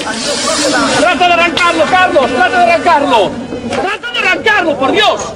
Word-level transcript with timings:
¡Trata 0.00 1.26
de 1.28 1.32
arrancarlo, 1.34 1.84
Carlos! 1.90 2.30
¡Trata 2.30 2.58
de 2.58 2.72
arrancarlo! 2.72 3.30
¡Trata 3.70 4.12
de 4.12 4.18
arrancarlo, 4.18 4.78
por 4.78 4.92
Dios! 4.92 5.32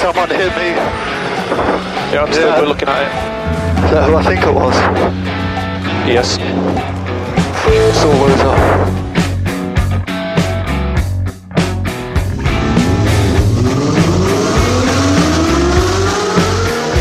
Someone 0.00 0.30
hit 0.30 0.52
me. 0.56 0.74
Yeah, 2.12 2.22
I'm 2.24 2.32
still 2.32 2.48
Yeah. 2.48 2.58
good 2.60 2.68
looking 2.68 2.88
at 2.88 3.02
it. 3.02 3.08
Is 3.84 3.90
that 3.92 4.08
who 4.08 4.16
I 4.16 4.22
think 4.24 4.42
it 4.42 4.52
was? 4.52 4.74
Yes. 6.06 6.38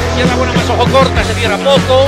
Izquierda 0.10 0.36
buena 0.36 0.54
más 0.54 0.70
ojo 0.70 0.86
corta, 0.92 1.24
se 1.24 1.34
cierra 1.34 1.58
poco. 1.58 2.08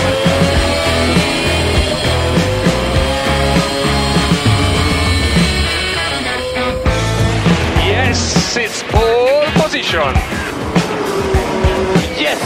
Yes! 12.17 12.39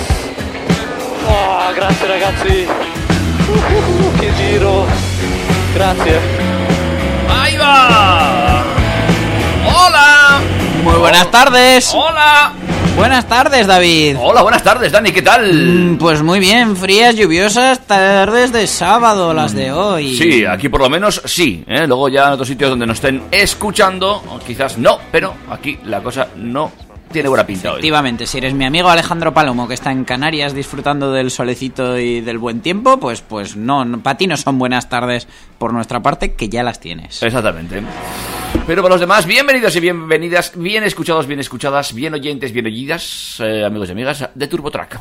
Oh, 1.27 1.71
grazie 1.75 2.07
ragazzi. 2.07 2.65
Uh, 2.65 4.19
che 4.19 4.31
giro. 4.33 4.87
Grazie. 5.75 6.19
¡Ahí 7.29 7.55
va! 7.57 8.63
¡Hola! 9.63 10.39
Muy 10.83 10.95
buenas 10.95 11.29
tardes. 11.29 11.91
¡Hola! 11.93 12.51
Buenas 12.95 13.27
tardes, 13.27 13.67
David. 13.67 14.17
Hola, 14.19 14.41
buenas 14.41 14.63
tardes, 14.63 14.91
Dani, 14.91 15.11
¿qué 15.11 15.21
tal? 15.21 15.53
Mm, 15.53 15.97
Pues 15.99 16.23
muy 16.23 16.39
bien, 16.39 16.75
frías, 16.75 17.15
lluviosas 17.15 17.85
tardes 17.85 18.53
de 18.53 18.65
sábado, 18.65 19.35
las 19.35 19.53
de 19.53 19.71
hoy. 19.71 20.17
Sí, 20.17 20.45
aquí 20.45 20.67
por 20.69 20.81
lo 20.81 20.89
menos 20.89 21.21
sí. 21.25 21.63
¿eh? 21.67 21.85
Luego 21.85 22.09
ya 22.09 22.25
en 22.25 22.31
otros 22.33 22.47
sitios 22.47 22.71
donde 22.71 22.87
nos 22.87 22.95
estén 22.97 23.21
escuchando, 23.29 24.23
quizás 24.47 24.79
no, 24.79 24.97
pero 25.11 25.35
aquí 25.51 25.77
la 25.83 26.01
cosa 26.01 26.29
no 26.37 26.71
tiene 27.11 27.29
buena 27.29 27.45
pinta 27.45 27.69
hoy. 27.69 27.75
Efectivamente, 27.75 28.27
si 28.27 28.37
eres 28.37 28.53
mi 28.53 28.65
amigo 28.65 28.89
Alejandro 28.89 29.33
Palomo 29.33 29.67
que 29.67 29.73
está 29.73 29.91
en 29.91 30.05
Canarias 30.05 30.53
disfrutando 30.53 31.11
del 31.11 31.31
solecito 31.31 31.97
y 31.97 32.21
del 32.21 32.37
buen 32.37 32.61
tiempo, 32.61 32.99
pues 32.99 33.21
pues 33.21 33.55
no, 33.55 33.85
para 34.01 34.17
ti 34.17 34.27
no 34.27 34.37
son 34.37 34.57
buenas 34.59 34.89
tardes 34.89 35.27
por 35.57 35.73
nuestra 35.73 36.01
parte, 36.01 36.33
que 36.33 36.49
ya 36.49 36.63
las 36.63 36.79
tienes. 36.79 37.23
Exactamente. 37.23 37.81
Pero 38.67 38.81
para 38.81 38.95
los 38.95 39.01
demás, 39.01 39.25
bienvenidos 39.27 39.75
y 39.75 39.79
bienvenidas, 39.79 40.53
bien 40.55 40.83
escuchados, 40.83 41.27
bien 41.27 41.39
escuchadas, 41.39 41.93
bien 41.93 42.15
oyentes, 42.15 42.51
bien 42.51 42.65
oídas, 42.65 43.37
eh, 43.39 43.63
amigos 43.63 43.89
y 43.89 43.91
amigas 43.91 44.29
de 44.33 44.47
TurboTrack. 44.47 44.99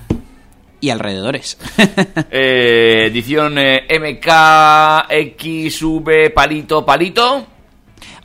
Y 0.81 0.91
alrededores. 0.91 1.59
Eh, 2.37 3.07
edición 3.07 3.59
eh, 3.59 3.87
MKXV 5.09 6.35
palito 6.35 6.85
palito. 6.85 7.54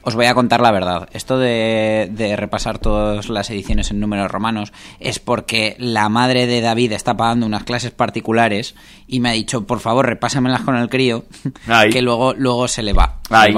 Os 0.10 0.16
voy 0.16 0.26
a 0.26 0.34
contar 0.34 0.60
la 0.60 0.72
verdad. 0.72 1.08
Esto 1.14 1.38
de, 1.38 2.10
de 2.12 2.36
repasar 2.36 2.80
todas 2.80 3.30
las 3.30 3.48
ediciones 3.52 3.92
en 3.92 4.00
números 4.00 4.32
romanos 4.32 4.74
es 5.00 5.20
porque 5.20 5.76
la 5.78 6.10
madre 6.10 6.48
de 6.48 6.62
David 6.62 6.94
está 6.94 7.16
pagando 7.16 7.46
unas 7.46 7.64
clases 7.64 7.92
particulares 7.92 8.74
y 9.08 9.20
me 9.20 9.30
ha 9.30 9.34
dicho, 9.34 9.68
por 9.68 9.80
favor, 9.80 10.08
repásamelas 10.08 10.62
con 10.62 10.76
el 10.76 10.90
crío, 10.90 11.26
que 11.92 12.02
luego, 12.02 12.34
luego 12.34 12.68
se 12.68 12.82
le 12.82 12.94
va. 12.94 13.20
se 13.46 13.50
le 13.50 13.54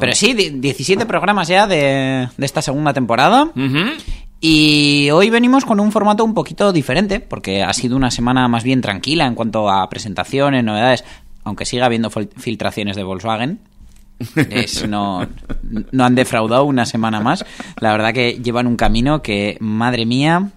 Pero 0.00 0.14
sí, 0.14 0.32
di- 0.32 0.48
17 0.50 1.04
programas 1.04 1.48
ya 1.48 1.66
de, 1.66 2.28
de 2.36 2.46
esta 2.46 2.62
segunda 2.62 2.94
temporada. 2.94 3.50
Y 4.40 5.08
hoy 5.12 5.30
venimos 5.30 5.64
con 5.64 5.78
un 5.78 5.92
formato 5.92 6.24
un 6.24 6.34
poquito 6.34 6.72
diferente, 6.72 7.20
porque 7.20 7.62
ha 7.62 7.72
sido 7.74 7.96
una 7.96 8.10
semana 8.10 8.48
más 8.48 8.64
bien 8.64 8.80
tranquila 8.80 9.26
en 9.26 9.34
cuanto 9.36 9.70
a 9.70 9.88
presentaciones, 9.88 10.64
novedades, 10.64 11.04
aunque 11.44 11.64
siga 11.64 11.86
habiendo 11.86 12.10
fil- 12.10 12.30
filtraciones 12.36 12.96
de 12.96 13.04
Volkswagen. 13.04 13.60
Es- 14.50 14.86
no, 14.88 15.26
no 15.90 16.04
han 16.04 16.14
defraudado 16.14 16.64
una 16.64 16.86
semana 16.86 17.20
más. 17.20 17.44
La 17.80 17.92
verdad 17.92 18.12
que 18.12 18.34
llevan 18.42 18.66
un 18.66 18.76
camino 18.76 19.22
que, 19.22 19.56
madre 19.60 20.06
mía, 20.06 20.50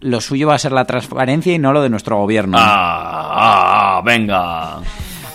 lo 0.00 0.20
suyo 0.20 0.48
va 0.48 0.54
a 0.54 0.58
ser 0.58 0.72
la 0.72 0.84
transparencia 0.84 1.52
y 1.54 1.58
no 1.58 1.72
lo 1.72 1.82
de 1.82 1.90
nuestro 1.90 2.16
gobierno. 2.18 2.56
Ah, 2.60 3.96
ah, 3.98 4.02
venga. 4.04 4.78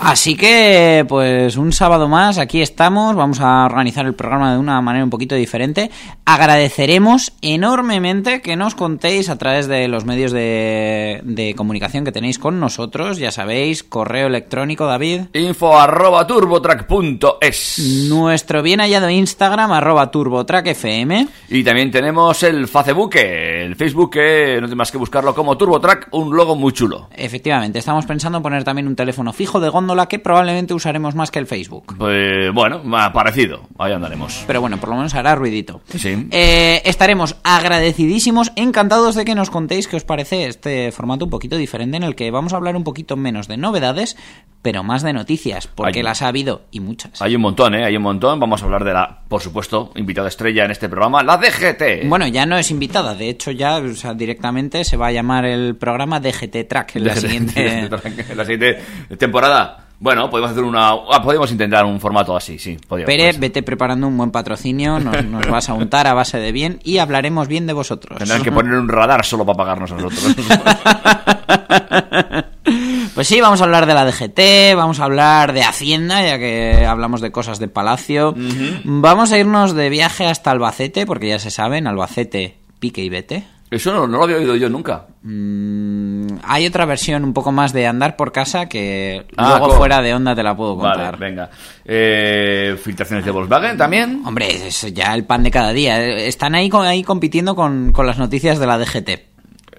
Así 0.05 0.35
que, 0.35 1.05
pues 1.07 1.55
un 1.55 1.71
sábado 1.71 2.09
más, 2.09 2.37
aquí 2.37 2.61
estamos, 2.61 3.15
vamos 3.15 3.39
a 3.39 3.65
organizar 3.65 4.05
el 4.05 4.13
programa 4.13 4.51
de 4.51 4.59
una 4.59 4.81
manera 4.81 5.05
un 5.05 5.09
poquito 5.09 5.33
diferente. 5.33 5.91
Agradeceremos 6.25 7.31
enormemente 7.41 8.41
que 8.41 8.57
nos 8.57 8.75
contéis 8.75 9.29
a 9.29 9.37
través 9.37 9.69
de 9.69 9.87
los 9.87 10.03
medios 10.03 10.33
de, 10.33 11.21
de 11.23 11.55
comunicación 11.55 12.03
que 12.03 12.11
tenéis 12.11 12.37
con 12.37 12.59
nosotros, 12.59 13.17
ya 13.17 13.31
sabéis, 13.31 13.81
correo 13.81 14.27
electrónico, 14.27 14.85
David. 14.87 15.21
Info 15.31 15.79
arroba 15.79 16.27
turbotrack.es. 16.27 18.07
Nuestro 18.09 18.61
bien 18.61 18.81
hallado 18.81 19.09
Instagram, 19.09 19.71
arroba 19.71 20.11
turbotrackfm. 20.11 21.29
Y 21.47 21.63
también 21.63 21.91
tenemos 21.91 22.43
el 22.43 22.67
Facebook, 22.67 23.15
el 23.15 23.77
Facebook 23.77 24.11
que 24.11 24.57
no 24.59 24.67
tiene 24.67 24.75
más 24.75 24.91
que 24.91 24.97
buscarlo 24.97 25.33
como 25.33 25.57
TurboTrack, 25.57 26.09
un 26.11 26.35
logo 26.35 26.57
muy 26.57 26.73
chulo. 26.73 27.07
Efectivamente, 27.15 27.79
estamos 27.79 28.05
pensando 28.05 28.39
en 28.39 28.43
poner 28.43 28.65
también 28.65 28.87
un 28.87 28.97
teléfono 28.97 29.31
fijo 29.31 29.61
de 29.61 29.69
góndola 29.93 30.07
que 30.07 30.17
probablemente 30.17 30.73
usaremos 30.73 31.13
más 31.13 31.29
que 31.29 31.39
el 31.39 31.45
Facebook. 31.45 31.95
Pues 31.97 32.51
bueno, 32.53 32.81
parecido, 33.13 33.61
ahí 33.77 33.93
andaremos. 33.93 34.43
Pero 34.47 34.59
bueno, 34.59 34.77
por 34.77 34.89
lo 34.89 34.95
menos 34.95 35.13
hará 35.13 35.35
ruidito. 35.35 35.81
Sí. 35.95 36.27
Eh, 36.31 36.81
estaremos 36.85 37.35
agradecidísimos, 37.43 38.51
encantados 38.55 39.13
de 39.15 39.23
que 39.23 39.35
nos 39.35 39.51
contéis 39.51 39.87
qué 39.87 39.95
os 39.97 40.03
parece 40.03 40.47
este 40.47 40.91
formato 40.91 41.25
un 41.25 41.31
poquito 41.31 41.57
diferente 41.57 41.97
en 41.97 42.03
el 42.03 42.15
que 42.15 42.31
vamos 42.31 42.53
a 42.53 42.57
hablar 42.57 42.75
un 42.75 42.83
poquito 42.83 43.15
menos 43.17 43.47
de 43.47 43.57
novedades, 43.57 44.17
pero 44.63 44.81
más 44.81 45.03
de 45.03 45.11
noticias, 45.13 45.67
porque 45.67 46.01
las 46.01 46.21
ha 46.21 46.29
habido 46.29 46.61
y 46.71 46.79
muchas. 46.79 47.21
Hay 47.21 47.35
un 47.35 47.41
montón, 47.41 47.75
¿eh? 47.75 47.83
Hay 47.83 47.97
un 47.97 48.01
montón. 48.01 48.39
Vamos 48.39 48.61
a 48.61 48.65
hablar 48.65 48.85
de 48.85 48.93
la, 48.93 49.19
por 49.27 49.41
supuesto, 49.41 49.91
invitada 49.95 50.29
estrella 50.29 50.63
en 50.63 50.71
este 50.71 50.87
programa, 50.87 51.21
la 51.21 51.37
DGT. 51.37 52.07
Bueno, 52.07 52.25
ya 52.27 52.45
no 52.45 52.57
es 52.57 52.71
invitada, 52.71 53.13
de 53.13 53.29
hecho 53.29 53.51
ya 53.51 53.77
o 53.77 53.93
sea, 53.93 54.13
directamente 54.13 54.85
se 54.85 54.95
va 54.95 55.07
a 55.07 55.11
llamar 55.11 55.45
el 55.45 55.75
programa 55.75 56.21
DGT 56.21 56.67
Track 56.67 56.95
en 56.95 57.03
la 57.05 57.13
DGT, 57.15 57.21
siguiente... 57.21 57.79
en 58.29 58.37
la 58.37 58.45
siguiente 58.45 58.79
temporada. 59.17 59.79
Bueno, 59.99 60.29
podemos 60.29 60.51
hacer 60.51 60.63
una. 60.63 60.89
ah, 60.89 61.21
podemos 61.23 61.49
intentar 61.51 61.85
un 61.85 61.99
formato 61.99 62.35
así, 62.35 62.57
sí. 62.59 62.77
podríamos, 62.87 63.07
Pere, 63.07 63.25
pues. 63.25 63.39
vete 63.39 63.63
preparando 63.63 64.07
un 64.07 64.17
buen 64.17 64.31
patrocinio, 64.31 64.99
nos, 64.99 65.23
nos 65.25 65.47
vas 65.47 65.69
a 65.69 65.73
untar 65.75 66.07
a 66.07 66.13
base 66.13 66.39
de 66.39 66.51
bien 66.51 66.79
y 66.83 66.97
hablaremos 66.97 67.47
bien 67.47 67.67
de 67.67 67.73
vosotros. 67.73 68.17
Tendrán 68.17 68.43
que 68.43 68.51
poner 68.51 68.73
un 68.73 68.89
radar 68.89 69.23
solo 69.23 69.45
para 69.45 69.57
pagarnos 69.57 69.91
a 69.91 69.95
nosotros. 69.95 70.45
Pues 73.23 73.29
sí, 73.29 73.39
vamos 73.39 73.61
a 73.61 73.63
hablar 73.63 73.85
de 73.85 73.93
la 73.93 74.03
DGT, 74.03 74.75
vamos 74.75 74.99
a 74.99 75.05
hablar 75.05 75.53
de 75.53 75.63
Hacienda, 75.63 76.21
ya 76.27 76.37
que 76.37 76.85
hablamos 76.85 77.21
de 77.21 77.31
cosas 77.31 77.57
de 77.57 77.69
Palacio. 77.69 78.35
Vamos 78.83 79.31
a 79.31 79.37
irnos 79.37 79.73
de 79.73 79.87
viaje 79.87 80.25
hasta 80.25 80.51
Albacete, 80.51 81.05
porque 81.05 81.29
ya 81.29 81.39
se 81.39 81.49
saben, 81.49 81.87
Albacete, 81.87 82.57
pique 82.81 83.01
y 83.01 83.07
vete. 83.07 83.45
Eso 83.71 83.93
no, 83.93 84.07
no 84.07 84.17
lo 84.17 84.23
había 84.25 84.35
oído 84.35 84.57
yo 84.57 84.67
nunca. 84.69 85.05
Mm, 85.21 86.27
hay 86.43 86.65
otra 86.67 86.83
versión 86.83 87.23
un 87.23 87.31
poco 87.33 87.53
más 87.53 87.71
de 87.71 87.87
andar 87.87 88.17
por 88.17 88.33
casa 88.33 88.67
que 88.67 89.25
Ah, 89.37 89.55
luego 89.57 89.73
fuera 89.77 90.01
de 90.01 90.13
onda 90.13 90.35
te 90.35 90.43
la 90.43 90.53
puedo 90.57 90.75
Vale, 90.75 90.95
contar. 90.95 91.17
venga. 91.17 91.49
Eh, 91.85 92.75
filtraciones 92.83 93.23
de 93.23 93.31
Volkswagen 93.31 93.77
también. 93.77 94.21
Hombre, 94.25 94.67
es 94.67 94.81
ya 94.93 95.15
el 95.15 95.23
pan 95.23 95.43
de 95.43 95.51
cada 95.51 95.71
día. 95.71 95.97
Están 96.05 96.55
ahí, 96.55 96.69
ahí 96.73 97.03
compitiendo 97.03 97.55
con, 97.55 97.93
con 97.93 98.05
las 98.05 98.17
noticias 98.17 98.59
de 98.59 98.67
la 98.67 98.77
DGT. 98.77 99.09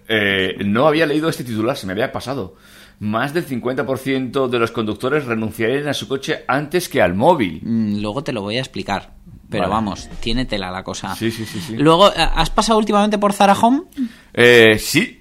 Eh, 0.09 0.55
no 0.65 0.87
había 0.87 1.05
leído 1.05 1.29
este 1.29 1.45
titular, 1.45 1.77
se 1.77 1.87
me 1.87 1.93
había 1.93 2.11
pasado. 2.11 2.55
Más 3.01 3.35
del 3.35 3.47
50% 3.47 4.49
de 4.49 4.59
los 4.59 4.71
conductores 4.71 5.25
renunciarían 5.25 5.89
a 5.89 5.95
su 5.95 6.09
coche 6.09 6.45
antes 6.49 6.89
que 6.89 7.03
al 7.03 7.15
móvil. 7.15 7.61
Mm, 7.63 8.01
Luego 8.01 8.23
te 8.23 8.33
lo 8.33 8.43
voy 8.43 8.57
a 8.57 8.61
explicar. 8.61 9.13
Pero 9.51 9.65
Vale. 9.65 9.75
vamos, 9.75 10.09
tiene 10.21 10.47
tela 10.47 10.71
la 10.71 10.83
cosa. 10.83 11.15
Sí, 11.15 11.31
sí, 11.31 11.45
sí, 11.45 11.61
sí. 11.61 11.77
Luego, 11.77 12.07
¿has 12.07 12.51
pasado 12.51 12.79
últimamente 12.79 13.19
por 13.19 13.33
Zara 13.33 13.53
Home? 13.55 13.83
Eh, 14.33 14.79
sí, 14.81 15.21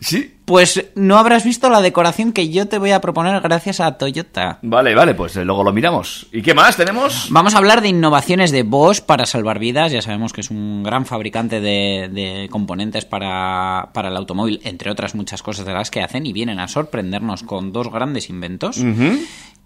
sí. 0.00 0.34
Pues 0.48 0.82
no 0.94 1.18
habrás 1.18 1.44
visto 1.44 1.68
la 1.68 1.82
decoración 1.82 2.32
que 2.32 2.48
yo 2.48 2.66
te 2.66 2.78
voy 2.78 2.92
a 2.92 3.02
proponer 3.02 3.38
gracias 3.42 3.80
a 3.80 3.98
Toyota. 3.98 4.58
Vale, 4.62 4.94
vale, 4.94 5.14
pues 5.14 5.36
eh, 5.36 5.44
luego 5.44 5.62
lo 5.62 5.74
miramos. 5.74 6.26
¿Y 6.32 6.40
qué 6.40 6.54
más 6.54 6.74
tenemos? 6.74 7.28
Vamos 7.28 7.54
a 7.54 7.58
hablar 7.58 7.82
de 7.82 7.88
innovaciones 7.88 8.50
de 8.50 8.62
Bosch 8.62 9.02
para 9.02 9.26
salvar 9.26 9.58
vidas. 9.58 9.92
Ya 9.92 10.00
sabemos 10.00 10.32
que 10.32 10.40
es 10.40 10.50
un 10.50 10.82
gran 10.82 11.04
fabricante 11.04 11.60
de, 11.60 12.08
de 12.10 12.48
componentes 12.50 13.04
para, 13.04 13.90
para 13.92 14.08
el 14.08 14.16
automóvil, 14.16 14.62
entre 14.64 14.90
otras 14.90 15.14
muchas 15.14 15.42
cosas 15.42 15.66
de 15.66 15.74
las 15.74 15.90
que 15.90 16.00
hacen, 16.00 16.24
y 16.24 16.32
vienen 16.32 16.60
a 16.60 16.68
sorprendernos 16.68 17.42
con 17.42 17.70
dos 17.70 17.92
grandes 17.92 18.30
inventos. 18.30 18.82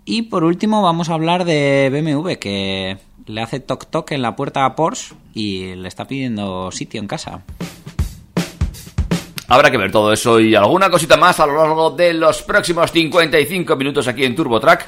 Y 0.04 0.22
por 0.22 0.42
último 0.42 0.82
vamos 0.82 1.10
a 1.10 1.14
hablar 1.14 1.44
de 1.44 1.90
BMW, 1.92 2.32
que 2.40 2.98
le 3.26 3.40
hace 3.40 3.60
toc 3.60 3.86
toc 3.86 4.10
en 4.10 4.22
la 4.22 4.34
puerta 4.34 4.64
a 4.64 4.74
Porsche 4.74 5.14
y 5.32 5.76
le 5.76 5.86
está 5.86 6.08
pidiendo 6.08 6.72
sitio 6.72 7.00
en 7.00 7.06
casa. 7.06 7.44
Habrá 9.52 9.70
que 9.70 9.76
ver 9.76 9.92
todo 9.92 10.10
eso 10.14 10.40
y 10.40 10.54
alguna 10.54 10.88
cosita 10.88 11.18
más 11.18 11.38
a 11.38 11.44
lo 11.44 11.54
largo 11.54 11.90
de 11.90 12.14
los 12.14 12.40
próximos 12.40 12.90
55 12.90 13.76
minutos 13.76 14.08
aquí 14.08 14.24
en 14.24 14.34
Turbo 14.34 14.58
Track, 14.58 14.86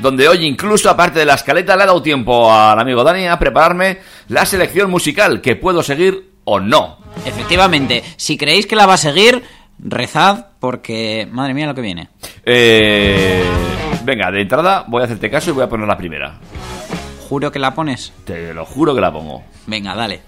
donde 0.00 0.26
hoy 0.26 0.46
incluso, 0.46 0.88
aparte 0.88 1.18
de 1.18 1.26
la 1.26 1.34
escaleta, 1.34 1.76
le 1.76 1.82
ha 1.82 1.86
dado 1.86 2.00
tiempo 2.00 2.50
al 2.50 2.80
amigo 2.80 3.04
Dani 3.04 3.26
a 3.26 3.38
prepararme 3.38 3.98
la 4.28 4.46
selección 4.46 4.90
musical 4.90 5.42
que 5.42 5.56
puedo 5.56 5.82
seguir 5.82 6.30
o 6.44 6.58
no. 6.58 6.96
Efectivamente, 7.26 8.02
si 8.16 8.38
creéis 8.38 8.66
que 8.66 8.76
la 8.76 8.86
va 8.86 8.94
a 8.94 8.96
seguir, 8.96 9.42
rezad 9.78 10.46
porque, 10.58 11.28
madre 11.30 11.52
mía, 11.52 11.66
lo 11.66 11.74
que 11.74 11.82
viene. 11.82 12.08
Eh, 12.46 13.44
venga, 14.04 14.30
de 14.30 14.40
entrada 14.40 14.86
voy 14.88 15.02
a 15.02 15.04
hacerte 15.04 15.28
caso 15.28 15.50
y 15.50 15.52
voy 15.52 15.64
a 15.64 15.68
poner 15.68 15.86
la 15.86 15.98
primera. 15.98 16.38
Juro 17.28 17.52
que 17.52 17.58
la 17.58 17.74
pones. 17.74 18.14
Te 18.24 18.54
lo 18.54 18.64
juro 18.64 18.94
que 18.94 19.02
la 19.02 19.12
pongo. 19.12 19.44
Venga, 19.66 19.94
dale. 19.94 20.22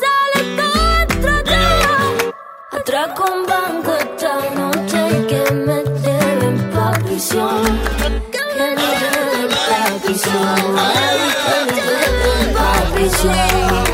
Sale 0.00 0.40
entro 1.02 1.34
yo 1.52 2.32
Atraco 2.78 3.24
un 3.32 3.46
banco 3.46 3.94
esta 3.94 4.34
noche 4.54 4.98
y 5.18 5.26
que 5.26 5.52
me 5.52 5.82
lleven 6.02 6.70
pa' 6.72 6.92
prisión. 7.04 7.62
Que 8.32 8.42
me 8.56 8.68
lleven 8.80 9.50
pa' 9.68 9.98
prisión. 10.02 10.56
Que 11.46 11.56
me 11.66 11.80
lleven 11.80 12.54
pa' 12.54 12.94
prisión 12.94 13.91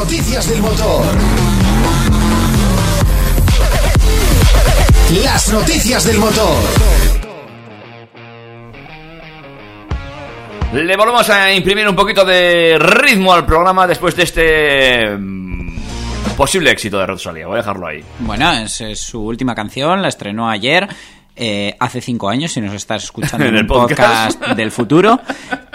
noticias 0.00 0.48
del 0.48 0.62
motor. 0.62 1.04
Las 5.22 5.52
noticias 5.52 6.04
del 6.06 6.18
motor. 6.18 6.56
Le 10.72 10.96
volvemos 10.96 11.28
a 11.28 11.52
imprimir 11.52 11.86
un 11.86 11.94
poquito 11.94 12.24
de 12.24 12.78
ritmo 12.78 13.34
al 13.34 13.44
programa 13.44 13.86
después 13.86 14.16
de 14.16 14.22
este 14.22 15.16
mm, 15.18 15.76
posible 16.34 16.70
éxito 16.70 16.98
de 16.98 17.04
Rosalía. 17.04 17.46
Voy 17.46 17.56
a 17.56 17.58
dejarlo 17.58 17.86
ahí. 17.86 18.02
Bueno, 18.20 18.50
es, 18.52 18.80
es 18.80 19.00
su 19.00 19.22
última 19.22 19.54
canción, 19.54 20.00
la 20.00 20.08
estrenó 20.08 20.48
ayer. 20.48 20.88
Eh, 21.42 21.74
hace 21.80 22.00
cinco 22.02 22.28
años, 22.28 22.52
si 22.52 22.60
nos 22.60 22.74
estás 22.74 23.02
escuchando 23.04 23.46
en, 23.48 23.56
el 23.56 23.66
podcast. 23.66 24.36
podcast. 24.38 24.56
del 24.56 24.70
futuro. 24.70 25.18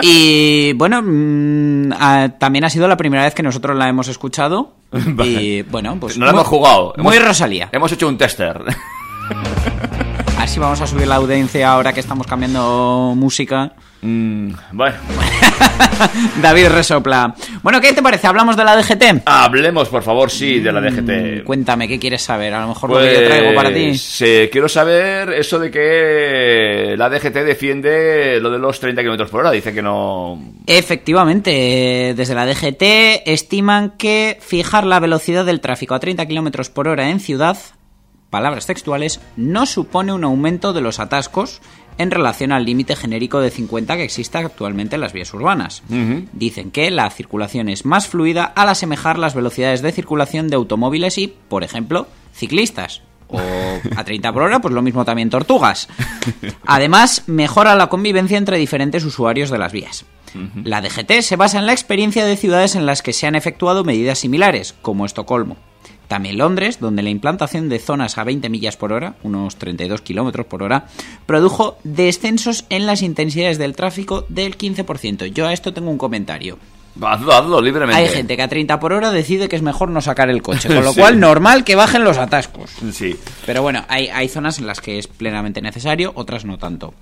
Y 0.01 0.73
bueno, 0.73 1.01
mm, 1.03 1.91
ah, 1.99 2.29
también 2.37 2.65
ha 2.65 2.69
sido 2.69 2.87
la 2.87 2.95
primera 2.95 3.23
vez 3.23 3.33
que 3.33 3.41
nosotros 3.43 3.75
la 3.75 3.89
hemos 3.89 4.07
escuchado. 4.07 4.73
Y 5.23 5.63
bueno, 5.63 5.97
pues. 5.99 6.17
No 6.17 6.25
la 6.27 6.31
muy- 6.31 6.39
hemos 6.41 6.47
jugado. 6.47 6.93
Muy 6.97 7.17
Hemos- 7.17 7.27
Rosalía. 7.29 7.69
Hemos 7.71 7.91
hecho 7.91 8.07
un 8.07 8.17
tester. 8.17 8.61
A 10.37 10.39
ver 10.41 10.49
si 10.49 10.59
vamos 10.59 10.79
a 10.81 10.87
subir 10.87 11.07
la 11.07 11.15
audiencia 11.15 11.71
ahora 11.71 11.91
que 11.93 11.99
estamos 11.99 12.27
cambiando 12.27 13.13
música. 13.15 13.73
Mm, 14.05 14.53
bueno, 14.73 14.95
David 16.41 16.67
resopla. 16.67 17.33
Bueno, 17.63 17.81
¿qué 17.81 17.91
te 17.91 18.03
parece? 18.03 18.27
¿Hablamos 18.27 18.55
de 18.55 18.63
la 18.63 18.75
DGT? 18.77 19.23
hablemos 19.25 19.89
por 19.89 20.03
favor, 20.03 20.29
sí, 20.29 20.59
de 20.59 20.71
la 20.71 20.79
DGT. 20.79 21.43
Cuéntame, 21.43 21.87
¿qué 21.87 21.97
quieres 21.97 22.21
saber? 22.21 22.53
A 22.53 22.61
lo 22.61 22.67
mejor 22.67 22.91
lo 22.91 22.99
que 22.99 23.13
yo 23.13 23.27
traigo 23.27 23.55
para 23.55 23.73
ti. 23.73 23.87
Pues, 23.87 24.21
eh, 24.21 24.49
quiero 24.51 24.69
saber 24.69 25.29
eso 25.29 25.57
de 25.57 25.71
que 25.71 26.93
la 26.95 27.09
DGT 27.09 27.33
defiende 27.43 28.39
lo 28.39 28.51
de 28.51 28.59
los 28.59 28.79
30 28.79 29.01
km 29.01 29.27
por 29.27 29.39
hora. 29.39 29.49
Dice 29.51 29.73
que 29.73 29.81
no. 29.81 30.39
Efectivamente, 30.67 32.13
desde 32.15 32.35
la 32.35 32.45
DGT 32.45 33.23
estiman 33.25 33.93
que 33.97 34.37
fijar 34.39 34.85
la 34.85 34.99
velocidad 34.99 35.45
del 35.45 35.61
tráfico 35.61 35.95
a 35.95 35.99
30 35.99 36.27
km 36.27 36.69
por 36.69 36.87
hora 36.87 37.09
en 37.09 37.19
ciudad, 37.19 37.57
palabras 38.29 38.67
textuales, 38.67 39.19
no 39.35 39.65
supone 39.65 40.13
un 40.13 40.23
aumento 40.23 40.73
de 40.73 40.81
los 40.81 40.99
atascos 40.99 41.61
en 41.97 42.11
relación 42.11 42.51
al 42.51 42.65
límite 42.65 42.95
genérico 42.95 43.39
de 43.39 43.51
50 43.51 43.97
que 43.97 44.03
existe 44.03 44.37
actualmente 44.37 44.95
en 44.95 45.01
las 45.01 45.13
vías 45.13 45.33
urbanas. 45.33 45.83
Dicen 46.33 46.71
que 46.71 46.91
la 46.91 47.09
circulación 47.09 47.69
es 47.69 47.85
más 47.85 48.07
fluida 48.07 48.43
al 48.43 48.69
asemejar 48.69 49.17
las 49.17 49.35
velocidades 49.35 49.81
de 49.81 49.91
circulación 49.91 50.47
de 50.49 50.55
automóviles 50.55 51.17
y, 51.17 51.27
por 51.27 51.63
ejemplo, 51.63 52.07
ciclistas. 52.33 53.01
O 53.27 53.39
a 53.95 54.03
30 54.03 54.31
por 54.33 54.43
hora, 54.43 54.59
pues 54.59 54.73
lo 54.73 54.81
mismo 54.81 55.03
también 55.03 55.29
tortugas. 55.29 55.87
Además, 56.65 57.23
mejora 57.27 57.75
la 57.75 57.87
convivencia 57.87 58.37
entre 58.37 58.57
diferentes 58.57 59.03
usuarios 59.03 59.49
de 59.49 59.57
las 59.57 59.71
vías. 59.71 60.05
La 60.65 60.81
DGT 60.81 61.21
se 61.21 61.37
basa 61.37 61.59
en 61.59 61.65
la 61.65 61.71
experiencia 61.71 62.25
de 62.25 62.35
ciudades 62.35 62.75
en 62.75 62.85
las 62.85 63.01
que 63.01 63.13
se 63.13 63.25
han 63.25 63.35
efectuado 63.35 63.85
medidas 63.85 64.19
similares, 64.19 64.75
como 64.81 65.05
Estocolmo. 65.05 65.55
También 66.07 66.37
Londres, 66.37 66.79
donde 66.79 67.01
la 67.03 67.09
implantación 67.09 67.67
de 67.69 67.79
zonas 67.79 68.17
a 68.17 68.23
20 68.23 68.49
millas 68.49 68.77
por 68.77 68.93
hora, 68.93 69.15
unos 69.23 69.55
32 69.55 70.01
kilómetros 70.01 70.45
por 70.45 70.61
hora, 70.63 70.85
produjo 71.25 71.77
descensos 71.83 72.65
en 72.69 72.85
las 72.85 73.01
intensidades 73.01 73.57
del 73.57 73.75
tráfico 73.75 74.25
del 74.29 74.57
15%. 74.57 75.25
Yo 75.27 75.47
a 75.47 75.53
esto 75.53 75.73
tengo 75.73 75.89
un 75.89 75.97
comentario. 75.97 76.57
Hazlo, 77.01 77.33
hazlo 77.33 77.61
libremente. 77.61 78.01
Hay 78.01 78.07
gente 78.07 78.37
que 78.37 78.41
a 78.43 78.47
30 78.47 78.79
por 78.79 78.93
hora 78.93 79.11
decide 79.11 79.49
que 79.49 79.57
es 79.57 79.61
mejor 79.61 79.89
no 79.89 79.99
sacar 80.01 80.29
el 80.29 80.41
coche, 80.41 80.69
con 80.69 80.83
lo 80.83 80.93
Sí. 80.93 80.99
cual 81.01 81.19
normal 81.19 81.65
que 81.65 81.75
bajen 81.75 82.03
los 82.05 82.17
atascos. 82.17 82.71
Sí. 82.93 83.17
Pero 83.45 83.61
bueno, 83.61 83.83
hay, 83.89 84.07
hay 84.07 84.29
zonas 84.29 84.59
en 84.59 84.67
las 84.67 84.79
que 84.79 84.97
es 84.97 85.07
plenamente 85.07 85.61
necesario, 85.61 86.13
otras 86.15 86.45
no 86.45 86.57
tanto. 86.57 86.93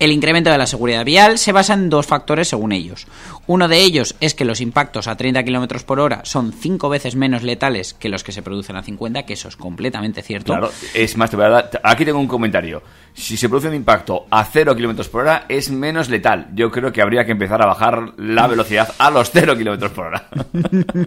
El 0.00 0.10
incremento 0.10 0.50
de 0.50 0.58
la 0.58 0.66
seguridad 0.66 1.04
vial 1.04 1.38
se 1.38 1.52
basa 1.52 1.74
en 1.74 1.88
dos 1.88 2.06
factores 2.06 2.48
según 2.48 2.72
ellos. 2.72 3.06
Uno 3.46 3.68
de 3.68 3.78
ellos 3.80 4.16
es 4.20 4.34
que 4.34 4.44
los 4.44 4.60
impactos 4.60 5.06
a 5.06 5.16
30 5.16 5.44
km 5.44 5.82
por 5.84 6.00
hora 6.00 6.20
son 6.24 6.52
cinco 6.52 6.88
veces 6.88 7.14
menos 7.16 7.42
letales 7.42 7.94
que 7.94 8.08
los 8.08 8.24
que 8.24 8.32
se 8.32 8.42
producen 8.42 8.76
a 8.76 8.82
50, 8.82 9.24
que 9.24 9.34
eso 9.34 9.48
es 9.48 9.56
completamente 9.56 10.22
cierto. 10.22 10.52
Claro, 10.52 10.70
es 10.94 11.16
más, 11.16 11.30
dar- 11.30 11.80
aquí 11.82 12.04
tengo 12.04 12.18
un 12.18 12.26
comentario. 12.26 12.82
Si 13.14 13.36
se 13.36 13.48
produce 13.48 13.68
un 13.68 13.74
impacto 13.74 14.26
a 14.30 14.44
0 14.44 14.74
km 14.76 15.08
por 15.08 15.22
hora, 15.22 15.44
es 15.48 15.70
menos 15.70 16.08
letal. 16.08 16.48
Yo 16.54 16.70
creo 16.70 16.92
que 16.92 17.00
habría 17.00 17.24
que 17.24 17.32
empezar 17.32 17.62
a 17.62 17.66
bajar 17.66 18.14
la 18.18 18.46
velocidad 18.48 18.92
a 18.98 19.10
los 19.10 19.30
0 19.30 19.54
km 19.56 19.90
por 19.90 20.06
hora. 20.06 20.28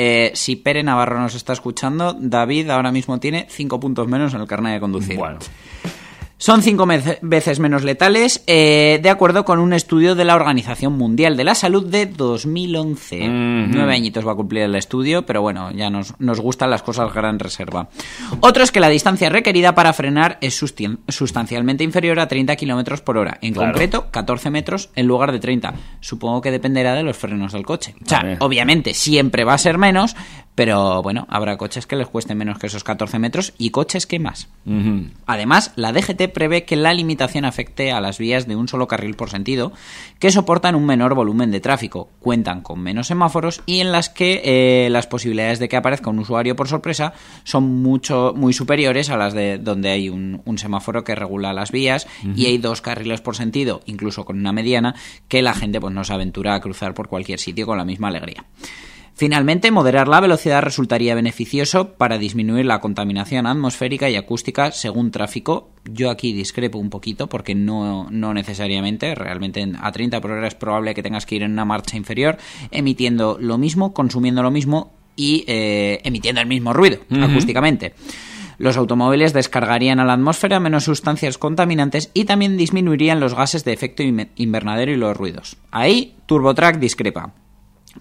Eh, 0.00 0.30
si 0.34 0.54
Pere 0.54 0.84
Navarro 0.84 1.18
nos 1.20 1.34
está 1.34 1.52
escuchando, 1.52 2.14
David 2.18 2.70
ahora 2.70 2.92
mismo 2.92 3.18
tiene 3.18 3.46
cinco 3.50 3.80
puntos 3.80 4.06
menos 4.06 4.32
en 4.32 4.40
el 4.40 4.46
carnet 4.46 4.74
de 4.74 4.80
conducir. 4.80 5.16
bueno, 5.16 5.40
Son 6.40 6.62
cinco 6.62 6.86
veces 7.20 7.58
menos 7.58 7.82
letales, 7.82 8.44
eh, 8.46 9.00
de 9.02 9.10
acuerdo 9.10 9.44
con 9.44 9.58
un 9.58 9.72
estudio 9.72 10.14
de 10.14 10.24
la 10.24 10.36
Organización 10.36 10.92
Mundial 10.92 11.36
de 11.36 11.42
la 11.42 11.56
Salud 11.56 11.84
de 11.84 12.06
2011. 12.06 13.28
Mhm. 13.28 13.70
Nueve 13.74 13.92
añitos 13.94 14.24
va 14.24 14.32
a 14.32 14.34
cumplir 14.36 14.62
el 14.62 14.76
estudio, 14.76 15.26
pero 15.26 15.42
bueno, 15.42 15.72
ya 15.72 15.90
nos, 15.90 16.14
nos 16.20 16.38
gustan 16.38 16.70
las 16.70 16.82
cosas 16.84 17.12
gran 17.12 17.40
reserva. 17.40 17.88
Otro 18.38 18.62
es 18.62 18.70
que 18.70 18.78
la 18.78 18.88
distancia 18.88 19.28
requerida 19.30 19.74
para 19.74 19.92
frenar 19.92 20.38
es 20.40 20.54
sustancialmente 21.08 21.82
inferior 21.82 22.20
a 22.20 22.28
30 22.28 22.54
kilómetros 22.54 23.00
por 23.00 23.16
hora. 23.18 23.38
En 23.42 23.52
Claro. 23.54 23.72
concreto, 23.72 24.06
14 24.12 24.50
metros 24.50 24.90
en 24.94 25.08
lugar 25.08 25.32
de 25.32 25.40
30. 25.40 25.74
Supongo 25.98 26.40
que 26.40 26.52
dependerá 26.52 26.94
de 26.94 27.02
los 27.02 27.16
frenos 27.16 27.52
del 27.52 27.66
coche. 27.66 27.96
O 28.00 28.08
sea, 28.08 28.18
Vale. 28.20 28.36
obviamente 28.38 28.94
siempre 28.94 29.42
va 29.42 29.54
a 29.54 29.58
ser 29.58 29.76
menos, 29.76 30.14
pero 30.58 31.04
bueno, 31.04 31.24
habrá 31.30 31.56
coches 31.56 31.86
que 31.86 31.94
les 31.94 32.08
cuesten 32.08 32.36
menos 32.36 32.58
que 32.58 32.66
esos 32.66 32.82
14 32.82 33.20
metros 33.20 33.54
y 33.58 33.70
coches 33.70 34.08
que 34.08 34.18
más. 34.18 34.48
Además, 35.24 35.72
la 35.76 35.92
DGT 35.92 36.32
prevé 36.34 36.64
que 36.64 36.74
la 36.74 36.92
limitación 36.94 37.44
afecte 37.44 37.92
a 37.92 38.00
las 38.00 38.18
vías 38.18 38.48
de 38.48 38.56
un 38.56 38.66
solo 38.66 38.88
carril 38.88 39.14
por 39.14 39.30
sentido, 39.30 39.70
que 40.18 40.32
soportan 40.32 40.74
un 40.74 40.84
menor 40.84 41.14
volumen 41.14 41.52
de 41.52 41.60
tráfico, 41.60 42.08
cuentan 42.18 42.62
con 42.62 42.80
menos 42.80 43.06
semáforos 43.06 43.62
y 43.66 43.78
en 43.78 43.92
las 43.92 44.08
que 44.08 44.42
eh, 44.44 44.90
las 44.90 45.06
posibilidades 45.06 45.60
de 45.60 45.68
que 45.68 45.76
aparezca 45.76 46.10
un 46.10 46.18
usuario 46.18 46.56
por 46.56 46.66
sorpresa 46.66 47.12
son 47.44 47.62
mucho 47.80 48.32
muy 48.34 48.52
superiores 48.52 49.10
a 49.10 49.16
las 49.16 49.34
de 49.34 49.58
donde 49.58 49.90
hay 49.90 50.08
un, 50.08 50.42
un 50.44 50.58
semáforo 50.58 51.04
que 51.04 51.14
regula 51.14 51.52
las 51.52 51.70
vías 51.70 52.08
y 52.34 52.46
hay 52.46 52.58
dos 52.58 52.82
carriles 52.82 53.20
por 53.20 53.36
sentido, 53.36 53.80
incluso 53.86 54.24
con 54.24 54.36
una 54.36 54.52
mediana, 54.52 54.96
que 55.28 55.40
la 55.40 55.54
gente 55.54 55.80
pues 55.80 55.94
no 55.94 56.02
se 56.02 56.14
aventura 56.14 56.56
a 56.56 56.60
cruzar 56.60 56.94
por 56.94 57.06
cualquier 57.06 57.38
sitio 57.38 57.64
con 57.64 57.78
la 57.78 57.84
misma 57.84 58.08
alegría. 58.08 58.44
Finalmente, 59.18 59.72
moderar 59.72 60.06
la 60.06 60.20
velocidad 60.20 60.62
resultaría 60.62 61.12
beneficioso 61.16 61.94
para 61.94 62.18
disminuir 62.18 62.64
la 62.66 62.78
contaminación 62.80 63.48
atmosférica 63.48 64.08
y 64.08 64.14
acústica 64.14 64.70
según 64.70 65.10
tráfico. 65.10 65.70
Yo 65.90 66.10
aquí 66.10 66.32
discrepo 66.32 66.78
un 66.78 66.88
poquito 66.88 67.26
porque 67.28 67.56
no, 67.56 68.06
no 68.12 68.32
necesariamente, 68.32 69.16
realmente 69.16 69.58
en- 69.60 69.74
a 69.74 69.90
30 69.90 70.20
por 70.20 70.30
hora 70.30 70.46
es 70.46 70.54
probable 70.54 70.94
que 70.94 71.02
tengas 71.02 71.26
que 71.26 71.34
ir 71.34 71.42
en 71.42 71.50
una 71.50 71.64
marcha 71.64 71.96
inferior 71.96 72.38
emitiendo 72.70 73.38
lo 73.40 73.58
mismo, 73.58 73.92
consumiendo 73.92 74.40
lo 74.44 74.52
mismo 74.52 74.92
y 75.16 75.42
eh, 75.48 75.98
emitiendo 76.04 76.40
el 76.40 76.46
mismo 76.46 76.72
ruido 76.72 76.98
acústicamente. 77.10 77.94
Los 78.58 78.76
automóviles 78.76 79.32
descargarían 79.32 79.98
a 79.98 80.04
la 80.04 80.12
atmósfera 80.12 80.60
menos 80.60 80.84
sustancias 80.84 81.38
contaminantes 81.38 82.12
y 82.14 82.24
también 82.24 82.56
disminuirían 82.56 83.18
los 83.18 83.34
gases 83.34 83.64
de 83.64 83.72
efecto 83.72 84.04
inve- 84.04 84.28
invernadero 84.36 84.92
y 84.92 84.96
los 84.96 85.16
ruidos. 85.16 85.56
Ahí 85.72 86.14
TurboTrack 86.26 86.78
discrepa. 86.78 87.32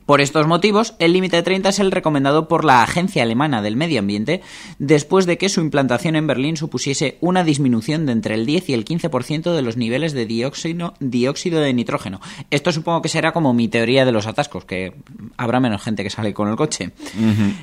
Por 0.06 0.22
estos 0.22 0.48
motivos, 0.48 0.94
el 1.00 1.14
límite 1.14 1.36
de 1.38 1.44
30 1.44 1.70
es 1.70 1.80
el 1.80 1.92
recomendado 1.92 2.48
por 2.48 2.64
la 2.64 2.84
Agencia 2.84 3.24
Alemana 3.24 3.62
del 3.62 3.76
Medio 3.76 4.00
Ambiente 4.00 4.42
después 4.80 5.26
de 5.26 5.38
que 5.38 5.50
su 5.50 5.60
implantación 5.62 6.16
en 6.16 6.28
Berlín 6.28 6.56
supusiese 6.58 7.18
una 7.20 7.44
disminución 7.44 8.06
de 8.06 8.14
entre 8.14 8.36
el 8.36 8.46
10 8.46 8.70
y 8.70 8.74
el 8.74 8.86
15% 8.86 9.54
de 9.54 9.62
los 9.62 9.76
niveles 9.78 10.14
de 10.14 10.26
dióxido, 10.26 10.94
dióxido 11.00 11.60
de 11.60 11.74
nitrógeno. 11.74 12.22
Esto 12.52 12.72
supongo 12.72 13.02
que 13.02 13.10
será 13.10 13.32
como 13.34 13.54
mi 13.54 13.68
teoría 13.68 14.06
de 14.06 14.12
los 14.12 14.28
atascos, 14.28 14.66
que 14.66 14.94
habrá 15.38 15.60
menos 15.60 15.82
gente 15.82 16.04
que 16.04 16.10
sale 16.10 16.34
con 16.34 16.48
el 16.48 16.56
coche. 16.56 16.92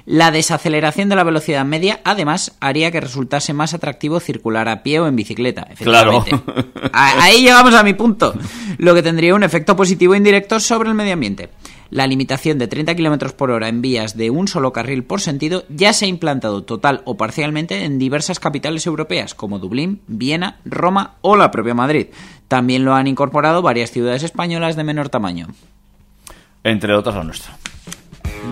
La 0.07 0.31
desaceleración 0.31 1.09
de 1.09 1.17
la 1.17 1.25
velocidad 1.25 1.65
media, 1.65 2.01
además, 2.05 2.57
haría 2.61 2.91
que 2.91 3.01
resultase 3.01 3.53
más 3.53 3.75
atractivo 3.75 4.21
circular 4.21 4.69
a 4.69 4.83
pie 4.83 5.01
o 5.01 5.07
en 5.07 5.17
bicicleta. 5.17 5.67
Claro. 5.79 6.19
efectivamente. 6.27 6.91
A- 6.93 7.25
Ahí 7.25 7.43
llegamos 7.43 7.75
a 7.75 7.83
mi 7.83 7.95
punto, 7.95 8.35
lo 8.79 8.95
que 8.95 9.03
tendría 9.03 9.35
un 9.35 9.43
efecto 9.45 9.77
positivo 9.77 10.15
indirecto 10.15 10.61
sobre 10.61 10.89
el 10.91 10.95
medio 10.95 11.15
ambiente. 11.15 11.49
La 11.91 12.07
limitación 12.07 12.59
de 12.59 12.69
30 12.69 12.95
km 12.95 13.33
por 13.33 13.51
hora 13.51 13.69
en 13.69 13.83
vías 13.83 14.17
de 14.17 14.31
un 14.31 14.49
solo 14.49 14.73
carril 14.73 15.05
por 15.05 15.21
sentido 15.21 15.65
ya 15.69 15.93
se 15.93 16.07
ha 16.07 16.09
implantado 16.09 16.65
total 16.65 17.03
o 17.05 17.17
parcialmente 17.17 17.85
en 17.85 17.99
diversas 17.99 18.41
capitales 18.41 18.87
europeas 18.87 19.35
como 19.35 19.59
Dublín, 19.59 20.01
Viena, 20.07 20.59
Roma 20.65 21.15
o 21.21 21.37
la 21.37 21.51
propia 21.51 21.75
Madrid. 21.75 22.09
También 22.49 22.85
lo 22.85 22.95
han 22.95 23.07
incorporado 23.07 23.63
varias 23.63 23.91
ciudades 23.91 24.23
españolas 24.23 24.77
de 24.77 24.85
menor 24.85 25.09
tamaño. 25.09 25.49
Entre 26.63 26.95
otras 26.95 27.15
la 27.15 27.25
nuestra. 27.25 27.57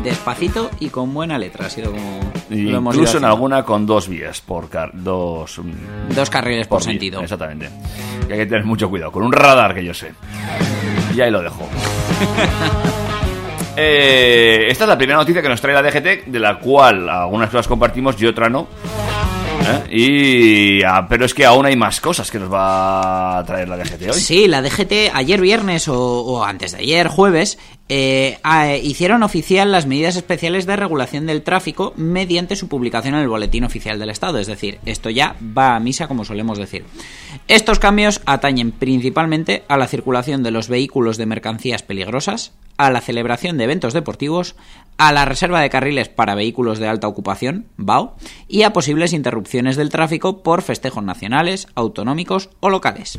Despacito 0.04 0.70
y 0.80 0.88
con 0.88 1.12
buena 1.12 1.38
letra, 1.38 1.66
ha 1.66 1.70
sido 1.70 1.90
como 1.90 2.32
lo 2.50 2.78
hemos 2.78 2.94
Incluso 2.94 3.18
en 3.18 3.24
alguna 3.24 3.62
con 3.64 3.86
dos 3.86 4.08
vías 4.08 4.40
por 4.40 4.68
car 4.68 4.90
dos 4.94 5.58
mm, 5.58 6.14
Dos 6.14 6.30
carriles 6.30 6.66
por, 6.66 6.82
sentido. 6.82 7.20
Exactamente. 7.20 7.70
Y 8.28 8.32
hay 8.32 8.38
que 8.38 8.46
tener 8.46 8.64
mucho 8.64 8.88
cuidado 8.90 9.12
con 9.12 9.22
un 9.22 9.32
radar 9.32 9.74
que 9.74 9.84
yo 9.84 9.94
sé. 9.94 10.12
Y 11.14 11.20
ahí 11.20 11.30
lo 11.30 11.42
dejo. 11.42 11.68
Eh, 13.76 14.66
esta 14.68 14.84
es 14.84 14.88
la 14.88 14.98
primera 14.98 15.18
noticia 15.18 15.40
que 15.40 15.48
nos 15.48 15.60
trae 15.60 15.74
la 15.74 15.82
DGT, 15.82 16.26
de 16.26 16.38
la 16.38 16.58
cual 16.58 17.08
algunas 17.08 17.50
cosas 17.50 17.68
compartimos 17.68 18.20
y 18.20 18.26
otra 18.26 18.48
no. 18.48 18.68
¿Eh? 19.62 20.80
Y, 20.80 20.82
ah, 20.84 21.06
pero 21.08 21.24
es 21.24 21.34
que 21.34 21.44
aún 21.44 21.66
hay 21.66 21.76
más 21.76 22.00
cosas 22.00 22.30
que 22.30 22.38
nos 22.38 22.52
va 22.52 23.38
a 23.38 23.44
traer 23.44 23.68
la 23.68 23.76
DGT 23.76 24.02
hoy. 24.12 24.20
Sí, 24.20 24.48
la 24.48 24.62
DGT 24.62 25.14
ayer 25.14 25.40
viernes 25.40 25.88
o, 25.88 26.44
antes 26.44 26.72
de 26.72 26.78
ayer, 26.78 27.08
jueves, 27.08 27.58
eh, 27.88 28.38
ah, 28.42 28.74
hicieron 28.76 29.22
oficial 29.22 29.70
las 29.70 29.86
medidas 29.86 30.16
especiales 30.16 30.66
de 30.66 30.76
regulación 30.76 31.26
del 31.26 31.42
tráfico 31.42 31.92
mediante 31.96 32.56
su 32.56 32.68
publicación 32.68 33.14
en 33.14 33.20
el 33.20 33.28
Boletín 33.28 33.64
Oficial 33.64 33.98
del 33.98 34.10
Estado. 34.10 34.38
Es 34.38 34.46
decir, 34.46 34.78
esto 34.86 35.10
ya 35.10 35.36
va 35.56 35.76
a 35.76 35.80
misa, 35.80 36.08
como 36.08 36.24
solemos 36.24 36.58
decir. 36.58 36.84
Estos 37.48 37.78
cambios 37.78 38.20
atañen 38.24 38.72
principalmente 38.72 39.64
a 39.68 39.76
la 39.76 39.88
circulación 39.88 40.42
de 40.42 40.50
los 40.50 40.68
vehículos 40.68 41.16
de 41.16 41.26
mercancías 41.26 41.82
peligrosas, 41.82 42.52
a 42.76 42.90
la 42.90 43.00
celebración 43.00 43.58
de 43.58 43.64
eventos 43.64 43.92
deportivos, 43.92 44.56
a 44.98 45.12
la 45.12 45.24
reserva 45.24 45.60
de 45.60 45.70
carriles 45.70 46.08
para 46.08 46.34
vehículos 46.34 46.78
de 46.78 46.88
alta 46.88 47.08
ocupación, 47.08 47.66
BAO, 47.76 48.16
y 48.48 48.62
a 48.62 48.72
posibles 48.72 49.12
interrupciones 49.12 49.76
del 49.76 49.90
tráfico 49.90 50.42
por 50.42 50.62
festejos 50.62 51.02
nacionales, 51.02 51.66
autonómicos 51.74 52.50
o 52.60 52.70
locales. 52.70 53.18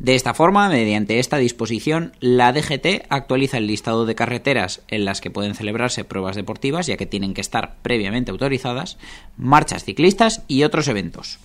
De 0.00 0.14
esta 0.14 0.32
forma, 0.32 0.70
mediante 0.70 1.18
esta 1.18 1.36
disposición, 1.36 2.12
la 2.20 2.54
DGT 2.54 3.04
actualiza 3.10 3.58
el 3.58 3.66
listado 3.66 4.06
de 4.06 4.14
carreteras 4.14 4.80
en 4.88 5.04
las 5.04 5.20
que 5.20 5.30
pueden 5.30 5.54
celebrarse 5.54 6.04
pruebas 6.04 6.36
deportivas, 6.36 6.86
ya 6.86 6.96
que 6.96 7.04
tienen 7.04 7.34
que 7.34 7.42
estar 7.42 7.76
previamente 7.82 8.30
autorizadas, 8.30 8.96
marchas 9.36 9.84
ciclistas 9.84 10.42
y 10.48 10.62
otros 10.62 10.88
eventos. 10.88 11.38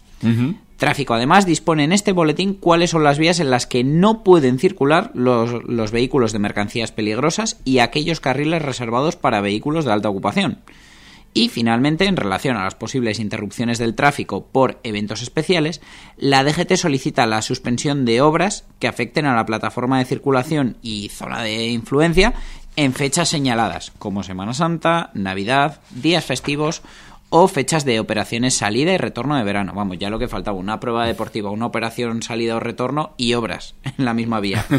Tráfico 0.78 1.14
además 1.14 1.46
dispone 1.46 1.86
en 1.86 1.94
este 1.94 2.12
boletín 2.12 2.54
cuáles 2.54 2.90
son 2.90 3.04
las 3.04 3.18
vías 3.18 3.40
en 3.40 3.50
las 3.50 3.66
que 3.66 3.84
no 3.84 4.24
pueden 4.24 4.60
circular 4.60 5.12
los, 5.14 5.64
los 5.64 5.92
vehículos 5.92 6.34
de 6.34 6.40
mercancías 6.40 6.92
peligrosas 6.92 7.62
y 7.64 7.80
aquellos 7.80 8.20
carriles 8.20 8.62
reservados 8.62 9.16
para 9.16 9.42
vehículos 9.42 9.86
de 9.86 9.94
alta 9.94 10.10
ocupación. 10.10 10.60
Y 11.38 11.50
finalmente, 11.50 12.06
en 12.06 12.16
relación 12.16 12.56
a 12.56 12.64
las 12.64 12.76
posibles 12.76 13.20
interrupciones 13.20 13.78
del 13.78 13.94
tráfico 13.94 14.46
por 14.46 14.80
eventos 14.84 15.22
especiales, 15.22 15.82
la 16.16 16.46
DGT 16.46 16.78
solicita 16.78 17.28
la 17.28 17.42
suspensión 17.42 18.06
de 18.06 18.22
obras 18.22 18.64
que 18.80 18.88
afecten 18.88 19.26
a 19.26 19.36
la 19.36 19.46
plataforma 19.46 20.00
de 20.00 20.06
circulación 20.06 20.78
y 20.82 21.10
zona 21.10 21.42
de 21.42 21.68
influencia 21.68 22.34
en 22.78 22.94
fechas 22.94 23.28
señaladas, 23.28 23.92
como 24.00 24.24
Semana 24.24 24.54
Santa, 24.54 25.12
Navidad, 25.14 25.82
días 25.92 26.24
festivos 26.24 26.82
o 27.30 27.48
fechas 27.48 27.86
de 27.86 28.00
operaciones 28.00 28.56
salida 28.56 28.94
y 28.94 28.98
retorno 28.98 29.36
de 29.36 29.44
verano. 29.44 29.74
Vamos, 29.76 29.98
ya 30.00 30.10
lo 30.10 30.20
que 30.20 30.28
faltaba, 30.28 30.58
una 30.58 30.80
prueba 30.80 31.06
deportiva, 31.06 31.50
una 31.50 31.66
operación 31.66 32.22
salida 32.22 32.56
o 32.56 32.60
retorno 32.60 33.14
y 33.18 33.34
obras 33.34 33.76
en 33.98 34.06
la 34.06 34.14
misma 34.14 34.40
vía. 34.40 34.66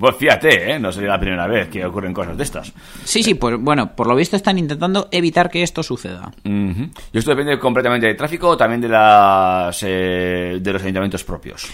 Pues 0.00 0.16
fíjate, 0.16 0.72
¿eh? 0.72 0.78
no 0.78 0.90
sería 0.90 1.10
la 1.10 1.20
primera 1.20 1.46
vez 1.46 1.68
que 1.68 1.84
ocurren 1.84 2.14
cosas 2.14 2.34
de 2.34 2.42
estas. 2.42 2.72
Sí, 3.04 3.22
sí, 3.22 3.34
pues 3.34 3.58
bueno, 3.60 3.94
por 3.94 4.06
lo 4.06 4.16
visto 4.16 4.34
están 4.34 4.58
intentando 4.58 5.08
evitar 5.10 5.50
que 5.50 5.62
esto 5.62 5.82
suceda. 5.82 6.32
Y 6.42 7.18
esto 7.18 7.32
depende 7.32 7.58
completamente 7.58 8.06
del 8.06 8.16
tráfico 8.16 8.48
o 8.48 8.56
también 8.56 8.80
de, 8.80 8.88
las, 8.88 9.82
eh, 9.82 10.58
de 10.58 10.72
los 10.72 10.80
ayuntamientos 10.80 11.22
propios. 11.22 11.68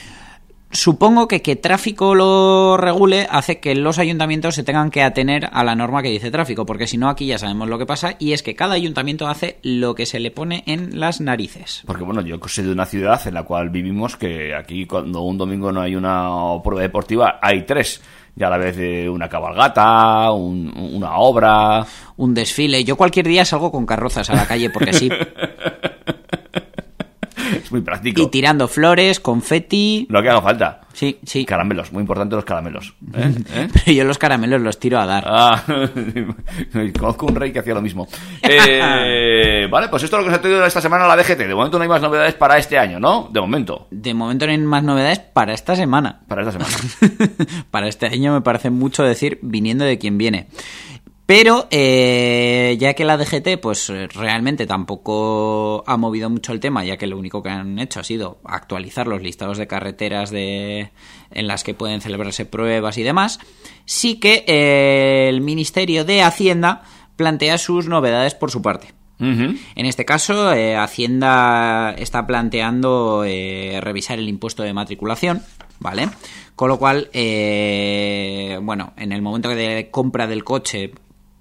Supongo 0.73 1.29
que 1.29 1.43
que 1.43 1.57
tráfico 1.57 2.15
lo 2.15 2.77
regule 2.77 3.27
hace 3.31 3.61
que 3.61 3.75
los 3.75 3.99
ayuntamientos 3.99 4.57
se 4.57 4.65
tengan 4.65 4.91
que 4.91 5.03
atener 5.03 5.49
a 5.53 5.63
la 5.65 5.75
norma 5.75 6.03
que 6.03 6.11
dice 6.11 6.31
tráfico, 6.31 6.67
porque 6.67 6.87
si 6.87 6.99
no 6.99 7.09
aquí 7.09 7.27
ya 7.27 7.39
sabemos 7.39 7.69
lo 7.69 7.79
que 7.79 7.87
pasa 7.87 8.17
y 8.19 8.33
es 8.33 8.43
que 8.43 8.55
cada 8.57 8.75
ayuntamiento 8.75 9.29
hace 9.29 9.59
lo 9.63 9.95
que 9.95 10.07
se 10.07 10.19
le 10.21 10.31
pone 10.33 10.65
en 10.67 10.99
las 11.01 11.21
narices. 11.21 11.83
Porque 11.87 12.05
bueno, 12.05 12.21
yo 12.21 12.39
soy 12.47 12.65
de 12.65 12.73
una 12.73 12.85
ciudad 12.85 13.21
en 13.27 13.35
la 13.35 13.45
cual 13.45 13.71
vivimos 13.71 14.17
que 14.17 14.55
aquí 14.55 14.87
cuando 14.87 15.23
un 15.23 15.39
domingo 15.39 15.71
no 15.73 15.81
hay 15.81 15.95
una 15.95 16.29
prueba 16.63 16.83
deportiva 16.83 17.39
hay 17.41 17.63
tres. 17.65 18.03
Y 18.39 18.43
a 18.45 18.51
la 18.51 18.59
vez 18.59 18.77
de 18.77 19.09
una 19.09 19.31
cabalgata, 19.31 20.31
un- 20.33 20.71
una 20.93 21.17
obra. 21.17 21.87
Un 22.19 22.35
desfile. 22.35 22.85
Yo 22.85 22.95
cualquier 22.97 23.27
día 23.27 23.47
salgo 23.47 23.73
con 23.73 23.87
carrozas 23.87 24.29
a 24.29 24.35
la 24.35 24.47
calle 24.47 24.69
porque 24.69 24.93
sí. 24.93 25.09
Es 27.67 27.73
muy 27.73 27.81
práctico. 27.81 28.23
Y 28.23 28.29
tirando 28.29 28.69
flores, 28.69 29.19
confeti. 29.19 30.07
Lo 30.09 30.23
que 30.23 30.29
haga 30.31 30.41
falta. 30.41 30.83
Sí, 30.93 31.19
sí. 31.25 31.45
Caramelos, 31.45 31.93
muy 31.93 32.03
importante 32.03 32.37
los 32.37 32.45
caramelos. 32.45 32.95
¿eh? 33.13 33.35
¿Eh? 33.55 33.69
Pero 33.73 33.93
yo 33.93 34.05
los 34.05 34.19
caramelos 34.19 34.63
los 34.63 34.79
tiro 34.79 35.01
a 35.01 35.05
dar. 35.05 35.25
Ah, 35.27 35.65
conozco 36.97 37.27
un 37.27 37.35
rey 37.35 37.53
que 37.53 37.59
hacía 37.59 37.75
lo 37.75 37.83
mismo. 37.83 38.07
Eh, 38.41 39.67
vale, 39.71 39.89
pues 39.89 40.05
esto 40.05 40.17
es 40.17 40.23
lo 40.23 40.27
que 40.27 40.31
se 40.31 40.37
ha 40.37 40.41
traído 40.41 40.65
esta 40.65 40.81
semana 40.81 41.09
la 41.09 41.17
DGT. 41.17 41.39
De 41.39 41.57
momento 41.57 41.77
no 41.77 41.83
hay 41.83 41.89
más 41.89 42.01
novedades 42.01 42.35
para 42.35 42.57
este 42.57 42.79
año, 42.79 43.01
¿no? 43.01 43.29
De 43.33 43.41
momento, 43.41 43.89
De 43.91 44.15
momento 44.15 44.47
no 44.47 44.53
hay 44.53 44.59
más 44.59 44.85
novedades 44.85 45.19
para 45.19 45.53
esta 45.53 45.75
semana. 45.75 46.21
para 46.29 46.43
esta 46.49 46.53
semana. 46.53 47.27
para 47.73 47.89
este 47.89 48.07
año 48.07 48.33
me 48.33 48.43
parece 48.43 48.71
mucho 48.71 49.03
decir 49.03 49.41
viniendo 49.43 49.85
de 49.85 49.99
quien 49.99 50.19
viene. 50.19 50.47
Pero 51.27 51.67
eh, 51.73 52.77
ya 52.79 52.95
que 52.95 53.05
la 53.05 53.17
DGT 53.17 53.61
pues 53.61 53.91
eh, 53.91 54.07
realmente 54.07 54.65
tampoco 54.67 55.83
ha 55.87 55.97
movido 55.97 56.31
mucho 56.31 56.53
el 56.53 56.61
tema, 56.61 56.85
ya 56.85 56.97
que 56.97 57.09
lo 57.09 57.19
único 57.19 57.43
que 57.43 57.51
han 57.51 57.81
hecho 57.81 57.99
ha 57.99 58.05
sido 58.05 58.39
actualizar 58.45 59.09
los 59.09 59.23
listados 59.23 59.59
de 59.59 59.67
carreteras 59.67 60.31
de, 60.31 60.93
en 61.33 61.47
las 61.49 61.65
que 61.65 61.75
pueden 61.75 62.01
celebrarse 62.01 62.47
pruebas 62.47 62.97
y 62.97 63.03
demás, 63.03 63.41
sí 63.87 64.21
que 64.21 64.45
eh, 64.47 65.29
el 65.29 65.41
Ministerio 65.41 66.05
de 66.05 66.23
Hacienda 66.23 66.83
plantea 67.17 67.59
sus 67.59 67.89
novedades 67.89 68.35
por 68.35 68.51
su 68.53 68.63
parte. 68.63 68.95
En 69.19 69.87
este 69.87 70.05
caso, 70.05 70.53
eh, 70.53 70.77
Hacienda 70.77 71.95
está 71.97 72.27
planteando 72.27 73.25
eh, 73.25 73.79
revisar 73.81 74.19
el 74.19 74.29
impuesto 74.29 74.63
de 74.63 74.75
matriculación, 74.75 75.43
¿vale? 75.79 76.11
Con 76.55 76.69
lo 76.69 76.79
cual, 76.79 77.09
eh, 77.15 78.59
bueno, 78.63 78.93
en 78.99 79.13
el 79.13 79.23
momento 79.23 79.49
de 79.49 79.89
compra 79.91 80.27
del 80.27 80.45
coche 80.45 80.93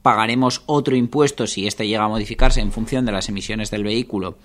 pagaremos 0.05 0.61
otro 0.67 0.95
impuesto 0.95 1.47
si 1.47 1.65
este 1.65 1.87
llega 1.87 2.03
a 2.03 2.07
modificarse 2.07 2.61
en 2.61 2.71
función 2.71 3.07
de 3.07 3.11
las 3.11 3.27
emisiones 3.27 3.71
del 3.71 3.83
vehículo 3.83 4.37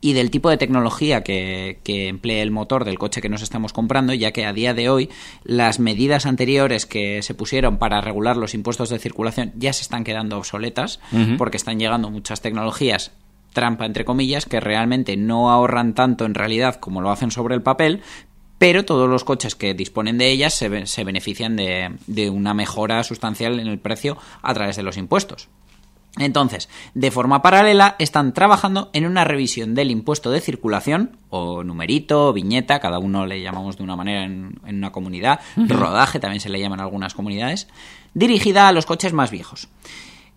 y 0.00 0.12
del 0.12 0.32
tipo 0.32 0.50
de 0.50 0.56
tecnología 0.56 1.22
que, 1.22 1.78
que 1.84 2.08
emplee 2.08 2.42
el 2.42 2.50
motor 2.50 2.84
del 2.84 2.98
coche 2.98 3.22
que 3.22 3.28
nos 3.28 3.40
estamos 3.40 3.72
comprando, 3.72 4.12
ya 4.12 4.32
que 4.32 4.44
a 4.44 4.52
día 4.52 4.74
de 4.74 4.88
hoy 4.88 5.10
las 5.44 5.78
medidas 5.78 6.26
anteriores 6.26 6.84
que 6.84 7.22
se 7.22 7.32
pusieron 7.32 7.78
para 7.78 8.00
regular 8.00 8.36
los 8.36 8.54
impuestos 8.54 8.88
de 8.88 8.98
circulación 8.98 9.52
ya 9.54 9.72
se 9.72 9.82
están 9.82 10.02
quedando 10.02 10.36
obsoletas 10.36 10.98
porque 11.38 11.58
están 11.58 11.78
llegando 11.78 12.10
muchas 12.10 12.40
tecnologías 12.40 13.12
trampa 13.54 13.86
entre 13.86 14.04
comillas 14.04 14.44
que 14.44 14.60
realmente 14.60 15.16
no 15.16 15.50
ahorran 15.50 15.94
tanto 15.94 16.26
en 16.26 16.34
realidad 16.34 16.74
como 16.74 17.00
lo 17.00 17.10
hacen 17.10 17.30
sobre 17.30 17.54
el 17.54 17.62
papel 17.62 18.02
pero 18.58 18.84
todos 18.84 19.08
los 19.08 19.24
coches 19.24 19.54
que 19.54 19.74
disponen 19.74 20.18
de 20.18 20.30
ellas 20.30 20.54
se, 20.54 20.68
be- 20.68 20.86
se 20.86 21.04
benefician 21.04 21.56
de, 21.56 21.96
de 22.06 22.30
una 22.30 22.54
mejora 22.54 23.02
sustancial 23.02 23.58
en 23.60 23.66
el 23.66 23.78
precio 23.78 24.16
a 24.42 24.54
través 24.54 24.76
de 24.76 24.82
los 24.82 24.96
impuestos. 24.96 25.48
Entonces, 26.16 26.68
de 26.94 27.10
forma 27.10 27.42
paralela, 27.42 27.96
están 27.98 28.34
trabajando 28.34 28.88
en 28.92 29.04
una 29.04 29.24
revisión 29.24 29.74
del 29.74 29.90
impuesto 29.90 30.30
de 30.30 30.40
circulación, 30.40 31.16
o 31.28 31.64
numerito, 31.64 32.28
o 32.28 32.32
viñeta, 32.32 32.78
cada 32.78 33.00
uno 33.00 33.26
le 33.26 33.42
llamamos 33.42 33.76
de 33.76 33.82
una 33.82 33.96
manera 33.96 34.22
en, 34.22 34.60
en 34.64 34.76
una 34.76 34.92
comunidad, 34.92 35.40
rodaje 35.56 36.20
también 36.20 36.40
se 36.40 36.50
le 36.50 36.60
llama 36.60 36.76
en 36.76 36.82
algunas 36.82 37.14
comunidades, 37.14 37.66
dirigida 38.14 38.68
a 38.68 38.72
los 38.72 38.86
coches 38.86 39.12
más 39.12 39.32
viejos. 39.32 39.66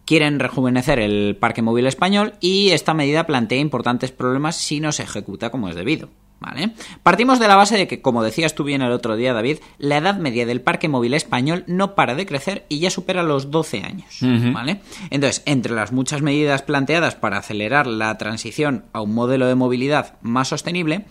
Quieren 0.05 0.39
rejuvenecer 0.39 0.97
el 0.97 1.37
parque 1.39 1.61
móvil 1.61 1.85
español 1.85 2.33
y 2.39 2.69
esta 2.69 2.95
medida 2.95 3.27
plantea 3.27 3.59
importantes 3.59 4.11
problemas 4.11 4.55
si 4.55 4.79
no 4.79 4.91
se 4.91 5.03
ejecuta 5.03 5.51
como 5.51 5.69
es 5.69 5.75
debido. 5.75 6.09
¿Vale? 6.39 6.73
Partimos 7.01 7.39
de 7.39 7.47
la 7.47 7.55
base 7.55 7.77
de 7.77 7.87
que, 7.87 8.01
como 8.01 8.23
decías 8.23 8.53
tú 8.53 8.63
bien 8.63 8.83
el 8.83 8.91
otro 8.91 9.15
día, 9.15 9.33
David, 9.33 9.57
la 9.79 9.97
edad 9.97 10.17
media 10.17 10.45
del 10.45 10.61
parque 10.61 10.87
móvil 10.87 11.15
español 11.15 11.63
no 11.65 11.95
para 11.95 12.13
de 12.13 12.27
crecer 12.27 12.65
y 12.69 12.79
ya 12.79 12.91
supera 12.91 13.23
los 13.23 13.49
12 13.49 13.83
años. 13.83 14.19
¿Vale? 14.21 14.81
Entonces, 15.09 15.41
entre 15.45 15.73
las 15.73 15.91
muchas 15.91 16.21
medidas 16.21 16.61
planteadas 16.61 17.15
para 17.15 17.37
acelerar 17.37 17.87
la 17.87 18.15
transición 18.17 18.85
a 18.93 19.01
un 19.01 19.15
modelo 19.15 19.47
de 19.47 19.55
movilidad 19.55 20.13
más 20.21 20.49
sostenible, 20.49 21.05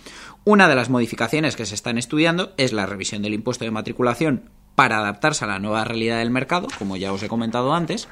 una 0.44 0.68
de 0.68 0.76
las 0.76 0.90
modificaciones 0.90 1.56
que 1.56 1.66
se 1.66 1.74
están 1.74 1.98
estudiando 1.98 2.52
es 2.56 2.72
la 2.72 2.86
revisión 2.86 3.22
del 3.22 3.34
impuesto 3.34 3.64
de 3.64 3.72
matriculación 3.72 4.48
para 4.76 4.98
adaptarse 4.98 5.44
a 5.44 5.48
la 5.48 5.58
nueva 5.58 5.82
realidad 5.82 6.18
del 6.18 6.30
mercado, 6.30 6.68
como 6.78 6.96
ya 6.96 7.12
os 7.12 7.22
he 7.22 7.28
comentado 7.28 7.74
antes, 7.74 8.08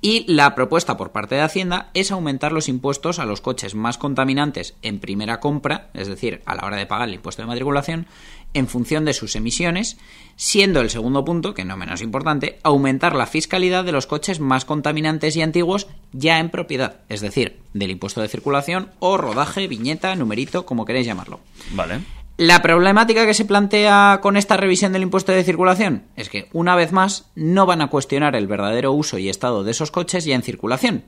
y 0.00 0.30
la 0.32 0.54
propuesta 0.54 0.96
por 0.96 1.10
parte 1.10 1.34
de 1.34 1.40
Hacienda 1.40 1.90
es 1.94 2.10
aumentar 2.10 2.52
los 2.52 2.68
impuestos 2.68 3.18
a 3.18 3.24
los 3.24 3.40
coches 3.40 3.74
más 3.74 3.98
contaminantes 3.98 4.74
en 4.82 5.00
primera 5.00 5.40
compra, 5.40 5.88
es 5.94 6.06
decir, 6.08 6.42
a 6.44 6.54
la 6.54 6.64
hora 6.64 6.76
de 6.76 6.86
pagar 6.86 7.08
el 7.08 7.14
impuesto 7.14 7.42
de 7.42 7.48
matriculación, 7.48 8.06
en 8.54 8.68
función 8.68 9.04
de 9.04 9.14
sus 9.14 9.36
emisiones, 9.36 9.98
siendo 10.36 10.80
el 10.80 10.90
segundo 10.90 11.24
punto, 11.24 11.54
que 11.54 11.64
no 11.64 11.76
menos 11.76 12.02
importante, 12.02 12.58
aumentar 12.62 13.14
la 13.14 13.26
fiscalidad 13.26 13.84
de 13.84 13.92
los 13.92 14.06
coches 14.06 14.40
más 14.40 14.64
contaminantes 14.64 15.36
y 15.36 15.42
antiguos 15.42 15.88
ya 16.12 16.38
en 16.38 16.50
propiedad, 16.50 17.00
es 17.08 17.20
decir, 17.20 17.58
del 17.74 17.90
impuesto 17.90 18.20
de 18.20 18.28
circulación 18.28 18.90
o 18.98 19.16
rodaje, 19.16 19.66
viñeta, 19.66 20.14
numerito, 20.14 20.66
como 20.66 20.84
queréis 20.84 21.06
llamarlo. 21.06 21.40
Vale. 21.72 22.00
La 22.38 22.60
problemática 22.60 23.24
que 23.24 23.32
se 23.32 23.46
plantea 23.46 24.20
con 24.20 24.36
esta 24.36 24.58
revisión 24.58 24.92
del 24.92 25.02
impuesto 25.02 25.32
de 25.32 25.42
circulación 25.42 26.04
es 26.16 26.28
que, 26.28 26.50
una 26.52 26.76
vez 26.76 26.92
más, 26.92 27.30
no 27.34 27.64
van 27.64 27.80
a 27.80 27.88
cuestionar 27.88 28.36
el 28.36 28.46
verdadero 28.46 28.92
uso 28.92 29.16
y 29.16 29.30
estado 29.30 29.64
de 29.64 29.70
esos 29.70 29.90
coches 29.90 30.26
ya 30.26 30.34
en 30.34 30.42
circulación. 30.42 31.04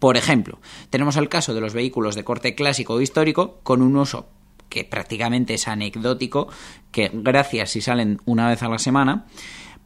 Por 0.00 0.16
ejemplo, 0.16 0.58
tenemos 0.90 1.16
el 1.16 1.28
caso 1.28 1.54
de 1.54 1.60
los 1.60 1.74
vehículos 1.74 2.16
de 2.16 2.24
corte 2.24 2.56
clásico 2.56 2.94
o 2.94 3.00
histórico 3.00 3.60
con 3.62 3.82
un 3.82 3.96
uso 3.96 4.26
que 4.68 4.82
prácticamente 4.82 5.54
es 5.54 5.68
anecdótico, 5.68 6.48
que 6.90 7.08
gracias 7.12 7.70
si 7.70 7.80
salen 7.80 8.20
una 8.24 8.48
vez 8.48 8.64
a 8.64 8.68
la 8.68 8.78
semana, 8.78 9.26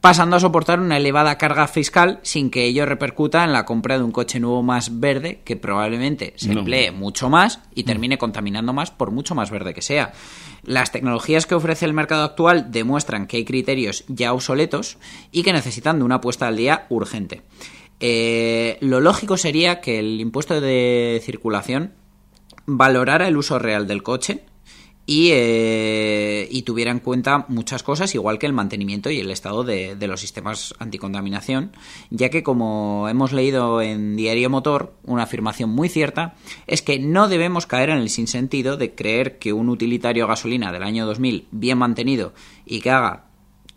pasando 0.01 0.35
a 0.35 0.39
soportar 0.39 0.79
una 0.79 0.97
elevada 0.97 1.37
carga 1.37 1.67
fiscal 1.67 2.19
sin 2.23 2.49
que 2.49 2.65
ello 2.65 2.87
repercuta 2.87 3.43
en 3.43 3.53
la 3.53 3.65
compra 3.65 3.97
de 3.99 4.03
un 4.03 4.11
coche 4.11 4.39
nuevo 4.39 4.63
más 4.63 4.99
verde 4.99 5.41
que 5.45 5.55
probablemente 5.55 6.33
se 6.37 6.53
No. 6.53 6.61
emplee 6.61 6.91
mucho 6.91 7.29
más 7.29 7.59
y 7.75 7.83
termine 7.83 8.17
contaminando 8.17 8.73
más 8.73 8.89
por 8.89 9.11
mucho 9.11 9.35
más 9.35 9.51
verde 9.51 9.75
que 9.75 9.83
sea. 9.83 10.11
Las 10.63 10.91
tecnologías 10.91 11.45
que 11.45 11.53
ofrece 11.55 11.85
el 11.85 11.93
mercado 11.93 12.23
actual 12.23 12.71
demuestran 12.71 13.27
que 13.27 13.37
hay 13.37 13.45
criterios 13.45 14.03
ya 14.07 14.33
obsoletos 14.33 14.97
y 15.31 15.43
que 15.43 15.53
necesitan 15.53 15.99
de 15.99 16.05
una 16.05 16.19
puesta 16.19 16.47
al 16.47 16.57
día 16.57 16.87
urgente. 16.89 17.43
Eh, 17.99 18.77
lo 18.81 18.99
lógico 19.01 19.37
sería 19.37 19.81
que 19.81 19.99
el 19.99 20.19
impuesto 20.19 20.59
de 20.59 21.21
circulación 21.23 21.93
valorara 22.65 23.27
el 23.27 23.37
uso 23.37 23.59
real 23.59 23.87
del 23.87 24.01
coche 24.01 24.43
y, 25.05 25.29
eh, 25.31 26.47
y 26.49 26.61
tuviera 26.61 26.91
en 26.91 26.99
cuenta 26.99 27.45
muchas 27.47 27.83
cosas, 27.83 28.13
igual 28.15 28.39
que 28.39 28.45
el 28.45 28.53
mantenimiento 28.53 29.09
y 29.09 29.19
el 29.19 29.31
estado 29.31 29.63
de, 29.63 29.95
de 29.95 30.07
los 30.07 30.21
sistemas 30.21 30.73
anticontaminación, 30.79 31.71
ya 32.09 32.29
que 32.29 32.43
como 32.43 33.07
hemos 33.09 33.33
leído 33.33 33.81
en 33.81 34.15
Diario 34.15 34.49
Motor, 34.49 34.93
una 35.03 35.23
afirmación 35.23 35.69
muy 35.69 35.89
cierta 35.89 36.35
es 36.67 36.81
que 36.81 36.99
no 36.99 37.27
debemos 37.27 37.65
caer 37.65 37.89
en 37.89 37.97
el 37.97 38.09
sinsentido 38.09 38.77
de 38.77 38.93
creer 38.93 39.39
que 39.39 39.53
un 39.53 39.69
utilitario 39.69 40.27
gasolina 40.27 40.71
del 40.71 40.83
año 40.83 41.05
2000 41.05 41.47
bien 41.51 41.77
mantenido 41.77 42.33
y 42.65 42.81
que 42.81 42.91
haga 42.91 43.25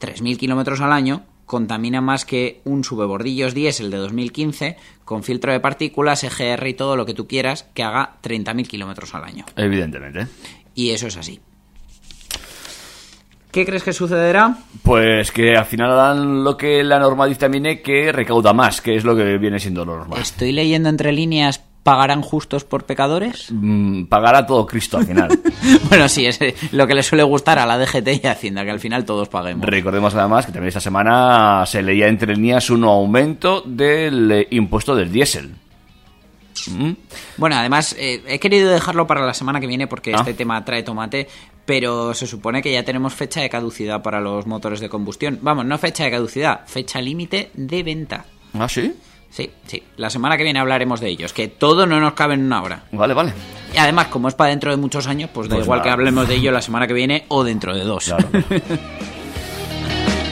3.000 0.00 0.36
kilómetros 0.36 0.80
al 0.80 0.92
año 0.92 1.24
contamina 1.46 2.00
más 2.00 2.24
que 2.24 2.60
un 2.64 2.84
subebordillos 2.84 3.54
diésel 3.54 3.90
de 3.90 3.98
2015 3.98 4.76
con 5.04 5.22
filtro 5.22 5.52
de 5.52 5.60
partículas, 5.60 6.24
EGR 6.24 6.66
y 6.66 6.74
todo 6.74 6.96
lo 6.96 7.04
que 7.04 7.14
tú 7.14 7.26
quieras 7.26 7.64
que 7.74 7.82
haga 7.82 8.16
30.000 8.22 8.66
kilómetros 8.66 9.14
al 9.14 9.24
año. 9.24 9.44
Evidentemente. 9.56 10.26
Y 10.74 10.90
eso 10.90 11.06
es 11.06 11.16
así. 11.16 11.40
¿Qué 13.54 13.64
crees 13.64 13.84
que 13.84 13.92
sucederá? 13.92 14.56
Pues 14.82 15.30
que 15.30 15.54
al 15.56 15.64
final 15.64 15.94
dan 15.94 16.42
lo 16.42 16.56
que 16.56 16.82
la 16.82 16.98
norma 16.98 17.26
dictamine 17.26 17.82
que 17.82 18.10
recauda 18.10 18.52
más, 18.52 18.80
que 18.80 18.96
es 18.96 19.04
lo 19.04 19.14
que 19.14 19.38
viene 19.38 19.60
siendo 19.60 19.84
lo 19.84 19.96
normal. 19.96 20.20
Estoy 20.20 20.50
leyendo 20.50 20.88
entre 20.88 21.12
líneas, 21.12 21.62
¿pagarán 21.84 22.20
justos 22.20 22.64
por 22.64 22.84
pecadores? 22.84 23.46
Mm, 23.52 24.06
pagará 24.06 24.44
todo 24.44 24.66
Cristo 24.66 24.98
al 24.98 25.06
final. 25.06 25.38
bueno, 25.88 26.08
sí, 26.08 26.26
es 26.26 26.40
eh, 26.40 26.56
lo 26.72 26.88
que 26.88 26.96
le 26.96 27.04
suele 27.04 27.22
gustar 27.22 27.60
a 27.60 27.66
la 27.66 27.78
DGT 27.78 28.24
y 28.24 28.26
a 28.26 28.32
Hacienda, 28.32 28.64
que 28.64 28.72
al 28.72 28.80
final 28.80 29.04
todos 29.04 29.28
paguemos. 29.28 29.64
Recordemos 29.64 30.12
además 30.16 30.46
que 30.46 30.50
también 30.50 30.70
esta 30.70 30.80
semana 30.80 31.64
se 31.64 31.80
leía 31.80 32.08
entre 32.08 32.34
líneas 32.34 32.70
un 32.70 32.82
aumento 32.82 33.62
del 33.64 34.32
eh, 34.32 34.48
impuesto 34.50 34.96
del 34.96 35.12
diésel. 35.12 35.54
Mm, 36.68 36.92
Bueno, 37.36 37.56
además, 37.56 37.94
eh, 37.98 38.22
he 38.26 38.38
querido 38.38 38.70
dejarlo 38.70 39.06
para 39.06 39.24
la 39.26 39.34
semana 39.34 39.60
que 39.60 39.66
viene 39.66 39.86
porque 39.86 40.12
Ah. 40.14 40.18
este 40.18 40.34
tema 40.34 40.64
trae 40.64 40.82
tomate, 40.82 41.28
pero 41.66 42.14
se 42.14 42.26
supone 42.26 42.62
que 42.62 42.72
ya 42.72 42.84
tenemos 42.84 43.14
fecha 43.14 43.40
de 43.40 43.48
caducidad 43.50 44.02
para 44.02 44.20
los 44.20 44.46
motores 44.46 44.80
de 44.80 44.88
combustión. 44.88 45.38
Vamos, 45.42 45.64
no 45.64 45.78
fecha 45.78 46.04
de 46.04 46.10
caducidad, 46.10 46.60
fecha 46.66 47.00
límite 47.00 47.50
de 47.54 47.82
venta. 47.82 48.24
¿Ah, 48.52 48.68
sí? 48.68 48.92
Sí, 49.30 49.50
sí. 49.66 49.82
La 49.96 50.10
semana 50.10 50.36
que 50.36 50.44
viene 50.44 50.60
hablaremos 50.60 51.00
de 51.00 51.08
ellos, 51.08 51.32
que 51.32 51.48
todo 51.48 51.86
no 51.86 51.98
nos 52.00 52.12
cabe 52.12 52.34
en 52.34 52.44
una 52.44 52.62
hora. 52.62 52.84
Vale, 52.92 53.14
vale. 53.14 53.32
Y 53.74 53.78
además, 53.78 54.06
como 54.06 54.28
es 54.28 54.34
para 54.34 54.50
dentro 54.50 54.70
de 54.70 54.76
muchos 54.76 55.08
años, 55.08 55.28
pues 55.34 55.48
da 55.48 55.56
Pues 55.56 55.64
igual 55.66 55.78
nada. 55.78 55.88
que 55.88 55.92
hablemos 55.92 56.28
de 56.28 56.36
ello 56.36 56.52
la 56.52 56.62
semana 56.62 56.86
que 56.86 56.92
viene 56.94 57.24
o 57.28 57.42
dentro 57.42 57.74
de 57.74 57.82
dos. 57.82 58.04
Claro. 58.04 58.28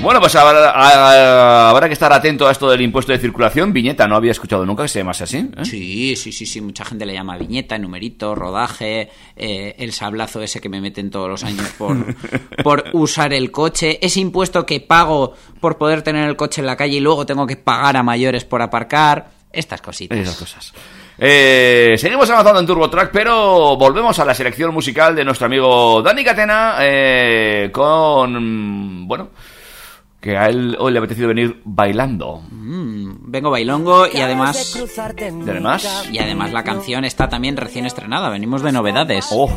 Bueno, 0.02 0.18
pues 0.20 0.34
habrá, 0.34 0.70
a- 0.72 1.70
habrá 1.70 1.86
que 1.86 1.92
estar 1.92 2.12
atento 2.12 2.48
a 2.48 2.50
esto 2.50 2.68
del 2.68 2.80
impuesto 2.80 3.12
de 3.12 3.18
circulación. 3.18 3.72
Viñeta, 3.72 4.08
no 4.08 4.16
había 4.16 4.32
escuchado 4.32 4.66
nunca 4.66 4.82
que 4.82 4.88
se 4.88 4.98
llamase 4.98 5.22
así. 5.24 5.36
¿eh? 5.38 5.64
Sí, 5.64 6.16
sí, 6.16 6.32
sí, 6.32 6.44
sí, 6.44 6.60
mucha 6.60 6.84
gente 6.84 7.06
le 7.06 7.12
llama 7.12 7.36
viñeta, 7.38 7.78
numerito, 7.78 8.34
rodaje, 8.34 9.10
eh, 9.36 9.76
el 9.78 9.92
sablazo 9.92 10.42
ese 10.42 10.60
que 10.60 10.68
me 10.68 10.80
meten 10.80 11.10
todos 11.10 11.28
los 11.28 11.44
años 11.44 11.68
por, 11.78 11.96
por 12.64 12.84
usar 12.94 13.32
el 13.32 13.52
coche, 13.52 14.00
ese 14.04 14.18
impuesto 14.18 14.66
que 14.66 14.80
pago 14.80 15.34
por 15.60 15.78
poder 15.78 16.02
tener 16.02 16.28
el 16.28 16.34
coche 16.34 16.60
en 16.62 16.66
la 16.66 16.76
calle 16.76 16.96
y 16.96 17.00
luego 17.00 17.24
tengo 17.24 17.46
que 17.46 17.56
pagar 17.56 17.96
a 17.96 18.02
mayores 18.02 18.44
por 18.44 18.60
aparcar, 18.60 19.30
estas 19.52 19.80
cositas. 19.82 20.18
Esas 20.18 20.36
cosas. 20.36 20.72
Eh, 21.18 21.94
seguimos 21.96 22.28
avanzando 22.28 22.58
en 22.58 22.66
Turbo 22.66 22.90
Track, 22.90 23.10
pero 23.12 23.76
volvemos 23.76 24.18
a 24.18 24.24
la 24.24 24.34
selección 24.34 24.74
musical 24.74 25.14
de 25.14 25.24
nuestro 25.24 25.46
amigo 25.46 26.02
Dani 26.02 26.24
Catena 26.24 26.76
eh, 26.80 27.68
con, 27.70 29.06
bueno, 29.06 29.28
que 30.22 30.38
a 30.38 30.46
él 30.46 30.76
hoy 30.78 30.92
le 30.92 30.98
ha 30.98 31.00
apetecido 31.00 31.28
venir 31.28 31.60
bailando. 31.64 32.42
Mm, 32.50 33.30
vengo 33.30 33.50
bailongo 33.50 34.06
y 34.06 34.20
además, 34.20 34.76
Y 34.76 35.50
además, 35.50 36.08
y 36.12 36.18
además 36.20 36.52
la 36.52 36.62
canción 36.62 37.04
está 37.04 37.28
también 37.28 37.56
recién 37.56 37.86
estrenada, 37.86 38.30
venimos 38.30 38.62
de 38.62 38.70
novedades. 38.70 39.28
oh. 39.32 39.50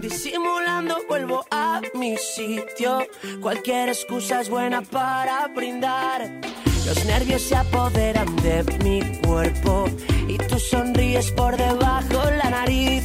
Disimulando 0.00 0.96
vuelvo 1.08 1.44
a 1.50 1.80
mi 1.94 2.16
sitio. 2.18 2.98
Cualquier 3.40 3.88
excusa 3.88 4.42
es 4.42 4.50
buena 4.50 4.82
para 4.82 5.48
brindar. 5.48 6.30
Los 6.86 7.04
nervios 7.06 7.42
se 7.42 7.56
apoderan 7.56 8.36
de 8.36 8.64
mi 8.84 9.00
cuerpo 9.26 9.86
y 10.28 10.36
tú 10.38 10.58
sonríes 10.58 11.32
por 11.32 11.56
debajo 11.56 12.22
la 12.42 12.50
nariz. 12.50 13.04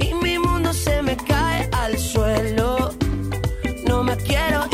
Y 0.00 0.14
mi 0.14 0.36
mundo 0.38 0.72
se 0.72 1.00
me 1.02 1.16
cae 1.16 1.68
al 1.72 1.96
suelo. 1.96 2.92
No 3.86 4.02
me 4.02 4.16
quiero 4.16 4.64
ir. 4.72 4.73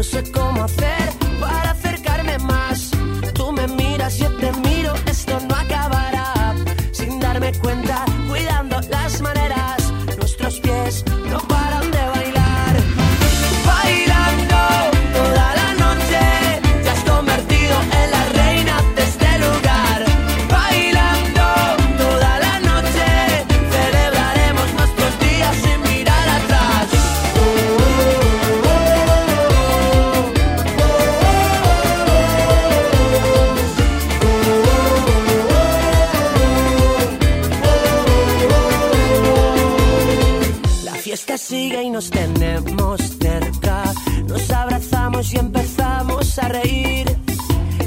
No 0.00 0.04
sé 0.04 0.22
cómo 0.32 0.64
hacer 0.64 1.12
para 1.38 1.72
acercarme 1.72 2.38
más. 2.38 2.90
Tú 3.34 3.52
me 3.52 3.68
miras, 3.68 4.16
yo 4.16 4.34
te 4.38 4.50
miro, 4.66 4.94
esto 5.04 5.38
no 5.46 5.54
acabará. 5.54 6.54
Sin 6.90 7.20
darme 7.20 7.52
cuenta, 7.58 8.06
cuidando 8.26 8.80
las 8.88 9.20
maneras, 9.20 9.59
sigue 41.50 41.82
y 41.82 41.90
nos 41.90 42.10
tenemos 42.10 43.00
cerca. 43.18 43.82
Nos 44.28 44.48
abrazamos 44.52 45.32
y 45.32 45.36
empezamos 45.36 46.38
a 46.38 46.48
reír. 46.48 47.06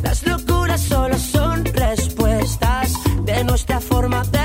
Las 0.04 0.28
locuras 0.28 0.82
solo 0.82 1.18
son 1.18 1.64
respuestas 1.64 2.92
de 3.24 3.42
nuestra 3.46 3.80
forma 3.80 4.22
de 4.26 4.43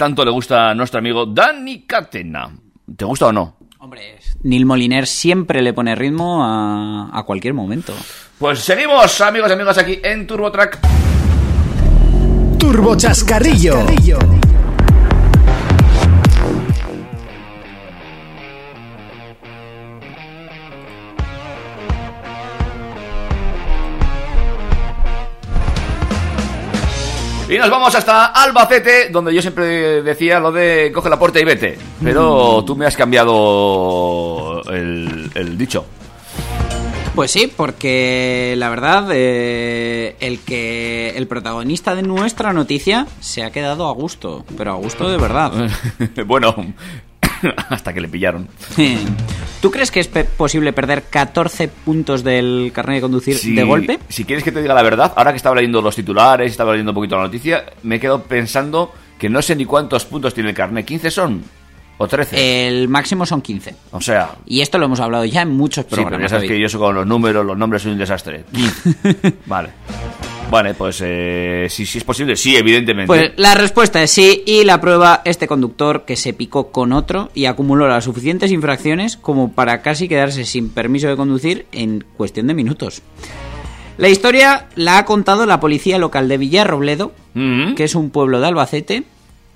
tanto 0.00 0.24
le 0.24 0.30
gusta 0.30 0.70
a 0.70 0.74
nuestro 0.74 0.98
amigo 0.98 1.26
Dani 1.26 1.82
Catena. 1.82 2.50
¿Te 2.96 3.04
gusta 3.04 3.26
o 3.26 3.32
no? 3.32 3.58
Hombre, 3.80 4.18
Neil 4.44 4.64
Moliner 4.64 5.06
siempre 5.06 5.60
le 5.60 5.74
pone 5.74 5.94
ritmo 5.94 6.42
a, 6.42 7.10
a 7.12 7.22
cualquier 7.24 7.52
momento. 7.52 7.92
Pues 8.38 8.60
seguimos, 8.60 9.20
amigos 9.20 9.50
y 9.50 9.52
amigas, 9.52 9.76
aquí 9.76 10.00
en 10.02 10.26
Turbo 10.26 10.50
Track. 10.50 10.78
Turbo 12.58 12.96
Chascarrillo. 12.96 13.84
Y 27.50 27.58
nos 27.58 27.68
vamos 27.68 27.92
hasta 27.96 28.26
Albacete, 28.26 29.08
donde 29.08 29.34
yo 29.34 29.42
siempre 29.42 30.02
decía 30.02 30.38
lo 30.38 30.52
de 30.52 30.92
coge 30.94 31.10
la 31.10 31.18
puerta 31.18 31.40
y 31.40 31.44
vete. 31.44 31.76
Pero 32.00 32.62
tú 32.64 32.76
me 32.76 32.86
has 32.86 32.96
cambiado 32.96 34.62
el, 34.68 35.28
el 35.34 35.58
dicho. 35.58 35.84
Pues 37.16 37.32
sí, 37.32 37.52
porque 37.54 38.54
la 38.56 38.68
verdad, 38.70 39.08
eh, 39.12 40.14
el 40.20 40.38
que 40.38 41.10
el 41.16 41.26
protagonista 41.26 41.96
de 41.96 42.02
nuestra 42.02 42.52
noticia 42.52 43.08
se 43.18 43.42
ha 43.42 43.50
quedado 43.50 43.88
a 43.88 43.92
gusto, 43.92 44.44
pero 44.56 44.70
a 44.70 44.76
gusto 44.76 45.10
de 45.10 45.16
verdad. 45.16 45.50
bueno, 46.26 46.54
hasta 47.70 47.92
que 47.92 48.00
le 48.00 48.08
pillaron. 48.08 48.48
¿Tú 49.60 49.70
crees 49.70 49.90
que 49.90 50.00
es 50.00 50.08
pe- 50.08 50.24
posible 50.24 50.72
perder 50.72 51.04
14 51.10 51.68
puntos 51.68 52.24
del 52.24 52.70
carnet 52.74 52.96
de 52.96 53.00
conducir 53.02 53.36
Si- 53.36 53.54
de 53.54 53.62
golpe? 53.64 53.98
Si 54.08 54.24
quieres 54.24 54.42
que 54.44 54.52
te 54.52 54.62
diga 54.62 54.74
la 54.74 54.82
verdad, 54.82 55.12
ahora 55.16 55.32
que 55.32 55.36
estaba 55.36 55.56
leyendo 55.56 55.82
los 55.82 55.94
titulares, 55.96 56.50
estaba 56.50 56.72
leyendo 56.72 56.92
un 56.92 56.94
poquito 56.96 57.16
la 57.16 57.22
noticia, 57.24 57.64
me 57.82 57.96
he 57.96 58.00
quedado 58.00 58.22
pensando 58.22 58.92
que 59.18 59.28
no 59.28 59.42
sé 59.42 59.54
ni 59.56 59.66
cuántos 59.66 60.06
puntos 60.06 60.32
tiene 60.32 60.50
el 60.50 60.56
carnet. 60.56 60.86
¿15 60.88 61.10
son? 61.10 61.42
¿O 62.02 62.08
13? 62.08 62.66
El 62.68 62.88
máximo 62.88 63.26
son 63.26 63.42
15. 63.42 63.74
o 63.92 64.00
sea, 64.00 64.30
Y 64.46 64.62
esto 64.62 64.78
lo 64.78 64.86
hemos 64.86 65.00
hablado 65.00 65.26
ya 65.26 65.42
en 65.42 65.50
muchos 65.50 65.84
sí, 65.84 65.88
pero 65.90 66.02
programas. 66.04 66.30
ya 66.30 66.36
sabes 66.38 66.50
que 66.50 66.58
yo 66.58 66.66
soy 66.66 66.80
con 66.80 66.94
los 66.94 67.06
números, 67.06 67.44
los 67.44 67.58
nombres 67.58 67.82
soy 67.82 67.92
un 67.92 67.98
desastre. 67.98 68.44
15. 68.52 69.34
vale. 69.46 69.68
Vale, 70.50 70.72
pues 70.74 71.00
eh, 71.04 71.66
si, 71.68 71.84
si 71.84 71.98
es 71.98 72.04
posible, 72.04 72.36
sí, 72.36 72.56
evidentemente. 72.56 73.06
Pues 73.06 73.32
la 73.36 73.54
respuesta 73.54 74.02
es 74.02 74.10
sí 74.10 74.42
y 74.46 74.64
la 74.64 74.80
prueba 74.80 75.20
este 75.26 75.46
conductor 75.46 76.04
que 76.06 76.16
se 76.16 76.32
picó 76.32 76.72
con 76.72 76.92
otro 76.94 77.30
y 77.34 77.44
acumuló 77.44 77.86
las 77.86 78.04
suficientes 78.04 78.50
infracciones 78.50 79.18
como 79.18 79.52
para 79.52 79.82
casi 79.82 80.08
quedarse 80.08 80.46
sin 80.46 80.70
permiso 80.70 81.06
de 81.06 81.16
conducir 81.16 81.66
en 81.70 82.02
cuestión 82.16 82.46
de 82.46 82.54
minutos. 82.54 83.02
La 83.98 84.08
historia 84.08 84.68
la 84.74 84.96
ha 84.96 85.04
contado 85.04 85.44
la 85.44 85.60
policía 85.60 85.98
local 85.98 86.28
de 86.28 86.38
Villarrobledo, 86.38 87.12
Mhm. 87.34 87.74
que 87.74 87.84
es 87.84 87.94
un 87.94 88.08
pueblo 88.10 88.40
de 88.40 88.46
Albacete 88.48 89.02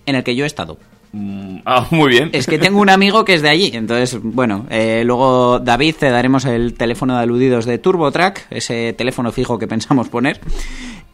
en 0.06 0.14
el 0.14 0.22
que 0.22 0.36
yo 0.36 0.44
he 0.44 0.46
estado. 0.46 0.76
Mm, 1.14 1.58
Ah, 1.64 1.86
muy 1.90 2.10
bien. 2.10 2.30
Es 2.32 2.46
que 2.46 2.58
tengo 2.58 2.80
un 2.80 2.90
amigo 2.90 3.24
que 3.24 3.34
es 3.34 3.42
de 3.42 3.48
allí, 3.48 3.70
entonces, 3.72 4.18
bueno, 4.20 4.66
eh, 4.68 5.02
luego 5.06 5.60
David 5.60 5.94
te 5.98 6.10
daremos 6.10 6.44
el 6.44 6.74
teléfono 6.74 7.16
de 7.16 7.22
aludidos 7.22 7.64
de 7.64 7.78
TurboTrack, 7.78 8.48
ese 8.50 8.92
teléfono 8.92 9.32
fijo 9.32 9.58
que 9.58 9.66
pensamos 9.68 10.08
poner. 10.08 10.40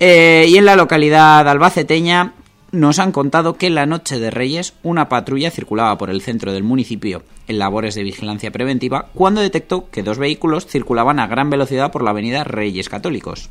Eh, 0.00 0.46
y 0.48 0.56
en 0.56 0.64
la 0.64 0.74
localidad 0.76 1.46
albaceteña 1.46 2.32
nos 2.72 2.98
han 2.98 3.12
contado 3.12 3.56
que 3.56 3.68
la 3.68 3.84
noche 3.84 4.18
de 4.18 4.30
Reyes 4.30 4.74
una 4.82 5.08
patrulla 5.08 5.50
circulaba 5.50 5.98
por 5.98 6.08
el 6.08 6.22
centro 6.22 6.52
del 6.52 6.62
municipio 6.62 7.22
en 7.48 7.58
labores 7.58 7.94
de 7.94 8.04
vigilancia 8.04 8.50
preventiva 8.52 9.08
cuando 9.12 9.40
detectó 9.40 9.90
que 9.90 10.02
dos 10.04 10.18
vehículos 10.18 10.66
circulaban 10.66 11.18
a 11.18 11.26
gran 11.26 11.50
velocidad 11.50 11.90
por 11.90 12.02
la 12.02 12.10
avenida 12.10 12.44
Reyes 12.44 12.88
Católicos, 12.88 13.50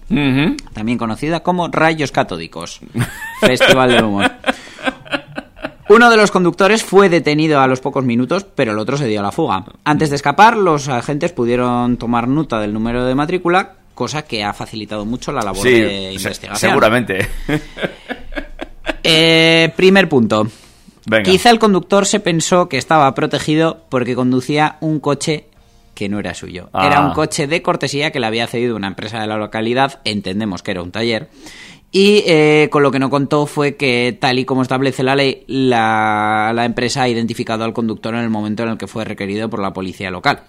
también 0.74 0.98
conocida 0.98 1.42
como 1.42 1.68
Rayos 1.68 2.12
Catódicos, 2.12 2.80
Festival 3.42 3.92
de 3.92 4.04
Humor. 4.04 4.32
Uno 5.90 6.10
de 6.10 6.18
los 6.18 6.32
conductores 6.32 6.84
fue 6.84 7.10
detenido 7.10 7.60
a 7.60 7.68
los 7.68 7.80
pocos 7.82 8.06
minutos, 8.06 8.46
pero 8.56 8.72
el 8.74 8.80
otro 8.80 8.96
se 8.98 9.08
dio 9.08 9.20
a 9.20 9.24
la 9.24 9.32
fuga. 9.32 9.66
Antes 9.84 10.10
de 10.12 10.16
escapar, 10.18 10.56
los 10.56 10.88
agentes 10.88 11.32
pudieron 11.32 11.98
tomar 11.98 12.28
nota 12.28 12.60
del 12.60 12.74
número 12.74 13.06
de 13.06 13.16
matrícula, 13.16 13.74
cosa 13.96 14.22
que 14.22 14.44
ha 14.44 14.54
facilitado 14.54 15.06
mucho 15.06 15.32
la 15.32 15.42
labor 15.42 15.64
Sí, 15.64 15.72
de 15.82 15.90
se- 15.90 16.14
investigación. 16.14 16.70
seguramente. 16.72 17.28
Eh, 19.04 19.74
primer 19.76 20.08
punto. 20.10 20.48
Venga. 21.06 21.24
Quizá 21.24 21.50
el 21.50 21.60
conductor 21.60 22.06
se 22.06 22.20
pensó 22.20 22.70
que 22.70 22.78
estaba 22.78 23.14
protegido 23.16 23.84
porque 23.90 24.16
conducía 24.16 24.78
un 24.82 25.00
coche 25.00 25.46
que 25.96 26.08
no 26.08 26.20
era 26.20 26.34
suyo. 26.34 26.70
Ah. 26.72 26.86
Era 26.86 27.02
un 27.02 27.14
coche 27.14 27.48
de 27.48 27.62
cortesía 27.62 28.12
que 28.12 28.20
le 28.20 28.28
había 28.28 28.48
cedido 28.48 28.76
una 28.76 28.88
empresa 28.88 29.20
de 29.20 29.28
la 29.28 29.38
localidad, 29.38 30.00
entendemos 30.06 30.62
que 30.62 30.72
era 30.72 30.82
un 30.84 30.92
taller. 30.92 31.30
Y 31.92 32.24
eh, 32.28 32.68
con 32.72 32.84
lo 32.84 32.92
que 32.92 33.00
no 33.00 33.10
contó 33.10 33.48
fue 33.48 33.76
que, 33.76 34.16
tal 34.20 34.38
y 34.38 34.46
como 34.46 34.62
establece 34.62 35.02
la 35.02 35.16
ley, 35.16 35.44
la, 35.48 36.52
la 36.54 36.66
empresa 36.66 37.04
ha 37.04 37.10
identificado 37.10 37.64
al 37.64 37.74
conductor 37.74 38.14
en 38.14 38.22
el 38.22 38.30
momento 38.30 38.64
en 38.64 38.70
el 38.70 38.78
que 38.78 38.88
fue 38.88 39.06
requerido 39.06 39.50
por 39.50 39.60
la 39.60 39.74
policía 39.74 40.12
local. 40.12 40.44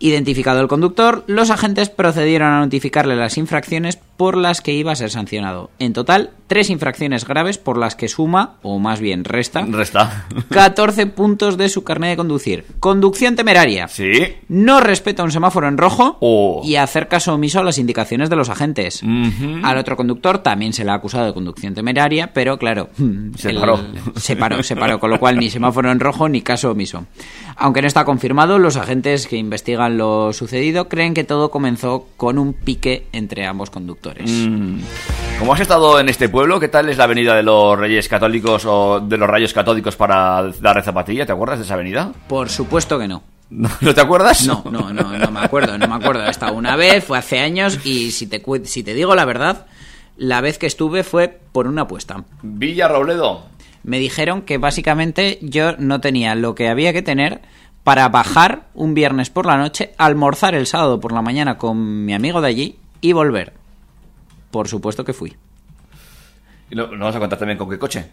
Identificado 0.00 0.60
el 0.60 0.68
conductor, 0.68 1.24
los 1.26 1.50
agentes 1.50 1.88
procedieron 1.90 2.52
a 2.52 2.60
notificarle 2.60 3.16
las 3.16 3.36
infracciones 3.36 3.98
por 4.16 4.36
las 4.36 4.60
que 4.60 4.72
iba 4.72 4.92
a 4.92 4.96
ser 4.96 5.10
sancionado. 5.10 5.70
En 5.78 5.92
total, 5.92 6.30
tres 6.46 6.70
infracciones 6.70 7.24
graves 7.24 7.58
por 7.58 7.78
las 7.78 7.94
que 7.96 8.08
suma, 8.08 8.54
o 8.62 8.78
más 8.78 9.00
bien 9.00 9.24
resta, 9.24 9.64
Resta. 9.68 10.26
14 10.50 11.06
puntos 11.06 11.56
de 11.56 11.68
su 11.68 11.82
carnet 11.84 12.10
de 12.10 12.16
conducir. 12.16 12.64
Conducción 12.80 13.36
temeraria. 13.36 13.86
Sí. 13.88 14.34
No 14.48 14.80
respeta 14.80 15.22
un 15.24 15.30
semáforo 15.32 15.66
en 15.68 15.78
rojo 15.78 16.16
Oh. 16.20 16.62
y 16.64 16.76
hacer 16.76 17.08
caso 17.08 17.34
omiso 17.34 17.60
a 17.60 17.64
las 17.64 17.78
indicaciones 17.78 18.30
de 18.30 18.36
los 18.36 18.48
agentes. 18.50 19.02
Al 19.62 19.78
otro 19.78 19.96
conductor 19.96 20.38
también 20.38 20.72
se 20.72 20.84
le 20.84 20.90
ha 20.90 20.94
acusado 20.94 21.26
de 21.26 21.34
conducción 21.34 21.74
temeraria, 21.74 22.32
pero 22.32 22.56
claro, 22.58 22.88
Se 23.36 23.52
paró. 23.54 23.80
se 24.16 24.36
paró, 24.36 24.62
se 24.62 24.76
paró, 24.76 24.98
con 25.00 25.10
lo 25.10 25.18
cual 25.20 25.38
ni 25.38 25.50
semáforo 25.50 25.90
en 25.92 26.00
rojo 26.00 26.28
ni 26.28 26.40
caso 26.42 26.70
omiso. 26.72 27.06
Aunque 27.60 27.82
no 27.82 27.88
está 27.88 28.04
confirmado, 28.04 28.60
los 28.60 28.76
agentes 28.76 29.26
que 29.26 29.36
investigan 29.36 29.98
lo 29.98 30.32
sucedido 30.32 30.88
creen 30.88 31.12
que 31.12 31.24
todo 31.24 31.50
comenzó 31.50 32.06
con 32.16 32.38
un 32.38 32.52
pique 32.52 33.08
entre 33.12 33.46
ambos 33.46 33.70
conductores. 33.70 34.30
Mm. 34.30 34.78
Como 35.40 35.54
has 35.54 35.60
estado 35.60 35.98
en 35.98 36.08
este 36.08 36.28
pueblo, 36.28 36.60
¿qué 36.60 36.68
tal 36.68 36.88
es 36.88 36.98
la 36.98 37.04
avenida 37.04 37.34
de 37.34 37.42
los 37.42 37.76
Reyes 37.76 38.08
Católicos 38.08 38.64
o 38.64 39.00
de 39.00 39.16
los 39.16 39.28
Rayos 39.28 39.52
Católicos 39.52 39.96
para 39.96 40.50
dar 40.60 40.82
zapatilla? 40.84 41.26
¿Te 41.26 41.32
acuerdas 41.32 41.58
de 41.58 41.64
esa 41.64 41.74
avenida? 41.74 42.12
Por 42.28 42.48
supuesto 42.48 42.96
que 42.96 43.08
no. 43.08 43.24
¿No, 43.50 43.68
¿no 43.80 43.94
te 43.94 44.00
acuerdas? 44.00 44.46
No, 44.46 44.62
no, 44.70 44.92
no, 44.92 45.18
no 45.18 45.30
me 45.30 45.40
acuerdo, 45.40 45.76
no 45.78 45.88
me 45.88 45.94
acuerdo. 45.94 46.24
He 46.26 46.30
estado 46.30 46.54
una 46.54 46.76
vez, 46.76 47.02
fue 47.02 47.18
hace 47.18 47.40
años 47.40 47.84
y 47.84 48.12
si 48.12 48.28
te, 48.28 48.40
si 48.64 48.84
te 48.84 48.94
digo 48.94 49.16
la 49.16 49.24
verdad, 49.24 49.66
la 50.16 50.40
vez 50.40 50.58
que 50.58 50.66
estuve 50.66 51.02
fue 51.02 51.40
por 51.50 51.66
una 51.66 51.82
apuesta. 51.82 52.22
Villa 52.42 52.86
Robledo. 52.86 53.46
Me 53.82 53.98
dijeron 53.98 54.42
que 54.42 54.58
básicamente 54.58 55.38
yo 55.42 55.76
no 55.78 56.00
tenía 56.00 56.34
lo 56.34 56.54
que 56.54 56.68
había 56.68 56.92
que 56.92 57.02
tener 57.02 57.40
para 57.84 58.08
bajar 58.08 58.66
un 58.74 58.94
viernes 58.94 59.30
por 59.30 59.46
la 59.46 59.56
noche, 59.56 59.94
almorzar 59.96 60.54
el 60.54 60.66
sábado 60.66 61.00
por 61.00 61.12
la 61.12 61.22
mañana 61.22 61.56
con 61.56 62.04
mi 62.04 62.12
amigo 62.12 62.40
de 62.40 62.48
allí 62.48 62.78
y 63.00 63.12
volver. 63.12 63.54
Por 64.50 64.68
supuesto 64.68 65.04
que 65.04 65.12
fui. 65.12 65.36
¿Y 66.70 66.74
no, 66.74 66.88
no 66.88 67.06
vas 67.06 67.16
a 67.16 67.18
contar 67.18 67.38
también 67.38 67.56
con 67.56 67.70
qué 67.70 67.78
coche? 67.78 68.04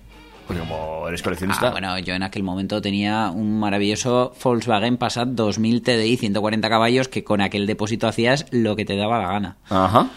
Porque 0.47 0.59
como 0.59 1.07
eres 1.07 1.21
coleccionista... 1.23 1.69
Ah, 1.69 1.71
bueno, 1.71 1.97
yo 1.99 2.13
en 2.13 2.23
aquel 2.23 2.43
momento 2.43 2.81
tenía 2.81 3.31
un 3.31 3.59
maravilloso 3.59 4.33
Volkswagen 4.43 4.97
Passat 4.97 5.29
2000 5.29 5.81
TDI 5.81 6.17
140 6.17 6.69
caballos 6.69 7.07
que 7.07 7.23
con 7.23 7.41
aquel 7.41 7.65
depósito 7.65 8.07
hacías 8.07 8.45
lo 8.51 8.75
que 8.75 8.85
te 8.85 8.95
daba 8.95 9.19
la 9.19 9.27
gana. 9.27 9.57
Ajá. 9.69 10.09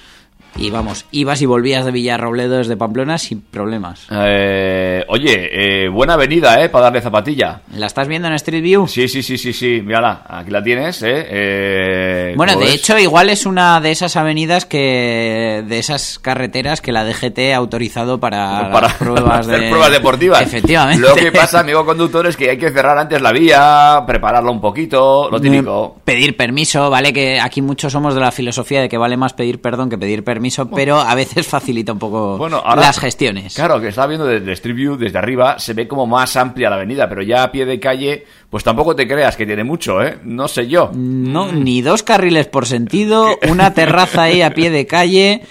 Y 0.56 0.70
vamos, 0.70 1.04
ibas 1.12 1.40
y 1.42 1.46
volvías 1.46 1.84
de 1.84 1.92
Villarrobledo 1.92 2.56
desde 2.56 2.76
Pamplona 2.76 3.16
sin 3.18 3.42
problemas. 3.42 4.06
Eh, 4.11 5.04
oye, 5.08 5.84
eh, 5.84 5.88
buena 5.88 6.14
avenida, 6.14 6.62
¿eh? 6.62 6.68
Para 6.68 6.84
darle 6.84 7.00
zapatilla. 7.00 7.61
¿La 7.74 7.87
estás 7.87 8.08
viendo 8.08 8.26
en 8.28 8.34
Street 8.34 8.62
View? 8.62 8.88
Sí, 8.88 9.06
sí, 9.08 9.22
sí, 9.22 9.38
sí, 9.38 9.52
sí. 9.52 9.80
Mírala, 9.84 10.22
aquí 10.28 10.50
la 10.50 10.62
tienes, 10.62 11.02
¿eh? 11.02 11.26
Eh, 11.30 12.32
Bueno, 12.37 12.54
¿cómo 12.54 12.64
de 12.64 12.72
ves? 12.72 12.80
hecho, 12.80 12.98
igual 12.98 13.30
es 13.30 13.46
una 13.46 13.80
de 13.80 13.90
esas 13.92 14.16
avenidas 14.16 14.64
que. 14.66 15.62
de 15.66 15.78
esas 15.78 16.18
carreteras 16.18 16.80
que 16.80 16.92
la 16.92 17.04
DGT 17.04 17.38
ha 17.52 17.56
autorizado 17.56 18.18
para, 18.18 18.70
para 18.72 18.88
las 18.88 18.94
pruebas 18.98 19.46
hacer 19.46 19.61
de. 19.61 19.68
pruebas 19.68 19.90
deportivas. 19.92 20.42
Efectivamente. 20.42 21.06
Lo 21.06 21.14
que 21.14 21.30
pasa, 21.30 21.61
amigo 21.61 21.84
conductor, 21.84 22.26
es 22.26 22.37
que 22.37 22.50
hay 22.50 22.58
que 22.58 22.70
cerrar 22.70 22.98
antes 22.98 23.20
la 23.22 23.32
vía, 23.32 24.02
prepararla 24.06 24.50
un 24.50 24.61
poquito, 24.61 25.28
lo 25.30 25.40
típico. 25.40 25.96
Pedir 26.04 26.37
permiso, 26.37 26.90
vale 26.90 27.12
que 27.12 27.38
aquí 27.40 27.62
muchos 27.62 27.92
somos 27.92 28.14
de 28.14 28.20
la 28.20 28.32
filosofía 28.32 28.80
de 28.80 28.88
que 28.88 28.98
vale 28.98 29.16
más 29.16 29.34
pedir 29.34 29.61
perdón 29.61 29.88
que 29.90 29.98
pedir 29.98 30.24
permiso, 30.38 30.70
pero 30.70 31.01
a 31.01 31.14
veces 31.16 31.46
facilita 31.48 31.92
un 31.92 31.98
poco 31.98 32.38
Bueno, 32.38 32.62
ahora, 32.64 32.83
las 32.83 33.01
gestiones. 33.01 33.55
Claro, 33.55 33.81
que 33.81 33.88
estaba 33.88 34.07
viendo 34.07 34.24
desde 34.24 34.53
Street 34.53 34.77
View, 34.77 34.96
desde 34.96 35.18
arriba, 35.18 35.59
se 35.59 35.74
ve 35.74 35.88
como 35.88 36.07
más 36.07 36.37
amplia 36.37 36.70
la 36.70 36.77
avenida, 36.77 37.09
pero 37.09 37.22
ya 37.22 37.42
a 37.42 37.51
pie 37.51 37.66
de 37.66 37.81
calle, 37.81 38.24
pues 38.48 38.62
tampoco 38.62 38.94
te 38.94 39.09
creas 39.09 39.37
que 39.37 39.46
tiene 39.46 39.64
mucho, 39.64 40.01
¿eh? 40.01 40.18
No 40.22 40.46
sé 40.46 40.68
yo. 40.68 40.92
No, 40.94 41.51
ni 41.51 41.83
dos 41.83 42.05
carriles 42.05 42.46
por 42.46 42.66
sentido, 42.66 43.37
una 43.51 43.74
terraza 43.74 44.22
ahí 44.22 44.42
a 44.42 44.55
pie 44.55 44.70
de 44.70 44.87
calle, 44.87 45.42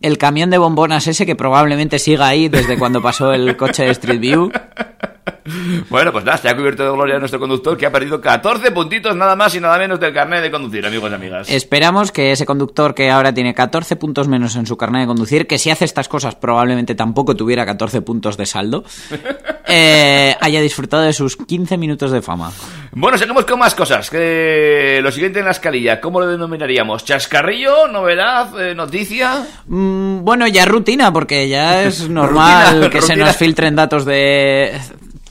el 0.00 0.16
camión 0.18 0.50
de 0.50 0.58
bombonas 0.58 1.08
ese 1.08 1.26
que 1.26 1.34
probablemente 1.34 1.98
siga 1.98 2.28
ahí 2.28 2.48
desde 2.48 2.78
cuando 2.78 3.02
pasó 3.02 3.32
el 3.32 3.56
coche 3.56 3.84
de 3.84 3.90
Street 3.90 4.20
View. 4.20 4.52
Bueno, 5.88 6.12
pues 6.12 6.24
nada, 6.24 6.38
se 6.38 6.48
ha 6.48 6.56
cubierto 6.56 6.84
de 6.84 6.90
gloria 6.90 7.18
nuestro 7.18 7.40
conductor 7.40 7.76
que 7.76 7.86
ha 7.86 7.92
perdido 7.92 8.20
14 8.20 8.70
puntitos 8.72 9.16
nada 9.16 9.36
más 9.36 9.54
y 9.54 9.60
nada 9.60 9.78
menos 9.78 9.98
del 10.00 10.12
carnet 10.12 10.42
de 10.42 10.50
conducir, 10.50 10.84
amigos 10.86 11.10
y 11.10 11.14
amigas. 11.14 11.50
Esperamos 11.50 12.12
que 12.12 12.32
ese 12.32 12.46
conductor 12.46 12.94
que 12.94 13.10
ahora 13.10 13.32
tiene 13.32 13.54
14 13.54 13.96
puntos 13.96 14.28
menos 14.28 14.56
en 14.56 14.66
su 14.66 14.76
carnet 14.76 15.02
de 15.02 15.06
conducir, 15.06 15.46
que 15.46 15.58
si 15.58 15.70
hace 15.70 15.84
estas 15.84 16.08
cosas 16.08 16.34
probablemente 16.34 16.94
tampoco 16.94 17.34
tuviera 17.36 17.64
14 17.64 18.02
puntos 18.02 18.36
de 18.36 18.46
saldo, 18.46 18.84
eh, 19.68 20.34
haya 20.40 20.60
disfrutado 20.60 21.02
de 21.02 21.12
sus 21.12 21.36
15 21.36 21.76
minutos 21.78 22.10
de 22.10 22.22
fama. 22.22 22.52
Bueno, 22.92 23.18
seguimos 23.18 23.44
con 23.44 23.58
más 23.58 23.74
cosas. 23.74 24.10
Que 24.10 25.00
lo 25.02 25.12
siguiente 25.12 25.38
en 25.38 25.44
la 25.44 25.52
escalilla, 25.52 26.00
¿cómo 26.00 26.20
lo 26.20 26.26
denominaríamos? 26.26 27.04
¿Chascarrillo? 27.04 27.88
¿Novedad? 27.88 28.60
eh, 28.60 28.74
¿Noticia? 28.74 29.46
Mm, 29.66 30.24
bueno, 30.24 30.46
ya 30.46 30.64
rutina, 30.64 31.12
porque 31.12 31.48
ya 31.48 31.82
es 31.84 32.08
normal 32.08 32.82
Rutina, 32.84 32.90
que 32.90 33.02
se 33.02 33.16
nos 33.16 33.36
filtren 33.36 33.76
datos 33.76 34.04
de 34.04 34.80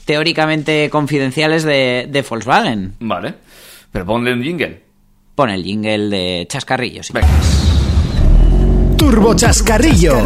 teóricamente 0.08 0.88
confidenciales 0.88 1.64
de, 1.64 2.06
de 2.08 2.22
Volkswagen. 2.22 2.94
Vale. 2.98 3.34
Pero 3.92 4.06
ponle 4.06 4.32
un 4.32 4.42
jingle. 4.42 4.82
Pon 5.34 5.50
el 5.50 5.62
jingle 5.62 6.08
de 6.08 6.46
chascarrillo, 6.48 7.02
sí. 7.02 7.12
Venga. 7.12 7.28
Turbo 8.96 9.34
Chascarrillo. 9.34 10.24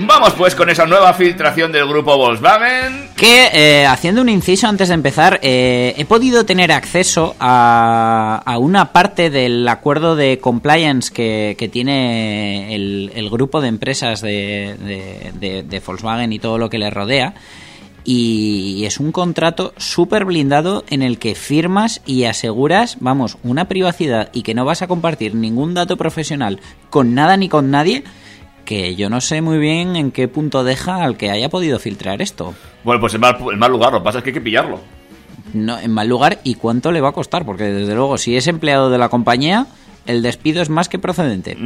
Vamos 0.00 0.32
pues 0.34 0.54
con 0.54 0.70
esa 0.70 0.86
nueva 0.86 1.12
filtración 1.12 1.72
del 1.72 1.88
grupo 1.88 2.16
Volkswagen. 2.16 3.08
Que, 3.16 3.48
eh, 3.52 3.84
haciendo 3.84 4.22
un 4.22 4.28
inciso 4.28 4.68
antes 4.68 4.86
de 4.88 4.94
empezar, 4.94 5.40
eh, 5.42 5.92
he 5.98 6.04
podido 6.04 6.46
tener 6.46 6.70
acceso 6.70 7.34
a, 7.40 8.40
a 8.46 8.58
una 8.58 8.92
parte 8.92 9.28
del 9.28 9.66
acuerdo 9.66 10.14
de 10.14 10.38
compliance 10.38 11.12
que, 11.12 11.56
que 11.58 11.68
tiene 11.68 12.76
el, 12.76 13.28
grupo 13.28 13.60
de 13.60 13.66
empresas 13.68 14.20
de, 14.20 14.76
de- 14.78 15.32
de- 15.34 15.62
de 15.64 15.80
Volkswagen 15.80 16.32
y 16.32 16.38
todo 16.38 16.58
lo 16.58 16.70
que 16.70 16.78
le 16.78 16.90
rodea. 16.90 17.34
Y 18.04 18.84
es 18.86 19.00
un 19.00 19.10
contrato 19.10 19.74
súper 19.78 20.24
blindado 20.24 20.84
en 20.90 21.02
el 21.02 21.18
que 21.18 21.34
firmas 21.34 22.02
y 22.06 22.22
aseguras, 22.24 22.98
vamos, 23.00 23.36
una 23.42 23.66
privacidad 23.66 24.30
y 24.32 24.42
que 24.42 24.54
no 24.54 24.64
vas 24.64 24.80
a 24.80 24.86
compartir 24.86 25.34
ningún 25.34 25.74
dato 25.74 25.96
profesional 25.96 26.60
con 26.88 27.14
nada 27.16 27.36
ni 27.36 27.48
con 27.48 27.70
nadie, 27.72 28.04
que 28.68 28.96
yo 28.96 29.08
no 29.08 29.22
sé 29.22 29.40
muy 29.40 29.56
bien 29.56 29.96
en 29.96 30.10
qué 30.10 30.28
punto 30.28 30.62
deja 30.62 31.02
al 31.02 31.16
que 31.16 31.30
haya 31.30 31.48
podido 31.48 31.78
filtrar 31.78 32.20
esto. 32.20 32.52
Bueno, 32.84 33.00
pues 33.00 33.14
en 33.14 33.22
mal, 33.22 33.38
en 33.50 33.58
mal 33.58 33.72
lugar, 33.72 33.94
lo 33.94 34.00
que 34.00 34.04
pasa 34.04 34.18
es 34.18 34.24
que 34.24 34.28
hay 34.28 34.34
que 34.34 34.42
pillarlo. 34.42 34.78
No, 35.54 35.78
en 35.78 35.90
mal 35.90 36.06
lugar 36.06 36.40
y 36.44 36.56
cuánto 36.56 36.92
le 36.92 37.00
va 37.00 37.08
a 37.08 37.12
costar, 37.12 37.46
porque 37.46 37.64
desde 37.64 37.94
luego 37.94 38.18
si 38.18 38.36
es 38.36 38.46
empleado 38.46 38.90
de 38.90 38.98
la 38.98 39.08
compañía, 39.08 39.68
el 40.04 40.20
despido 40.20 40.60
es 40.60 40.68
más 40.68 40.90
que 40.90 40.98
procedente. 40.98 41.56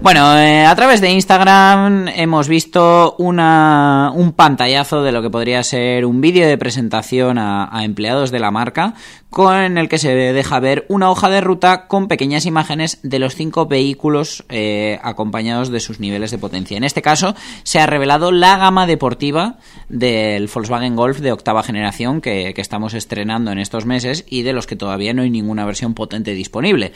Bueno, 0.00 0.38
eh, 0.38 0.64
a 0.64 0.76
través 0.76 1.00
de 1.00 1.10
Instagram 1.10 2.06
hemos 2.06 2.46
visto 2.46 3.16
una, 3.18 4.12
un 4.14 4.30
pantallazo 4.30 5.02
de 5.02 5.10
lo 5.10 5.22
que 5.22 5.30
podría 5.30 5.64
ser 5.64 6.06
un 6.06 6.20
vídeo 6.20 6.46
de 6.46 6.56
presentación 6.56 7.36
a, 7.36 7.68
a 7.76 7.82
empleados 7.82 8.30
de 8.30 8.38
la 8.38 8.52
marca, 8.52 8.94
con 9.30 9.78
el 9.78 9.88
que 9.88 9.98
se 9.98 10.14
deja 10.14 10.58
ver 10.60 10.86
una 10.88 11.10
hoja 11.10 11.28
de 11.28 11.40
ruta 11.40 11.86
con 11.86 12.08
pequeñas 12.08 12.46
imágenes 12.46 12.98
de 13.02 13.18
los 13.18 13.34
cinco 13.34 13.66
vehículos 13.66 14.44
eh, 14.48 14.98
acompañados 15.02 15.70
de 15.70 15.80
sus 15.80 16.00
niveles 16.00 16.30
de 16.30 16.38
potencia. 16.38 16.76
En 16.76 16.84
este 16.84 17.02
caso 17.02 17.34
se 17.62 17.78
ha 17.78 17.86
revelado 17.86 18.32
la 18.32 18.56
gama 18.56 18.86
deportiva 18.86 19.58
del 19.88 20.48
Volkswagen 20.52 20.96
Golf 20.96 21.18
de 21.18 21.32
octava 21.32 21.62
generación 21.62 22.20
que, 22.20 22.54
que 22.54 22.60
estamos 22.60 22.94
estrenando 22.94 23.52
en 23.52 23.58
estos 23.58 23.86
meses 23.86 24.24
y 24.28 24.42
de 24.42 24.52
los 24.52 24.66
que 24.66 24.76
todavía 24.76 25.12
no 25.12 25.22
hay 25.22 25.30
ninguna 25.30 25.66
versión 25.66 25.94
potente 25.94 26.34
disponible. 26.34 26.92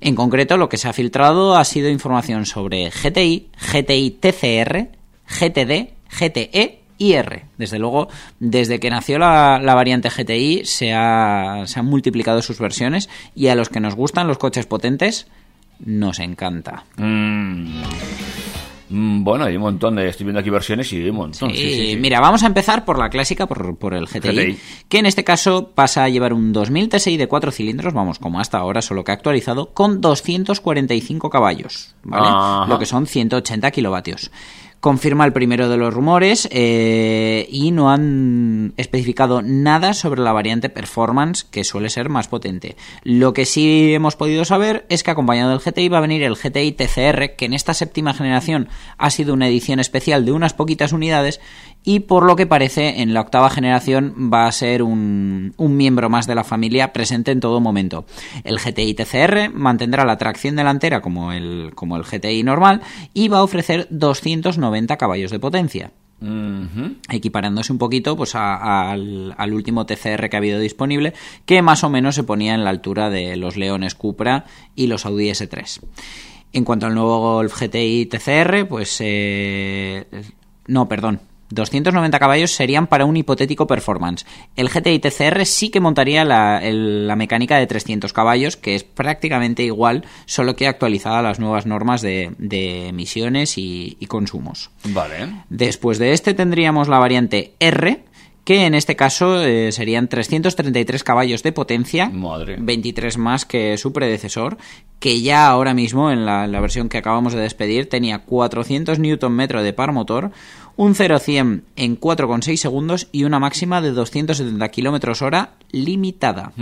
En 0.00 0.14
concreto, 0.14 0.56
lo 0.56 0.68
que 0.68 0.78
se 0.78 0.88
ha 0.88 0.92
filtrado 0.92 1.56
ha 1.56 1.64
sido 1.64 1.88
información 1.88 2.46
sobre 2.46 2.90
GTI, 2.90 3.48
GTI 3.72 4.10
TCR, 4.20 4.88
GTD, 5.26 5.90
GTE 6.08 6.81
y 7.02 7.14
R. 7.14 7.44
Desde 7.58 7.78
luego, 7.78 8.08
desde 8.38 8.78
que 8.80 8.88
nació 8.90 9.18
la, 9.18 9.58
la 9.62 9.74
variante 9.74 10.08
GTI 10.08 10.64
se, 10.64 10.92
ha- 10.94 11.64
se 11.66 11.80
han 11.80 11.86
multiplicado 11.86 12.40
sus 12.42 12.58
versiones 12.58 13.08
y 13.34 13.48
a 13.48 13.54
los 13.54 13.68
que 13.68 13.80
nos 13.80 13.94
gustan 13.94 14.28
los 14.28 14.38
coches 14.38 14.66
potentes 14.66 15.26
nos 15.84 16.18
encanta. 16.20 16.84
Mm. 16.96 17.82
Mm, 18.88 19.24
Bueno, 19.24 19.44
hay 19.46 19.56
un 19.56 19.62
montón 19.62 19.96
de. 19.96 20.08
Estoy 20.08 20.24
viendo 20.24 20.40
aquí 20.40 20.50
versiones 20.50 20.92
y 20.92 20.96
hay 21.02 21.08
un 21.10 21.16
montón. 21.16 21.50
Sí, 21.50 21.56
sí. 21.56 21.96
Mira, 21.98 22.20
vamos 22.20 22.42
a 22.42 22.46
empezar 22.46 22.84
por 22.84 22.98
la 22.98 23.08
clásica, 23.08 23.46
por, 23.46 23.76
por 23.76 23.94
el 23.94 24.06
GTI, 24.06 24.18
GTI. 24.30 24.58
que 24.88 24.98
en 24.98 25.06
este 25.06 25.24
caso 25.24 25.70
pasa 25.74 26.04
a 26.04 26.08
llevar 26.10 26.32
un 26.34 26.52
2000 26.52 26.88
TSI 26.90 27.16
de 27.16 27.26
4 27.26 27.50
cilindros, 27.52 27.94
vamos, 27.94 28.18
como 28.18 28.38
hasta 28.38 28.58
ahora, 28.58 28.82
solo 28.82 29.02
que 29.02 29.10
ha 29.12 29.14
actualizado, 29.14 29.70
con 29.72 30.00
245 30.02 31.30
caballos, 31.30 31.94
¿vale? 32.02 32.26
Ajá. 32.28 32.66
Lo 32.68 32.78
que 32.78 32.84
son 32.86 33.06
180 33.06 33.70
kilovatios. 33.70 34.30
Confirma 34.82 35.24
el 35.24 35.32
primero 35.32 35.68
de 35.68 35.76
los 35.76 35.94
rumores 35.94 36.48
eh, 36.50 37.46
y 37.48 37.70
no 37.70 37.92
han 37.92 38.74
especificado 38.76 39.40
nada 39.40 39.94
sobre 39.94 40.22
la 40.22 40.32
variante 40.32 40.70
Performance, 40.70 41.44
que 41.44 41.62
suele 41.62 41.88
ser 41.88 42.08
más 42.08 42.26
potente. 42.26 42.74
Lo 43.04 43.32
que 43.32 43.44
sí 43.44 43.94
hemos 43.94 44.16
podido 44.16 44.44
saber 44.44 44.84
es 44.88 45.04
que 45.04 45.12
acompañado 45.12 45.50
del 45.50 45.60
GTI 45.60 45.88
va 45.88 45.98
a 45.98 46.00
venir 46.00 46.24
el 46.24 46.34
GTI 46.34 46.72
TCR, 46.72 47.36
que 47.36 47.44
en 47.44 47.54
esta 47.54 47.74
séptima 47.74 48.12
generación 48.12 48.68
ha 48.98 49.10
sido 49.10 49.34
una 49.34 49.46
edición 49.46 49.78
especial 49.78 50.24
de 50.24 50.32
unas 50.32 50.52
poquitas 50.52 50.92
unidades 50.92 51.40
y 51.84 52.00
por 52.00 52.24
lo 52.24 52.36
que 52.36 52.46
parece 52.46 53.00
en 53.02 53.12
la 53.14 53.20
octava 53.22 53.50
generación 53.50 54.30
va 54.32 54.46
a 54.46 54.52
ser 54.52 54.82
un, 54.82 55.52
un 55.56 55.76
miembro 55.76 56.08
más 56.08 56.26
de 56.26 56.34
la 56.36 56.44
familia 56.44 56.92
presente 56.92 57.30
en 57.32 57.40
todo 57.40 57.60
momento. 57.60 58.04
El 58.44 58.58
GTI 58.58 58.94
TCR 58.94 59.50
mantendrá 59.52 60.04
la 60.04 60.16
tracción 60.18 60.54
delantera 60.56 61.00
como 61.00 61.32
el, 61.32 61.72
como 61.74 61.96
el 61.96 62.04
GTI 62.04 62.42
normal 62.44 62.82
y 63.14 63.28
va 63.28 63.38
a 63.38 63.42
ofrecer 63.42 63.88
290 63.90 64.96
caballos 64.96 65.30
de 65.32 65.40
potencia 65.40 65.90
equiparándose 67.10 67.72
un 67.72 67.78
poquito 67.80 68.16
pues 68.16 68.36
a- 68.36 68.54
a- 68.54 68.92
al, 68.92 69.34
al 69.36 69.52
último 69.52 69.86
TCR 69.86 70.28
que 70.30 70.36
ha 70.36 70.38
habido 70.38 70.60
disponible, 70.60 71.14
que 71.46 71.62
más 71.62 71.82
o 71.82 71.90
menos 71.90 72.14
se 72.14 72.22
ponía 72.22 72.54
en 72.54 72.62
la 72.62 72.70
altura 72.70 73.10
de 73.10 73.34
los 73.36 73.56
Leones 73.56 73.96
Cupra 73.96 74.44
y 74.76 74.86
los 74.86 75.04
Audi 75.04 75.30
S3. 75.30 75.80
En 76.52 76.62
cuanto 76.64 76.86
al 76.86 76.94
nuevo 76.94 77.18
Golf 77.34 77.60
GTI 77.60 78.06
TCR, 78.06 78.68
pues 78.68 78.98
eh, 79.00 80.04
no, 80.68 80.86
perdón. 80.88 81.18
290 81.54 82.18
caballos 82.18 82.50
serían 82.52 82.86
para 82.86 83.04
un 83.04 83.16
hipotético 83.16 83.66
performance. 83.66 84.24
El 84.56 84.68
GTI 84.68 84.98
TCR 84.98 85.44
sí 85.44 85.70
que 85.70 85.80
montaría 85.80 86.24
la, 86.24 86.58
el- 86.62 87.06
la 87.06 87.16
mecánica 87.16 87.58
de 87.58 87.66
300 87.66 88.12
caballos, 88.12 88.56
que 88.56 88.74
es 88.74 88.84
prácticamente 88.84 89.62
igual, 89.62 90.04
solo 90.26 90.56
que 90.56 90.66
actualizada 90.66 91.18
a 91.18 91.22
las 91.22 91.38
nuevas 91.38 91.66
normas 91.66 92.00
de, 92.02 92.32
de 92.38 92.88
emisiones 92.88 93.58
y- 93.58 93.96
y 94.00 94.06
consumos. 94.06 94.70
Vale. 94.84 95.28
Después 95.50 95.98
de 95.98 96.12
este 96.12 96.34
tendríamos 96.34 96.88
la 96.88 96.98
variante 96.98 97.54
R, 97.60 98.04
que 98.44 98.66
en 98.66 98.74
este 98.74 98.96
caso 98.96 99.40
eh, 99.44 99.70
serían 99.70 100.08
333 100.08 101.04
caballos 101.04 101.44
de 101.44 101.52
potencia, 101.52 102.08
Madre. 102.08 102.56
23 102.58 103.16
más 103.16 103.44
que 103.44 103.76
su 103.78 103.92
predecesor, 103.92 104.56
que 104.98 105.20
ya 105.20 105.46
ahora 105.46 105.74
mismo 105.74 106.10
en 106.10 106.26
la, 106.26 106.48
la 106.48 106.60
versión 106.60 106.88
que 106.88 106.98
acabamos 106.98 107.34
de 107.34 107.40
despedir 107.40 107.88
tenía 107.88 108.18
400 108.20 108.98
Nm 108.98 109.46
de 109.62 109.72
par 109.72 109.92
motor, 109.92 110.32
un 110.76 110.94
0-100 110.94 111.62
en 111.76 112.00
4,6 112.00 112.56
segundos 112.56 113.08
y 113.12 113.24
una 113.24 113.38
máxima 113.38 113.80
de 113.80 113.90
270 113.92 114.68
km 114.70 115.22
hora 115.22 115.50
limitada. 115.70 116.52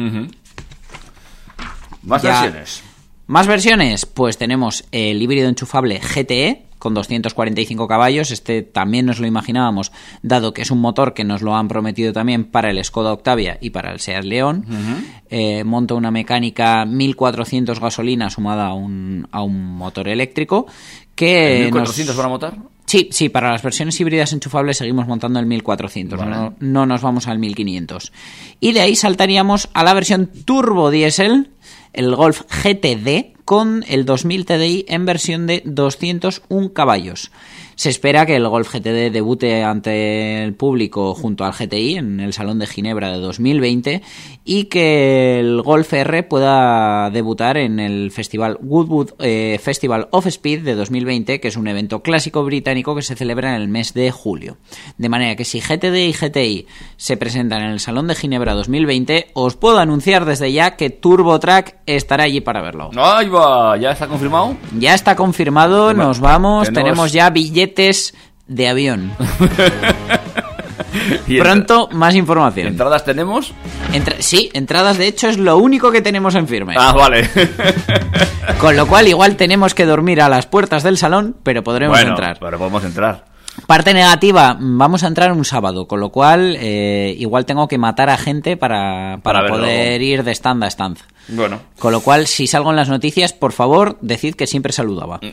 Más 2.03 2.23
Ya. 2.23 2.43
versiones. 2.43 2.83
Más 3.27 3.47
versiones, 3.47 4.07
pues 4.07 4.39
tenemos 4.39 4.85
el 4.91 5.23
híbrido 5.23 5.49
enchufable 5.49 6.01
GTE 6.01 6.67
con 6.81 6.95
245 6.95 7.87
caballos, 7.87 8.31
este 8.31 8.63
también 8.63 9.05
nos 9.05 9.21
lo 9.21 9.27
imaginábamos, 9.27 9.93
dado 10.23 10.55
que 10.55 10.63
es 10.63 10.71
un 10.71 10.81
motor 10.81 11.13
que 11.13 11.25
nos 11.25 11.43
lo 11.43 11.55
han 11.55 11.69
prometido 11.69 12.13
también 12.15 12.45
para 12.47 12.71
el 12.71 12.83
Skoda 12.83 13.13
Octavia 13.13 13.59
y 13.61 13.69
para 13.71 13.93
el 13.93 14.01
Seat 14.01 14.25
León. 14.25 14.65
Eh, 15.29 15.63
monta 15.63 15.93
una 15.95 16.11
mecánica 16.11 16.87
1400 16.87 17.79
gasolina 17.79 18.31
sumada 18.31 18.69
a 18.69 18.73
un, 18.73 19.29
a 19.31 19.43
un 19.43 19.63
motor 19.77 20.09
eléctrico 20.09 20.67
que... 21.15 21.59
¿El 21.67 21.71
nos- 21.71 21.73
1400 21.75 22.17
van 22.17 22.27
a 22.27 22.29
votar? 22.31 22.57
Sí, 22.91 23.09
sí, 23.13 23.29
para 23.29 23.53
las 23.53 23.63
versiones 23.63 24.01
híbridas 24.01 24.33
enchufables 24.33 24.79
seguimos 24.79 25.07
montando 25.07 25.39
el 25.39 25.47
1400, 25.47 26.19
Vale. 26.19 26.31
no, 26.33 26.57
no 26.59 26.87
nos 26.87 27.03
vamos 27.03 27.29
al 27.29 27.39
1500. 27.39 28.11
Y 28.59 28.73
de 28.73 28.81
ahí 28.81 28.97
saltaríamos 28.97 29.69
a 29.75 29.85
la 29.85 29.95
versión 29.95 30.27
turbo 30.45 30.91
diésel, 30.91 31.53
el 31.93 32.13
Golf 32.17 32.43
GTD, 32.51 33.39
con 33.51 33.85
el 33.89 34.05
2000 34.05 34.47
TDI 34.47 34.85
en 34.87 35.05
versión 35.07 35.49
de 35.49 35.65
201 35.65 36.73
caballos. 36.73 37.33
Se 37.81 37.89
espera 37.89 38.27
que 38.27 38.37
el 38.37 38.47
Golf 38.47 38.75
GTD 38.75 39.11
debute 39.11 39.65
ante 39.65 40.45
el 40.45 40.53
público 40.53 41.15
junto 41.15 41.47
al 41.47 41.55
GTI 41.55 41.95
en 41.95 42.21
el 42.21 42.35
Salón 42.35 42.59
de 42.59 42.67
Ginebra 42.67 43.11
de 43.11 43.17
2020 43.17 44.03
y 44.45 44.65
que 44.65 45.41
el 45.41 45.63
Golf 45.63 45.91
R 45.91 46.23
pueda 46.25 47.09
debutar 47.09 47.57
en 47.57 47.81
el 47.81 48.11
festival 48.11 48.59
Woodwood 48.61 49.13
eh, 49.19 49.59
Festival 49.63 50.09
of 50.11 50.27
Speed 50.27 50.61
de 50.61 50.75
2020, 50.75 51.41
que 51.41 51.49
es 51.49 51.57
un 51.57 51.69
evento 51.69 52.03
clásico 52.03 52.45
británico 52.45 52.95
que 52.95 53.01
se 53.01 53.17
celebra 53.17 53.57
en 53.57 53.63
el 53.63 53.69
mes 53.69 53.95
de 53.95 54.11
julio. 54.11 54.59
De 54.99 55.09
manera 55.09 55.35
que 55.35 55.47
si 55.47 55.63
GTD 55.63 55.97
y 55.97 56.13
GTI 56.13 56.67
se 56.99 57.17
presentan 57.17 57.63
en 57.63 57.71
el 57.71 57.81
Salón 57.81 58.09
de 58.09 58.15
Ginebra 58.15 58.53
2020, 58.53 59.31
os 59.33 59.57
puedo 59.57 59.79
anunciar 59.79 60.27
desde 60.27 60.53
ya 60.53 60.77
que 60.77 60.91
TurboTrack 60.91 61.79
estará 61.87 62.25
allí 62.25 62.43
para 62.43 62.61
verlo. 62.61 62.91
Ahí 62.95 63.31
va, 63.31 63.40
ya 63.79 63.91
está 63.93 64.07
confirmado. 64.07 64.57
Ya 64.79 64.95
está 64.95 65.17
confirmado, 65.17 65.93
nos 65.95 66.21
vamos, 66.21 66.69
tenemos- 66.69 66.85
tenemos 66.85 67.13
ya 67.13 67.31
billetes 67.31 68.15
de 68.47 68.69
avión. 68.69 69.13
Pronto 71.41 71.89
más 71.93 72.15
información. 72.15 72.67
¿Entradas 72.69 73.05
tenemos? 73.05 73.53
Entra- 73.93 74.17
sí, 74.21 74.51
entradas 74.53 74.99
de 74.99 75.07
hecho 75.07 75.29
es 75.29 75.39
lo 75.39 75.57
único 75.59 75.93
que 75.93 76.03
tenemos 76.03 76.35
en 76.35 76.49
firme. 76.49 76.75
Ah, 76.77 76.93
vale. 76.93 77.29
Con 78.61 78.77
lo 78.77 78.87
cual 78.87 79.07
igual 79.09 79.37
tenemos 79.37 79.75
que 79.75 79.87
dormir 79.87 80.21
a 80.21 80.29
las 80.29 80.47
puertas 80.47 80.83
del 80.83 80.99
salón, 80.99 81.37
pero 81.43 81.63
podremos 81.63 81.97
bueno, 81.97 82.11
entrar. 82.11 82.39
pero 82.41 82.59
podemos 82.59 82.85
entrar. 82.85 83.25
Parte 83.67 83.95
negativa, 83.95 84.57
vamos 84.59 85.05
a 85.05 85.09
entrar 85.09 85.33
un 85.33 85.45
sábado, 85.45 85.87
con 85.87 86.01
lo 86.01 86.11
cual 86.11 86.57
eh, 86.59 87.15
igual 87.19 87.47
tengo 87.47 87.69
que 87.69 87.79
matar 87.79 88.11
a 88.11 88.17
gente 88.17 88.57
para, 88.57 89.21
para, 89.23 89.47
poder 89.47 90.03
ir 90.03 90.25
de 90.25 90.33
stand 90.33 90.65
a 90.65 90.67
stand. 90.69 90.99
Bueno. 91.29 91.61
Con 91.79 91.93
lo 91.93 92.01
cual, 92.01 92.27
si 92.27 92.47
salgo 92.47 92.71
en 92.71 92.77
las 92.77 92.89
noticias, 92.89 93.33
por 93.33 93.53
favor, 93.53 93.99
decid 94.01 94.35
que 94.35 94.47
siempre 94.47 94.73
saludaba. 94.73 95.21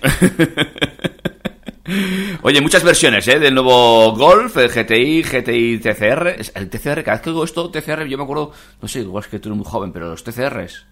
Oye, 2.42 2.60
muchas 2.62 2.84
versiones, 2.84 3.28
¿eh? 3.28 3.40
Del 3.40 3.54
nuevo 3.56 4.12
Golf, 4.14 4.58
el 4.58 4.70
GTI, 4.70 5.24
GTI 5.24 5.80
TCR. 5.80 6.36
El 6.56 6.70
TCR, 6.70 7.04
cada 7.04 7.18
vez 7.18 7.22
que 7.22 7.30
digo 7.30 7.44
esto, 7.44 7.70
TCR, 7.70 8.06
yo 8.06 8.18
me 8.18 8.24
acuerdo, 8.24 8.52
no 8.82 8.88
sé, 8.88 9.00
igual 9.00 9.24
es 9.24 9.30
que 9.30 9.40
tú 9.40 9.50
eres 9.50 9.58
muy 9.58 9.66
joven, 9.66 9.92
pero 9.94 10.10
los 10.10 10.24
TCRs. 10.24 10.86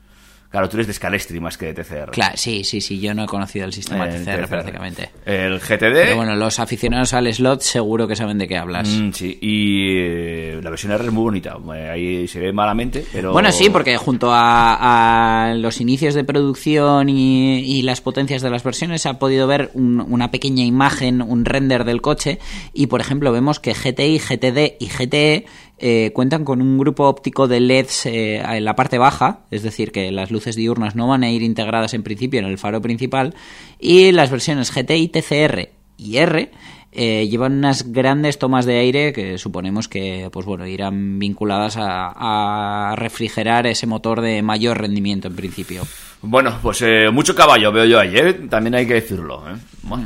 Claro, 0.56 0.70
tú 0.70 0.78
eres 0.78 0.88
de 0.88 0.93
Scalestri 0.93 1.41
más 1.41 1.58
que 1.58 1.74
de 1.74 1.74
TCR. 1.74 2.12
Claro, 2.12 2.38
sí, 2.38 2.64
sí, 2.64 2.80
sí, 2.80 2.97
yo 3.01 3.14
no 3.14 3.26
he 3.26 3.28
conocido 3.28 3.66
el 3.66 3.74
sistema 3.74 4.08
Eh, 4.08 4.20
TCR, 4.20 4.24
TCR. 4.43 4.47
prácticamente. 4.47 5.10
El 5.26 5.60
GTD. 5.60 5.80
Pero 5.80 6.16
bueno, 6.16 6.34
los 6.38 6.60
aficionados 6.60 7.14
al 7.14 7.34
slot 7.34 7.60
seguro 7.60 8.08
que 8.08 8.16
saben 8.16 8.38
de 8.38 8.47
qué 8.47 8.58
hablas. 8.58 8.88
Mm, 8.88 9.12
sí, 9.12 9.38
y 9.41 9.97
eh, 9.97 10.60
la 10.64 10.70
versión 10.70 10.93
R 10.93 11.03
es 11.06 11.12
muy 11.12 11.24
bonita. 11.24 11.58
Ahí 11.91 12.26
se 12.30 12.39
ve 12.39 12.53
malamente, 12.53 13.06
pero. 13.12 13.34
Bueno, 13.34 13.51
sí, 13.51 13.70
porque 13.70 13.97
junto 13.97 14.32
a, 14.32 15.49
a 15.49 15.53
los 15.56 15.82
inicios 15.82 16.14
de 16.14 16.24
producción 16.24 17.10
y, 17.10 17.60
y 17.60 17.82
las 17.82 17.99
potencias 17.99 18.41
de 18.41 18.49
las 18.49 18.64
versiones 18.64 19.01
se 19.01 19.10
ha 19.10 19.20
podido 19.20 19.47
ver 19.47 19.72
un- 19.74 19.99
una 19.99 20.32
pequeña 20.32 20.64
imagen, 20.64 21.22
un 21.22 21.43
render 21.43 21.84
del 21.84 22.01
coche 22.01 22.39
y, 22.74 22.88
por 22.88 23.01
ejemplo, 23.01 23.34
vemos 23.34 23.60
que 23.60 23.74
GTI, 23.74 24.20
GTD 24.20 24.78
y 24.80 24.88
GTE 24.88 25.45
eh, 25.78 26.11
cuentan 26.13 26.45
con 26.45 26.61
un 26.61 26.78
grupo 26.78 27.05
óptico 27.05 27.47
de 27.47 27.59
LEDs 27.59 28.05
eh, 28.05 28.38
en 28.38 28.65
la 28.65 28.76
parte 28.76 28.97
baja, 28.97 29.41
es 29.51 29.63
decir, 29.63 29.91
que 29.91 30.11
las 30.11 30.32
luces 30.32 30.55
diurnas 30.55 30.95
no 30.95 31.07
van 31.07 31.23
a 31.23 31.30
ir 31.30 31.41
integradas 31.41 31.93
en 31.93 32.03
principio 32.03 32.39
en 32.39 32.45
el 32.45 32.57
faro 32.57 32.82
principal 32.82 33.36
y 33.80 34.11
las 34.11 34.32
versiones 34.32 34.73
GTI, 34.73 35.09
TCR 35.09 35.69
y 35.97 36.17
R 36.17 36.51
eh, 36.97 37.28
llevan 37.28 37.57
unas 37.57 37.91
grandes 37.91 38.39
tomas 38.39 38.65
de 38.65 38.78
aire 38.78 39.11
que 39.11 39.38
suponemos 39.38 39.89
que 39.89 40.30
pues 40.32 40.45
bueno 40.45 40.65
irán 40.65 41.19
vinculadas 41.19 41.76
a, 41.76 42.91
a 42.91 42.95
refrigerar 42.95 43.67
ese 43.67 43.86
motor 43.86 44.21
de 44.21 44.41
mayor 44.41 44.80
rendimiento 44.80 45.28
en 45.28 45.36
principio. 45.36 45.84
Bueno, 46.21 46.57
pues 46.61 46.82
eh, 46.82 47.09
mucho 47.11 47.36
caballo 47.36 47.71
veo 47.73 47.84
yo 47.86 47.99
ahí, 47.99 48.15
¿eh? 48.15 48.34
También 48.49 48.76
hay 48.76 48.88
que 48.88 48.95
decirlo, 48.95 49.43
¿eh? 49.49 49.57
Bueno, 49.84 50.05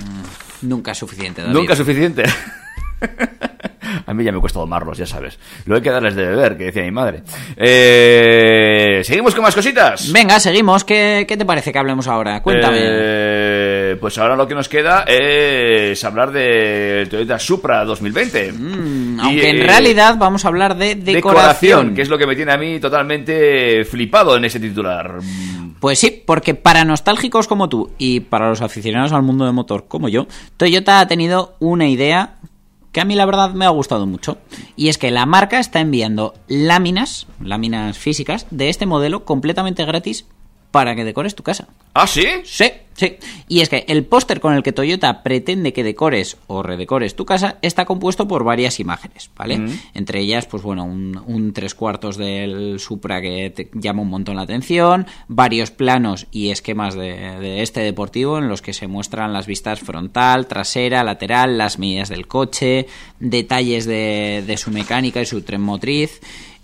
Nunca 0.61 0.91
es 0.91 0.97
suficiente. 0.97 1.41
David. 1.41 1.55
nunca 1.55 1.74
es 1.74 1.80
suficiente. 1.80 2.24
A 4.10 4.14
mí 4.16 4.24
ya 4.24 4.32
me 4.32 4.39
cuesta 4.39 4.57
domarlos, 4.57 4.97
ya 4.97 5.05
sabes. 5.05 5.38
Lo 5.66 5.76
hay 5.76 5.82
que 5.84 5.91
darles 5.91 6.16
de 6.16 6.26
beber, 6.26 6.57
que 6.57 6.64
decía 6.64 6.82
mi 6.82 6.89
madre. 6.89 7.22
Eh, 7.55 9.01
¿Seguimos 9.03 9.36
con 9.36 9.43
más 9.43 9.53
cositas? 9.53 10.12
Venga, 10.12 10.39
seguimos. 10.39 10.84
¿Qué, 10.84 11.26
qué 11.28 11.38
te 11.38 11.45
parece 11.45 11.72
que 11.72 11.78
hablemos 11.78 12.07
ahora? 12.07 12.41
Cuéntame. 12.41 12.80
Eh, 12.82 13.97
pues 14.01 14.18
ahora 14.18 14.36
lo 14.36 14.47
que 14.47 14.55
nos 14.55 14.68
queda 14.68 15.03
es 15.03 16.03
hablar 16.03 16.32
de 16.32 17.07
Toyota 17.07 17.38
Supra 17.38 17.86
2020. 17.86 18.51
Mm, 18.51 19.20
Y, 19.20 19.22
aunque 19.22 19.49
en 19.51 19.57
eh, 19.62 19.64
realidad 19.68 20.16
vamos 20.18 20.43
a 20.43 20.47
hablar 20.47 20.76
de 20.76 20.95
decoración. 20.95 21.14
decoración, 21.14 21.93
que 21.93 22.01
es 22.01 22.10
lo 22.10 22.18
que 22.18 22.26
me 22.26 22.36
tiene 22.36 22.51
a 22.51 22.57
mí 22.57 22.80
totalmente 22.80 23.86
flipado 23.86 24.36
en 24.36 24.45
ese 24.45 24.60
titular. 24.60 25.20
Pues 25.80 25.99
sí, 25.99 26.24
porque 26.26 26.55
para 26.55 26.84
nostálgicos 26.84 27.47
como 27.47 27.70
tú 27.70 27.91
y 27.99 28.22
para 28.22 28.49
los 28.49 28.62
aficionados 28.62 29.14
al 29.14 29.22
mundo 29.22 29.45
de 29.45 29.51
motor 29.51 29.86
como 29.88 30.10
yo, 30.10 30.26
Toyota 30.57 30.99
ha 30.99 31.07
tenido 31.07 31.55
una 31.60 31.88
idea 31.88 32.38
que 32.92 33.02
a 33.02 33.06
mí 33.06 33.16
la 33.16 33.26
verdad 33.26 33.54
me 33.54 33.66
ha 33.66 33.70
gustado 33.70 34.06
mucho. 34.06 34.38
Y 34.76 34.90
es 34.90 34.98
que 34.98 35.12
la 35.12 35.26
marca 35.26 35.60
está 35.60 35.80
enviando 35.80 36.34
láminas, 36.48 37.28
láminas 37.44 37.98
físicas, 37.98 38.48
de 38.50 38.70
este 38.70 38.86
modelo 38.86 39.26
completamente 39.26 39.86
gratis 39.86 40.26
para 40.72 40.95
que 40.95 41.03
decores 41.03 41.36
tu 41.36 41.43
casa. 41.43 41.67
¿Ah, 41.93 42.05
sí? 42.05 42.26
Sí, 42.43 42.65
sí. 42.93 43.17
Y 43.47 43.61
es 43.61 43.70
que 43.70 43.86
el 43.88 44.05
póster 44.05 44.39
con 44.39 44.53
el 44.53 44.61
que 44.61 44.72
Toyota 44.72 45.24
pretende 45.24 45.74
que 45.74 45.84
decores 45.84 46.38
o 46.47 46.61
redecores 46.61 47.15
tu 47.15 47.26
casa 47.26 47.57
está 47.63 47.86
compuesto 47.86 48.28
por 48.28 48.43
varias 48.43 48.80
imágenes, 48.80 49.32
¿vale? 49.36 49.59
Entre 49.95 50.20
ellas, 50.20 50.45
pues 50.45 50.61
bueno, 50.61 50.84
un, 50.84 51.20
un 51.26 51.51
tres 51.53 51.74
cuartos 51.74 52.17
del 52.17 52.80
Supra 52.80 53.22
que 53.22 53.49
te 53.49 53.70
llama 53.74 54.03
un 54.03 54.09
montón 54.09 54.36
la 54.36 54.43
atención, 54.43 55.07
varios 55.28 55.72
planos 55.72 56.28
y 56.32 56.49
esquemas 56.49 56.93
de, 56.93 57.39
de 57.39 57.63
este 57.63 57.82
deportivo 57.82 58.38
en 58.38 58.47
los 58.47 58.61
que 58.61 58.74
se 58.74 58.88
muestran 58.88 59.34
las 59.34 59.47
vistas 59.47 59.80
frontal, 59.80 60.45
trasera, 60.47 61.03
lateral, 61.03 61.57
las 61.57 61.80
medidas 61.80 62.09
del 62.09 62.28
coche, 62.28 62.86
detalles 63.20 63.86
de, 63.86 64.43
de 64.45 64.57
su 64.57 64.70
mecánica 64.70 65.22
y 65.22 65.26
su 65.26 65.41
tren 65.41 65.61
motriz. 65.61 66.22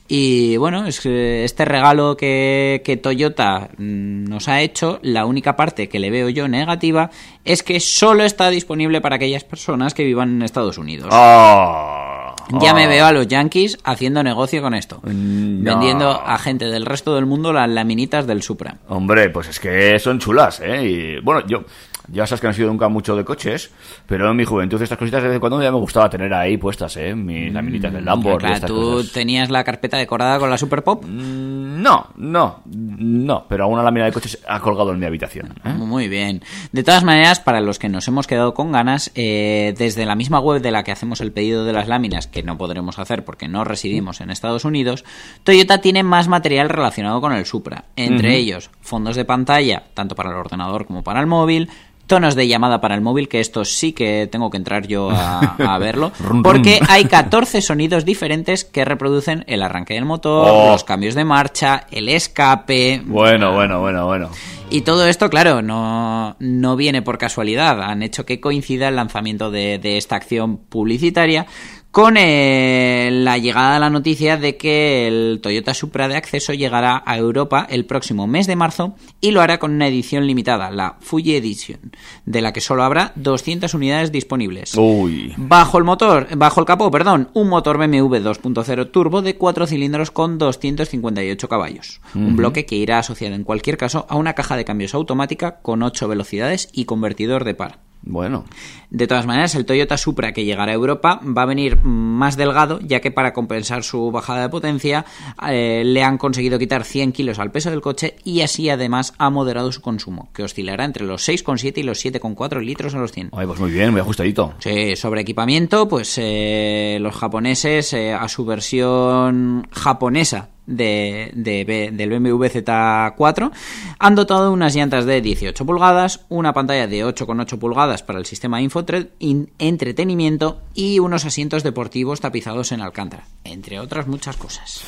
Y 0.07 0.55
bueno, 0.57 0.85
es 0.85 0.99
que 1.01 1.43
este 1.45 1.65
regalo 1.65 2.15
que, 2.15 2.81
que 2.85 2.95
Toyota 2.95 3.69
mm, 3.77 4.25
nos 4.25 4.47
ha 4.47 4.61
hecho, 4.61 4.99
la 5.01 5.25
única 5.25 5.55
parte 5.55 5.89
que 5.89 5.97
le 5.99 6.11
veo 6.11 6.29
yo 6.29 6.47
negativa 6.47 7.09
es 7.43 7.63
que 7.63 7.79
solo 7.79 8.23
está 8.23 8.49
disponible 8.51 9.01
para 9.01 9.15
aquellas 9.15 9.43
personas 9.43 9.93
que 9.95 10.03
vivan 10.03 10.29
en 10.35 10.41
Estados 10.43 10.77
Unidos. 10.77 11.09
Ah, 11.11 12.35
Ya 12.61 12.75
me 12.75 12.83
ah. 12.83 12.87
veo 12.87 13.05
a 13.07 13.11
los 13.13 13.27
yankees 13.27 13.79
haciendo 13.83 14.21
negocio 14.21 14.61
con 14.61 14.75
esto, 14.75 14.99
Mm, 15.03 15.63
no. 15.63 15.71
vendiendo 15.71 16.11
a 16.11 16.37
gente 16.37 16.65
del 16.65 16.85
resto 16.85 17.15
del 17.15 17.25
mundo 17.25 17.51
las 17.51 17.67
laminitas 17.69 18.27
del 18.27 18.43
Supra. 18.43 18.77
Hombre, 18.87 19.31
pues 19.31 19.47
es 19.47 19.59
que 19.59 19.97
son 19.97 20.19
chulas, 20.19 20.59
¿eh? 20.63 20.83
Y 21.17 21.19
bueno, 21.21 21.41
yo. 21.47 21.63
Ya 22.07 22.25
sabes 22.27 22.41
que 22.41 22.47
no 22.47 22.51
he 22.51 22.55
sido 22.55 22.69
nunca 22.69 22.87
mucho 22.89 23.15
de 23.15 23.23
coches, 23.25 23.71
pero 24.05 24.29
en 24.29 24.37
mi 24.37 24.45
juventud 24.45 24.81
estas 24.81 24.97
cositas 24.97 25.21
de 25.21 25.29
vez 25.29 25.35
en 25.35 25.39
cuando 25.39 25.61
ya 25.61 25.71
me 25.71 25.77
gustaba 25.77 26.09
tener 26.09 26.33
ahí 26.33 26.57
puestas, 26.57 26.95
¿eh? 26.97 27.15
Mis 27.15 27.51
laminitas 27.53 27.91
del 27.93 28.03
Mm, 28.05 28.21
Claro, 28.21 28.53
estas 28.55 28.67
tú 28.69 28.75
cosas. 28.75 29.11
tenías 29.11 29.49
la 29.49 29.63
carpeta 29.63 29.97
decorada 29.97 30.39
con 30.39 30.49
la 30.49 30.57
Super 30.57 30.83
Pop. 30.83 31.03
Mm, 31.05 31.81
No, 31.81 32.07
no, 32.15 32.61
no, 32.65 33.45
pero 33.47 33.63
alguna 33.65 33.83
lámina 33.83 34.05
de 34.05 34.11
coches 34.11 34.39
ha 34.47 34.59
colgado 34.59 34.91
en 34.93 34.99
mi 34.99 35.05
habitación. 35.05 35.53
¿eh? 35.63 35.69
Muy 35.73 36.07
bien. 36.07 36.41
De 36.71 36.83
todas 36.83 37.03
maneras, 37.03 37.39
para 37.39 37.59
los 37.61 37.79
que 37.79 37.89
nos 37.89 38.07
hemos 38.07 38.27
quedado 38.27 38.53
con 38.53 38.71
ganas, 38.71 39.11
eh, 39.15 39.73
desde 39.77 40.05
la 40.05 40.15
misma 40.15 40.39
web 40.39 40.61
de 40.61 40.71
la 40.71 40.83
que 40.83 40.91
hacemos 40.91 41.21
el 41.21 41.31
pedido 41.31 41.65
de 41.65 41.73
las 41.73 41.87
láminas, 41.87 42.27
que 42.27 42.43
no 42.43 42.57
podremos 42.57 42.97
hacer 42.97 43.23
porque 43.25 43.47
no 43.47 43.63
residimos 43.63 44.21
en 44.21 44.29
Estados 44.31 44.65
Unidos, 44.65 45.03
Toyota 45.43 45.79
tiene 45.79 46.03
más 46.03 46.27
material 46.27 46.69
relacionado 46.69 47.21
con 47.21 47.33
el 47.33 47.45
Supra. 47.45 47.85
Entre 47.95 48.35
ellos, 48.37 48.69
fondos 48.81 49.15
de 49.15 49.25
pantalla, 49.25 49.83
tanto 49.93 50.15
para 50.15 50.29
el 50.31 50.35
ordenador 50.37 50.85
como 50.85 51.03
para 51.03 51.19
el 51.19 51.27
móvil. 51.27 51.69
Tonos 52.07 52.35
de 52.35 52.47
llamada 52.47 52.81
para 52.81 52.93
el 52.93 53.01
móvil, 53.01 53.27
que 53.27 53.39
esto 53.39 53.65
sí 53.65 53.91
que 53.93 54.27
tengo 54.31 54.49
que 54.51 54.57
entrar 54.57 54.85
yo 54.87 55.09
a, 55.09 55.39
a 55.57 55.77
verlo, 55.79 56.11
porque 56.43 56.79
hay 56.87 57.05
14 57.05 57.61
sonidos 57.61 58.05
diferentes 58.05 58.63
que 58.63 58.85
reproducen 58.85 59.43
el 59.47 59.63
arranque 59.63 59.95
del 59.95 60.05
motor, 60.05 60.47
Oh. 60.51 60.71
los 60.73 60.83
cambios 60.83 61.15
de 61.15 61.25
marcha, 61.25 61.87
el 61.91 62.07
escape, 62.09 63.01
Bueno, 63.05 63.53
bueno, 63.53 63.79
bueno, 63.81 64.05
bueno. 64.05 64.29
y 64.69 64.81
todo 64.81 65.07
esto, 65.07 65.29
claro, 65.31 65.61
no, 65.63 66.35
no 66.39 66.75
viene 66.75 67.01
por 67.01 67.17
casualidad. 67.17 67.81
Han 67.81 68.03
hecho 68.03 68.25
que 68.25 68.39
coincida 68.39 68.87
el 68.87 68.95
lanzamiento 68.97 69.49
de, 69.49 69.79
de 69.79 69.97
esta 69.97 70.15
acción 70.15 70.57
publicitaria 70.57 71.47
con 71.95 72.17
eh, 72.17 73.09
la 73.09 73.37
llegada 73.37 73.75
de 73.75 73.79
la 73.79 73.89
noticia 73.89 74.35
de 74.35 74.57
que 74.57 75.07
el 75.07 75.39
Toyota 75.41 75.73
Supra 75.73 76.09
de 76.09 76.17
acceso 76.17 76.51
llegará 76.51 77.01
a 77.05 77.17
Europa 77.17 77.65
el 77.69 77.85
próximo 77.85 78.27
mes 78.27 78.47
de 78.47 78.57
marzo 78.57 78.95
y 79.21 79.31
lo 79.31 79.39
hará 79.39 79.59
con 79.59 79.71
una 79.71 79.87
edición 79.87 80.27
limitada, 80.27 80.71
la 80.71 80.97
Fuji 80.99 81.37
Edition, 81.37 81.93
de 82.25 82.41
la 82.41 82.51
que 82.51 82.59
solo 82.59 82.83
habrá 82.83 83.13
200 83.15 83.73
unidades 83.73 84.11
disponibles. 84.11 84.73
Uy. 84.75 85.35
Bajo 85.37 85.77
el 85.77 85.85
motor, 85.85 86.27
bajo 86.35 86.59
el 86.59 86.65
capó, 86.65 86.91
perdón, 86.91 87.29
un 87.33 87.47
motor 87.47 87.77
BMW 87.77 88.15
2.0 88.17 88.91
turbo 88.91 89.21
de 89.21 89.37
4 89.37 89.65
cilindros 89.65 90.11
con 90.11 90.37
258 90.37 91.47
caballos. 91.47 92.01
Un 92.13 92.35
bloque 92.35 92.65
que 92.65 92.75
irá 92.75 92.99
asociado 92.99 93.35
en 93.35 93.45
cualquier 93.45 93.77
caso 93.77 94.05
a 94.09 94.17
una 94.17 94.33
caja 94.33 94.57
de 94.57 94.65
cambios 94.65 94.95
automática 94.95 95.61
con 95.61 95.81
8 95.81 96.09
velocidades 96.09 96.67
y 96.73 96.83
convertidor 96.83 97.45
de 97.45 97.53
par. 97.53 97.84
Bueno. 98.05 98.45
De 98.91 99.07
todas 99.07 99.25
maneras, 99.25 99.55
el 99.55 99.65
Toyota 99.65 99.97
Supra 99.97 100.31
que 100.31 100.45
llegará 100.45 100.71
a 100.71 100.75
Europa 100.75 101.19
va 101.25 101.41
a 101.41 101.45
venir 101.45 101.83
más 101.83 102.37
delgado, 102.37 102.79
ya 102.81 103.01
que 103.01 103.11
para 103.11 103.33
compensar 103.33 103.83
su 103.83 104.11
bajada 104.11 104.43
de 104.43 104.49
potencia 104.49 105.05
eh, 105.49 105.83
le 105.83 106.03
han 106.03 106.17
conseguido 106.17 106.59
quitar 106.59 106.83
100 106.83 107.11
kilos 107.11 107.39
al 107.39 107.51
peso 107.51 107.71
del 107.71 107.81
coche 107.81 108.15
y 108.23 108.41
así 108.41 108.69
además 108.69 109.13
ha 109.17 109.29
moderado 109.29 109.71
su 109.71 109.81
consumo, 109.81 110.29
que 110.33 110.43
oscilará 110.43 110.85
entre 110.85 111.05
los 111.05 111.27
6,7 111.27 111.79
y 111.79 111.83
los 111.83 112.05
7,4 112.05 112.63
litros 112.63 112.95
a 112.95 112.99
los 112.99 113.11
100. 113.11 113.31
Ay, 113.33 113.47
pues 113.47 113.59
muy 113.59 113.71
bien, 113.71 113.91
muy 113.91 114.01
ajustadito. 114.01 114.53
Sí, 114.59 114.95
sobre 114.95 115.21
equipamiento, 115.21 115.87
pues 115.89 116.17
eh, 116.17 116.97
los 117.01 117.15
japoneses 117.15 117.91
eh, 117.93 118.13
a 118.13 118.27
su 118.29 118.45
versión 118.45 119.67
japonesa 119.71 120.49
de, 120.67 121.31
de 121.35 121.63
B- 121.63 121.89
del 121.93 122.09
BMW 122.09 122.43
Z4 122.45 123.51
han 123.99 124.15
dotado 124.15 124.51
unas 124.51 124.75
llantas 124.75 125.05
de 125.05 125.21
18 125.21 125.65
pulgadas, 125.65 126.21
una 126.29 126.53
pantalla 126.53 126.87
de 126.87 127.05
8,8 127.05 127.57
pulgadas 127.59 128.01
para 128.03 128.19
el 128.19 128.25
sistema 128.25 128.61
infotre- 128.61 129.09
in- 129.19 129.49
entretenimiento 129.59 130.59
y 130.73 130.99
unos 130.99 131.25
asientos 131.25 131.63
deportivos 131.63 132.19
tapizados 132.21 132.71
en 132.71 132.81
alcántara, 132.81 133.25
entre 133.43 133.79
otras 133.79 134.07
muchas 134.07 134.37
cosas. 134.37 134.81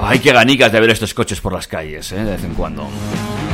Ay, 0.00 0.18
qué 0.18 0.32
ganicas 0.32 0.72
de 0.72 0.80
ver 0.80 0.90
estos 0.90 1.14
coches 1.14 1.40
por 1.40 1.52
las 1.52 1.68
calles, 1.68 2.10
¿eh? 2.12 2.24
De 2.24 2.32
vez 2.32 2.44
en 2.44 2.54
cuando. 2.54 2.86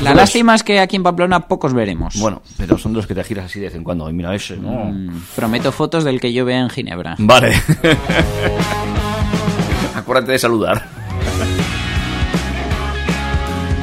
La 0.02 0.14
lástima 0.14 0.54
es 0.54 0.62
que 0.62 0.78
aquí 0.80 0.96
en 0.96 1.02
Pamplona 1.02 1.46
pocos 1.48 1.74
veremos. 1.74 2.14
Bueno, 2.18 2.40
pero 2.56 2.78
son 2.78 2.92
de 2.92 2.96
los 2.98 3.06
que 3.06 3.14
te 3.14 3.22
giras 3.24 3.46
así 3.46 3.58
de 3.60 3.66
vez 3.66 3.74
en 3.74 3.84
cuando. 3.84 4.06
Ay, 4.06 4.14
mira 4.14 4.34
ese, 4.34 4.56
¿no? 4.56 4.70
Mm, 4.86 5.24
Prometo 5.36 5.72
fotos 5.72 6.04
del 6.04 6.20
que 6.20 6.32
yo 6.32 6.44
vea 6.46 6.60
en 6.60 6.70
Ginebra. 6.70 7.16
Vale. 7.18 7.52
Acuérdate 9.94 10.32
de 10.32 10.38
saludar. 10.38 10.97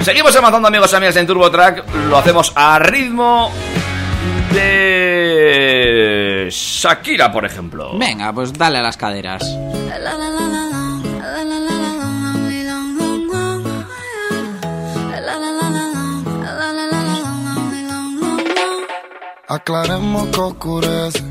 Seguimos 0.06 0.36
avanzando, 0.36 0.68
amigos 0.68 0.93
y 0.93 0.95
amigas, 0.97 1.16
en 1.16 1.26
Turbo 1.26 1.49
Track. 1.49 1.84
Lo 2.10 2.18
hacemos 2.18 2.53
a 2.53 2.78
ritmo 2.78 3.51
de 4.53 6.47
Shakira, 6.51 7.32
por 7.32 7.43
ejemplo. 7.43 7.97
Venga, 7.97 8.32
pues 8.32 8.53
dale 8.53 8.78
a 8.78 8.84
las 8.84 8.97
caderas. 8.97 9.41
Aclaremos 19.47 20.28
que 20.28 20.39
oscurece, 20.39 21.24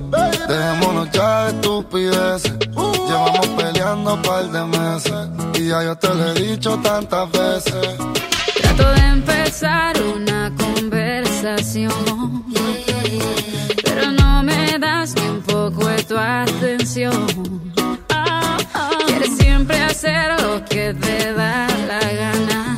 dejémonos 0.49 1.12
ya 1.12 1.45
de 1.45 1.51
estupideces. 1.51 2.59
Llevamos 3.07 3.47
peleando 3.57 4.14
un 4.14 4.22
par 4.22 4.45
de 4.51 4.64
meses 4.64 5.29
y 5.61 5.68
ya 5.68 5.85
yo 5.85 5.97
te 5.97 6.09
lo 6.09 6.31
he 6.31 6.35
dicho 6.35 6.77
tantas 6.83 7.31
veces. 7.31 8.24
De 8.77 9.01
empezar 9.07 9.95
una 10.03 10.53
conversación, 10.57 11.93
pero 13.85 14.11
no 14.11 14.43
me 14.43 14.79
das 14.79 15.14
ni 15.14 15.29
un 15.29 15.43
poco 15.43 15.87
de 15.87 16.03
tu 16.03 16.16
atención. 16.16 17.27
Quieres 19.07 19.37
siempre 19.37 19.81
hacer 19.83 20.41
lo 20.43 20.64
que 20.64 20.95
te 20.95 21.33
da 21.33 21.68
la 21.87 22.01
gana 22.01 22.77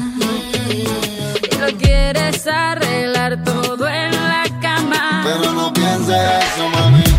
y 0.71 1.57
lo 1.59 1.79
quieres 1.79 2.47
arreglar 2.47 3.43
todo 3.43 3.89
en 3.89 4.13
la 4.13 4.45
cama. 4.61 5.23
Pero 5.25 5.53
no 5.53 5.73
pienses 5.73 6.17
eso, 6.17 6.69
mami. 6.69 7.16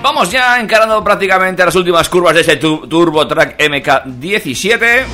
Vamos 0.00 0.30
ya 0.30 0.60
encarando 0.60 1.02
prácticamente 1.04 1.64
las 1.64 1.74
últimas 1.74 2.08
curvas 2.08 2.34
de 2.34 2.40
este 2.40 2.56
tu- 2.56 2.86
Turbo 2.88 3.26
Track 3.26 3.58
MK17. 3.60 5.04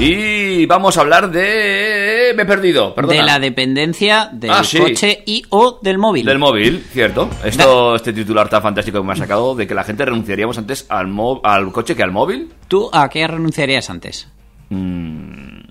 Y 0.00 0.64
vamos 0.66 0.96
a 0.96 1.00
hablar 1.00 1.28
de... 1.28 2.32
Me 2.36 2.44
he 2.44 2.46
perdido, 2.46 2.94
perdona. 2.94 3.14
De 3.18 3.22
la 3.24 3.40
dependencia 3.40 4.28
del 4.32 4.52
Ah, 4.52 4.62
sí. 4.62 4.78
coche 4.78 5.24
y 5.26 5.42
o 5.48 5.80
del 5.82 5.98
móvil. 5.98 6.24
Del 6.24 6.38
móvil, 6.38 6.84
cierto. 6.92 7.28
Esto, 7.44 7.96
este 7.96 8.12
titular 8.12 8.48
tan 8.48 8.62
fantástico 8.62 9.00
que 9.00 9.04
me 9.06 9.12
ha 9.14 9.16
sacado 9.16 9.56
de 9.56 9.66
que 9.66 9.74
la 9.74 9.82
gente 9.82 10.04
renunciaríamos 10.04 10.56
antes 10.56 10.86
al, 10.88 11.08
mo- 11.08 11.40
al 11.42 11.72
coche 11.72 11.96
que 11.96 12.04
al 12.04 12.12
móvil. 12.12 12.52
¿Tú 12.68 12.88
a 12.92 13.08
qué 13.08 13.26
renunciarías 13.26 13.90
antes? 13.90 14.28
Mm, 14.68 15.62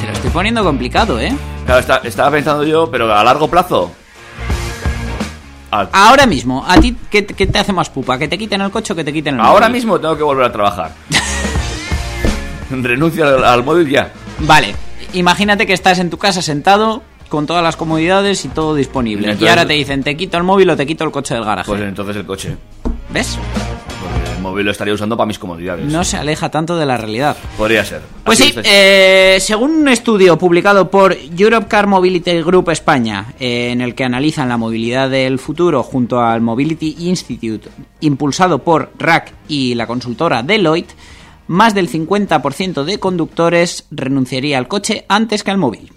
Te 0.00 0.06
lo 0.06 0.12
estoy 0.12 0.30
poniendo 0.30 0.62
complicado, 0.62 1.18
¿eh? 1.18 1.32
claro, 1.66 1.80
está- 1.80 2.00
estaba 2.04 2.30
pensando 2.30 2.62
yo, 2.62 2.88
pero 2.92 3.12
a 3.12 3.24
largo 3.24 3.48
plazo. 3.50 3.90
Al- 5.70 5.88
Ahora 5.92 6.26
mismo, 6.26 6.64
¿a 6.66 6.80
ti 6.80 6.96
qué, 7.10 7.26
qué 7.26 7.46
te 7.46 7.58
hace 7.58 7.72
más 7.72 7.90
pupa? 7.90 8.18
¿Que 8.18 8.26
te 8.28 8.38
quiten 8.38 8.60
el 8.62 8.70
coche 8.70 8.92
o 8.92 8.96
que 8.96 9.04
te 9.04 9.12
quiten 9.12 9.34
el 9.34 9.40
ahora 9.40 9.68
móvil? 9.68 9.74
mismo 9.82 10.00
tengo 10.00 10.16
que 10.16 10.22
volver 10.22 10.46
a 10.46 10.52
trabajar. 10.52 10.92
Renuncio 12.70 13.26
al, 13.26 13.44
al 13.44 13.64
móvil 13.64 13.88
ya. 13.88 14.12
Vale, 14.40 14.74
imagínate 15.14 15.66
que 15.66 15.72
estás 15.72 15.98
en 15.98 16.10
tu 16.10 16.18
casa 16.18 16.42
sentado 16.42 17.02
con 17.28 17.46
todas 17.46 17.62
las 17.62 17.76
comodidades 17.76 18.44
y 18.44 18.48
todo 18.48 18.74
disponible. 18.74 19.26
Entonces- 19.26 19.46
y 19.46 19.48
ahora 19.50 19.66
te 19.66 19.72
dicen, 19.74 20.02
te 20.02 20.16
quito 20.16 20.36
el 20.38 20.42
móvil 20.44 20.70
o 20.70 20.76
te 20.76 20.86
quito 20.86 21.04
el 21.04 21.10
coche 21.10 21.34
del 21.34 21.44
garaje. 21.44 21.68
Pues 21.70 21.82
entonces 21.82 22.16
el 22.16 22.26
coche. 22.26 22.56
¿Ves? 23.10 23.38
El 24.38 24.44
móvil 24.44 24.64
lo 24.64 24.70
estaría 24.70 24.94
usando 24.94 25.16
para 25.16 25.26
mis 25.26 25.38
comodidades. 25.38 25.84
No 25.86 26.04
se 26.04 26.16
aleja 26.16 26.48
tanto 26.48 26.76
de 26.76 26.86
la 26.86 26.96
realidad. 26.96 27.36
Podría 27.56 27.84
ser. 27.84 28.02
Pues 28.22 28.40
Así 28.40 28.52
sí, 28.52 28.60
eh, 28.64 29.38
según 29.40 29.72
un 29.72 29.88
estudio 29.88 30.38
publicado 30.38 30.88
por 30.88 31.16
Europe 31.36 31.66
Car 31.66 31.88
Mobility 31.88 32.40
Group 32.42 32.70
España, 32.70 33.34
eh, 33.40 33.70
en 33.72 33.80
el 33.80 33.96
que 33.96 34.04
analizan 34.04 34.48
la 34.48 34.56
movilidad 34.56 35.10
del 35.10 35.40
futuro 35.40 35.82
junto 35.82 36.20
al 36.20 36.40
Mobility 36.40 36.94
Institute, 37.00 37.68
impulsado 37.98 38.60
por 38.60 38.92
RAC 38.96 39.34
y 39.48 39.74
la 39.74 39.88
consultora 39.88 40.44
Deloitte, 40.44 40.94
más 41.48 41.74
del 41.74 41.90
50% 41.90 42.84
de 42.84 43.00
conductores 43.00 43.86
renunciaría 43.90 44.56
al 44.58 44.68
coche 44.68 45.04
antes 45.08 45.42
que 45.42 45.50
al 45.50 45.58
móvil. 45.58 45.90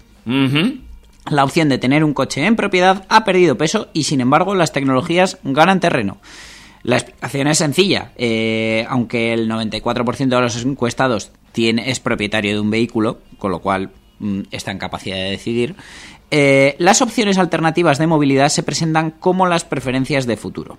La 1.30 1.44
opción 1.44 1.68
de 1.68 1.78
tener 1.78 2.02
un 2.02 2.12
coche 2.12 2.44
en 2.44 2.56
propiedad 2.56 3.04
ha 3.08 3.24
perdido 3.24 3.56
peso 3.56 3.88
y 3.92 4.02
sin 4.02 4.20
embargo 4.20 4.56
las 4.56 4.72
tecnologías 4.72 5.38
ganan 5.44 5.78
terreno. 5.78 6.18
La 6.82 6.96
explicación 6.96 7.46
es 7.46 7.58
sencilla. 7.58 8.12
eh, 8.16 8.84
aunque 8.88 9.32
el 9.32 9.48
94% 9.48 10.28
de 10.28 10.40
los 10.40 10.64
encuestados 10.64 11.30
tiene, 11.52 11.90
es 11.90 12.00
propietario 12.00 12.52
de 12.52 12.60
un 12.60 12.70
vehículo, 12.70 13.18
con 13.38 13.50
lo 13.50 13.60
cual 13.60 13.90
mm, 14.18 14.42
está 14.50 14.70
en 14.70 14.78
capacidad 14.78 15.16
de 15.16 15.30
decidir, 15.30 15.76
eh, 16.30 16.76
las 16.78 17.02
opciones 17.02 17.38
alternativas 17.38 17.98
de 17.98 18.06
movilidad 18.06 18.48
se 18.48 18.62
presentan 18.62 19.10
como 19.10 19.46
las 19.46 19.64
preferencias 19.64 20.26
de 20.26 20.36
futuro. 20.36 20.78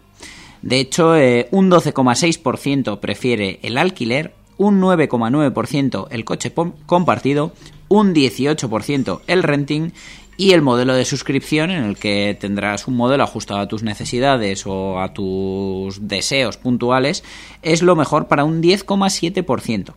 De 0.64 0.80
hecho, 0.80 1.16
eh, 1.16 1.48
un 1.52 1.70
12,6% 1.70 3.00
prefiere 3.00 3.60
el 3.62 3.78
alquiler, 3.78 4.34
un 4.58 4.82
9,9% 4.82 6.08
el 6.10 6.26
coche 6.26 6.54
compartido, 6.86 7.54
un 7.88 8.14
18% 8.16 9.22
el 9.28 9.44
renting 9.44 9.92
y 10.38 10.52
el 10.52 10.62
modelo 10.62 10.96
de 10.96 11.06
suscripción 11.06 11.72
en 11.72 11.84
el 11.84 11.98
que 11.98 12.38
tendrás 12.40 12.88
un 12.88 12.96
modelo 12.96 13.24
ajustado 13.24 13.60
a 13.60 13.68
tus 13.68 13.84
necesidades 13.84 14.66
o 14.66 15.00
a 15.00 15.14
tus 15.14 16.08
deseos 16.08 16.58
puntuales 16.58 17.24
es 17.62 17.82
lo 17.82 17.96
mejor 17.96 18.28
para 18.28 18.44
un 18.44 18.62
10,7%. 18.62 19.94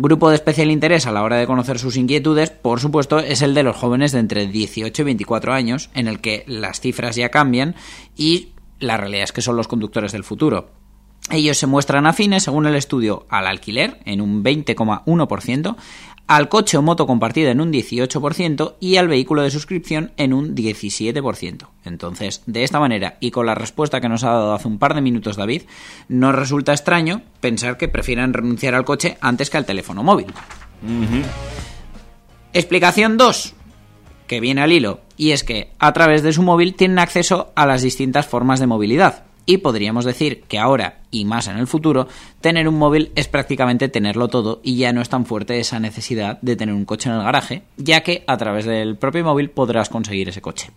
Grupo 0.00 0.28
de 0.28 0.36
especial 0.36 0.70
interés 0.70 1.06
a 1.06 1.12
la 1.12 1.24
hora 1.24 1.38
de 1.38 1.46
conocer 1.48 1.80
sus 1.80 1.96
inquietudes, 1.96 2.50
por 2.50 2.78
supuesto, 2.78 3.18
es 3.18 3.42
el 3.42 3.52
de 3.54 3.64
los 3.64 3.76
jóvenes 3.76 4.12
de 4.12 4.20
entre 4.20 4.46
18 4.46 5.02
y 5.02 5.04
24 5.04 5.52
años, 5.52 5.90
en 5.92 6.06
el 6.06 6.20
que 6.20 6.44
las 6.46 6.78
cifras 6.80 7.16
ya 7.16 7.30
cambian 7.30 7.74
y 8.16 8.50
la 8.78 8.96
realidad 8.96 9.24
es 9.24 9.32
que 9.32 9.42
son 9.42 9.56
los 9.56 9.66
conductores 9.66 10.12
del 10.12 10.22
futuro. 10.22 10.70
Ellos 11.30 11.58
se 11.58 11.66
muestran 11.66 12.06
afines, 12.06 12.44
según 12.44 12.66
el 12.66 12.74
estudio, 12.74 13.26
al 13.28 13.46
alquiler 13.46 13.98
en 14.06 14.22
un 14.22 14.42
20,1%, 14.42 15.76
al 16.26 16.48
coche 16.48 16.76
o 16.76 16.82
moto 16.82 17.06
compartida 17.06 17.50
en 17.50 17.60
un 17.60 17.72
18% 17.72 18.76
y 18.80 18.96
al 18.96 19.08
vehículo 19.08 19.42
de 19.42 19.50
suscripción 19.50 20.12
en 20.16 20.32
un 20.32 20.54
17%. 20.54 21.66
Entonces, 21.84 22.42
de 22.46 22.64
esta 22.64 22.80
manera 22.80 23.16
y 23.20 23.30
con 23.30 23.46
la 23.46 23.54
respuesta 23.54 24.00
que 24.00 24.08
nos 24.08 24.24
ha 24.24 24.30
dado 24.30 24.52
hace 24.52 24.68
un 24.68 24.78
par 24.78 24.94
de 24.94 25.00
minutos 25.00 25.36
David, 25.36 25.62
nos 26.08 26.34
resulta 26.34 26.72
extraño 26.72 27.22
pensar 27.40 27.76
que 27.76 27.88
prefieran 27.88 28.34
renunciar 28.34 28.74
al 28.74 28.84
coche 28.84 29.16
antes 29.20 29.50
que 29.50 29.56
al 29.56 29.66
teléfono 29.66 30.02
móvil. 30.02 30.26
Explicación 32.52 33.16
2, 33.16 33.54
que 34.26 34.40
viene 34.40 34.62
al 34.62 34.72
hilo, 34.72 35.00
y 35.16 35.32
es 35.32 35.44
que 35.44 35.72
a 35.78 35.92
través 35.92 36.22
de 36.22 36.32
su 36.32 36.42
móvil 36.42 36.74
tienen 36.74 36.98
acceso 36.98 37.52
a 37.54 37.66
las 37.66 37.82
distintas 37.82 38.26
formas 38.26 38.60
de 38.60 38.66
movilidad. 38.66 39.27
Y 39.50 39.56
podríamos 39.56 40.04
decir 40.04 40.42
que 40.46 40.58
ahora, 40.58 40.98
y 41.10 41.24
más 41.24 41.48
en 41.48 41.56
el 41.56 41.66
futuro, 41.66 42.06
tener 42.42 42.68
un 42.68 42.76
móvil 42.76 43.12
es 43.14 43.28
prácticamente 43.28 43.88
tenerlo 43.88 44.28
todo 44.28 44.60
y 44.62 44.76
ya 44.76 44.92
no 44.92 45.00
es 45.00 45.08
tan 45.08 45.24
fuerte 45.24 45.58
esa 45.58 45.80
necesidad 45.80 46.38
de 46.42 46.54
tener 46.54 46.74
un 46.74 46.84
coche 46.84 47.08
en 47.08 47.16
el 47.16 47.22
garaje, 47.22 47.62
ya 47.78 48.02
que 48.02 48.24
a 48.26 48.36
través 48.36 48.66
del 48.66 48.96
propio 48.96 49.24
móvil 49.24 49.48
podrás 49.48 49.88
conseguir 49.88 50.28
ese 50.28 50.42
coche. 50.42 50.70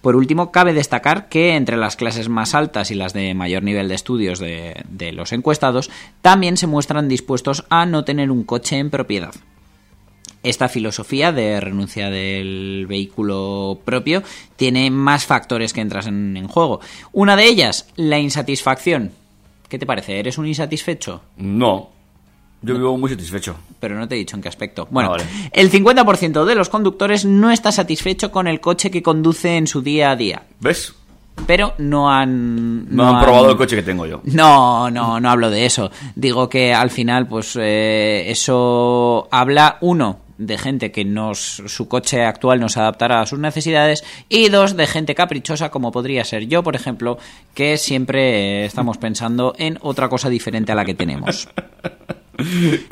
Por 0.00 0.16
último, 0.16 0.50
cabe 0.50 0.72
destacar 0.72 1.28
que 1.28 1.56
entre 1.56 1.76
las 1.76 1.96
clases 1.96 2.30
más 2.30 2.54
altas 2.54 2.90
y 2.90 2.94
las 2.94 3.12
de 3.12 3.34
mayor 3.34 3.62
nivel 3.62 3.88
de 3.88 3.96
estudios 3.96 4.38
de, 4.38 4.82
de 4.88 5.12
los 5.12 5.34
encuestados, 5.34 5.90
también 6.22 6.56
se 6.56 6.66
muestran 6.66 7.08
dispuestos 7.08 7.66
a 7.68 7.84
no 7.84 8.04
tener 8.04 8.30
un 8.30 8.44
coche 8.44 8.78
en 8.78 8.88
propiedad. 8.88 9.34
Esta 10.48 10.68
filosofía 10.68 11.32
de 11.32 11.60
renuncia 11.60 12.08
del 12.10 12.86
vehículo 12.88 13.80
propio 13.84 14.22
tiene 14.56 14.90
más 14.90 15.24
factores 15.26 15.72
que 15.72 15.80
entras 15.80 16.06
en, 16.06 16.36
en 16.36 16.46
juego. 16.48 16.80
Una 17.12 17.34
de 17.36 17.46
ellas, 17.46 17.88
la 17.96 18.18
insatisfacción. 18.18 19.10
¿Qué 19.68 19.78
te 19.78 19.86
parece? 19.86 20.18
¿Eres 20.20 20.38
un 20.38 20.46
insatisfecho? 20.46 21.22
No. 21.36 21.90
Yo 22.62 22.74
vivo 22.74 22.96
muy 22.96 23.10
satisfecho. 23.10 23.56
Pero 23.80 23.96
no 23.98 24.06
te 24.08 24.14
he 24.14 24.18
dicho 24.18 24.36
en 24.36 24.42
qué 24.42 24.48
aspecto. 24.48 24.86
Bueno, 24.90 25.10
Ah, 25.10 25.12
vale. 25.18 25.24
el 25.52 25.70
50% 25.70 26.44
de 26.44 26.54
los 26.54 26.68
conductores 26.68 27.24
no 27.24 27.50
está 27.50 27.72
satisfecho 27.72 28.30
con 28.30 28.46
el 28.46 28.60
coche 28.60 28.90
que 28.90 29.02
conduce 29.02 29.56
en 29.56 29.66
su 29.66 29.82
día 29.82 30.12
a 30.12 30.16
día. 30.16 30.42
¿Ves? 30.60 30.94
Pero 31.46 31.74
no 31.78 32.10
han... 32.10 32.94
No, 32.94 33.08
han 33.16 33.22
probado 33.22 33.50
el 33.50 33.56
coche 33.56 33.76
que 33.76 33.82
tengo 33.82 34.06
yo. 34.06 34.20
No, 34.24 34.90
no, 34.90 35.20
no 35.20 35.28
hablo 35.30 35.50
de 35.50 35.66
eso. 35.66 35.90
Digo 36.14 36.48
que 36.48 36.72
al 36.72 36.90
final, 36.90 37.26
pues 37.28 37.56
eh, 37.60 38.24
eso 38.28 39.28
habla, 39.30 39.76
uno, 39.82 40.20
de 40.38 40.58
gente 40.58 40.92
que 40.92 41.04
nos, 41.04 41.62
su 41.66 41.88
coche 41.88 42.24
actual 42.24 42.60
no 42.60 42.68
se 42.68 42.80
adaptará 42.80 43.20
a 43.20 43.26
sus 43.26 43.38
necesidades 43.38 44.04
y 44.28 44.48
dos, 44.48 44.76
de 44.76 44.86
gente 44.86 45.14
caprichosa 45.14 45.70
como 45.70 45.92
podría 45.92 46.24
ser 46.24 46.46
yo, 46.46 46.62
por 46.62 46.76
ejemplo, 46.76 47.18
que 47.54 47.76
siempre 47.78 48.62
eh, 48.62 48.64
estamos 48.66 48.98
pensando 48.98 49.54
en 49.58 49.78
otra 49.80 50.08
cosa 50.08 50.28
diferente 50.28 50.72
a 50.72 50.74
la 50.74 50.84
que 50.84 50.94
tenemos. 50.94 51.48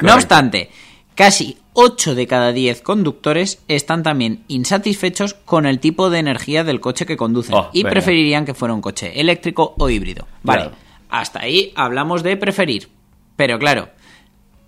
No 0.00 0.14
obstante, 0.14 0.70
casi 1.14 1.58
8 1.74 2.14
de 2.14 2.26
cada 2.26 2.52
10 2.52 2.80
conductores 2.80 3.58
están 3.68 4.02
también 4.02 4.42
insatisfechos 4.48 5.34
con 5.34 5.66
el 5.66 5.80
tipo 5.80 6.08
de 6.08 6.18
energía 6.20 6.64
del 6.64 6.80
coche 6.80 7.04
que 7.04 7.16
conducen 7.18 7.54
Oh, 7.54 7.68
y 7.72 7.82
venga. 7.82 7.90
preferirían 7.90 8.46
que 8.46 8.54
fuera 8.54 8.72
un 8.74 8.80
coche 8.80 9.20
eléctrico 9.20 9.74
o 9.78 9.90
híbrido. 9.90 10.26
Vale, 10.42 10.62
Claro. 10.62 10.76
hasta 11.10 11.40
ahí 11.42 11.72
hablamos 11.76 12.22
de 12.22 12.36
preferir. 12.38 12.88
Pero 13.36 13.58
claro, 13.58 13.90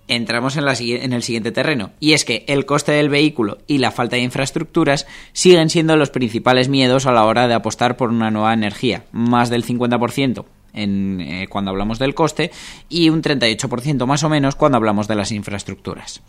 entramos 0.09 0.57
en, 0.57 0.65
la 0.65 0.75
en 0.79 1.13
el 1.13 1.23
siguiente 1.23 1.53
terreno. 1.53 1.91
Y 2.01 2.13
es 2.13 2.25
que 2.25 2.45
el 2.49 2.67
coste 2.67 2.93
del 2.93 3.09
vehículo 3.09 3.59
y 3.67 3.79
la 3.79 3.91
falta 3.91 4.17
de 4.17 4.23
infraestructuras 4.23 5.07
siguen 5.33 5.71
siendo 5.71 5.97
los 5.97 6.11
principales 6.11 6.69
miedos 6.69 7.07
a 7.07 7.13
la 7.13 7.25
hora 7.25 7.49
de 7.49 7.55
apostar 7.55 7.97
por 7.97 8.11
una 8.11 8.31
nueva 8.31 8.55
energía. 8.55 9.05
Más 9.13 9.51
del 9.51 9.65
50% 9.65 10.45
en, 10.73 11.21
eh, 11.21 11.47
cuando 11.49 11.71
hablamos 11.71 11.99
del 11.99 12.15
coste 12.15 12.51
y 12.89 13.09
un 13.09 13.23
38% 13.23 14.07
más 14.07 14.23
o 14.23 14.29
menos 14.29 14.55
cuando 14.55 14.77
hablamos 14.77 15.09
de 15.09 15.17
las 15.17 15.33
infraestructuras. 15.33 16.23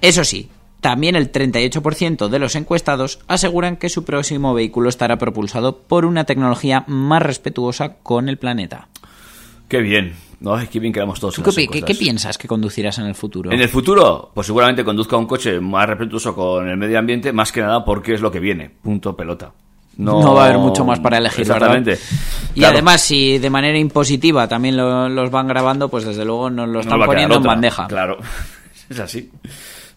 Eso 0.00 0.24
sí, 0.24 0.50
también 0.80 1.16
el 1.16 1.32
38% 1.32 2.28
de 2.28 2.38
los 2.38 2.54
encuestados 2.54 3.20
aseguran 3.28 3.76
que 3.76 3.88
su 3.88 4.04
próximo 4.04 4.54
vehículo 4.54 4.88
estará 4.88 5.18
propulsado 5.18 5.78
por 5.82 6.04
una 6.04 6.24
tecnología 6.24 6.84
más 6.86 7.22
respetuosa 7.22 7.94
con 8.02 8.28
el 8.28 8.38
planeta. 8.38 8.88
Qué 9.68 9.80
bien. 9.80 10.14
No, 10.40 10.58
es 10.58 10.68
que 10.68 10.78
bien 10.80 10.92
quedamos 10.92 11.18
todos. 11.18 11.34
¿Tú 11.36 11.42
qué, 11.42 11.66
qué- 11.66 11.94
piensas 11.94 12.36
que 12.36 12.46
conducirás 12.46 12.98
en 12.98 13.06
el 13.06 13.14
futuro? 13.14 13.50
En 13.50 13.60
el 13.60 13.68
futuro, 13.68 14.30
pues 14.34 14.46
seguramente 14.46 14.84
conduzca 14.84 15.16
un 15.16 15.26
coche 15.26 15.60
más 15.60 15.88
respetuoso 15.88 16.34
con 16.34 16.68
el 16.68 16.76
medio 16.76 16.98
ambiente, 16.98 17.32
más 17.32 17.50
que 17.52 17.62
nada 17.62 17.84
porque 17.84 18.14
es 18.14 18.20
lo 18.20 18.30
que 18.30 18.38
viene. 18.40 18.68
Punto 18.82 19.16
pelota. 19.16 19.52
No, 19.96 20.34
va 20.34 20.42
a 20.42 20.46
haber 20.48 20.58
mucho 20.58 20.84
más 20.84 21.00
para 21.00 21.16
elegir, 21.16 21.40
Exactamente. 21.40 21.92
¿verdad? 21.92 22.04
Y 22.54 22.58
Claro. 22.60 22.74
además, 22.74 23.00
si 23.00 23.38
de 23.38 23.48
manera 23.48 23.78
impositiva 23.78 24.46
también 24.46 24.76
lo- 24.76 25.08
los 25.08 25.30
van 25.30 25.48
grabando, 25.48 25.88
pues 25.88 26.04
desde 26.04 26.24
luego 26.26 26.50
nos 26.50 26.66
lo 26.68 26.74
No 26.74 26.80
están 26.80 27.00
poniendo 27.04 27.36
en 27.36 27.42
bandeja. 27.42 27.86
Claro. 27.86 28.18
Es 28.90 29.00
así. 29.00 29.30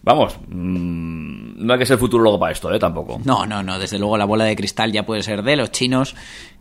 Vamos, 0.02 0.34
mm, 0.48 1.64
no 1.64 1.72
hay 1.74 1.78
que 1.78 1.86
ser 1.86 1.98
futurólogo 1.98 2.38
para 2.40 2.52
esto, 2.52 2.72
¿eh? 2.72 2.78
Tampoco. 2.78 3.20
No, 3.24 3.44
no, 3.46 3.62
no, 3.62 3.78
desde 3.78 3.98
luego 3.98 4.16
la 4.16 4.24
bola 4.24 4.44
de 4.44 4.56
cristal 4.56 4.90
ya 4.92 5.04
puede 5.04 5.22
ser 5.22 5.42
de 5.42 5.56
los 5.56 5.70
chinos, 5.70 6.16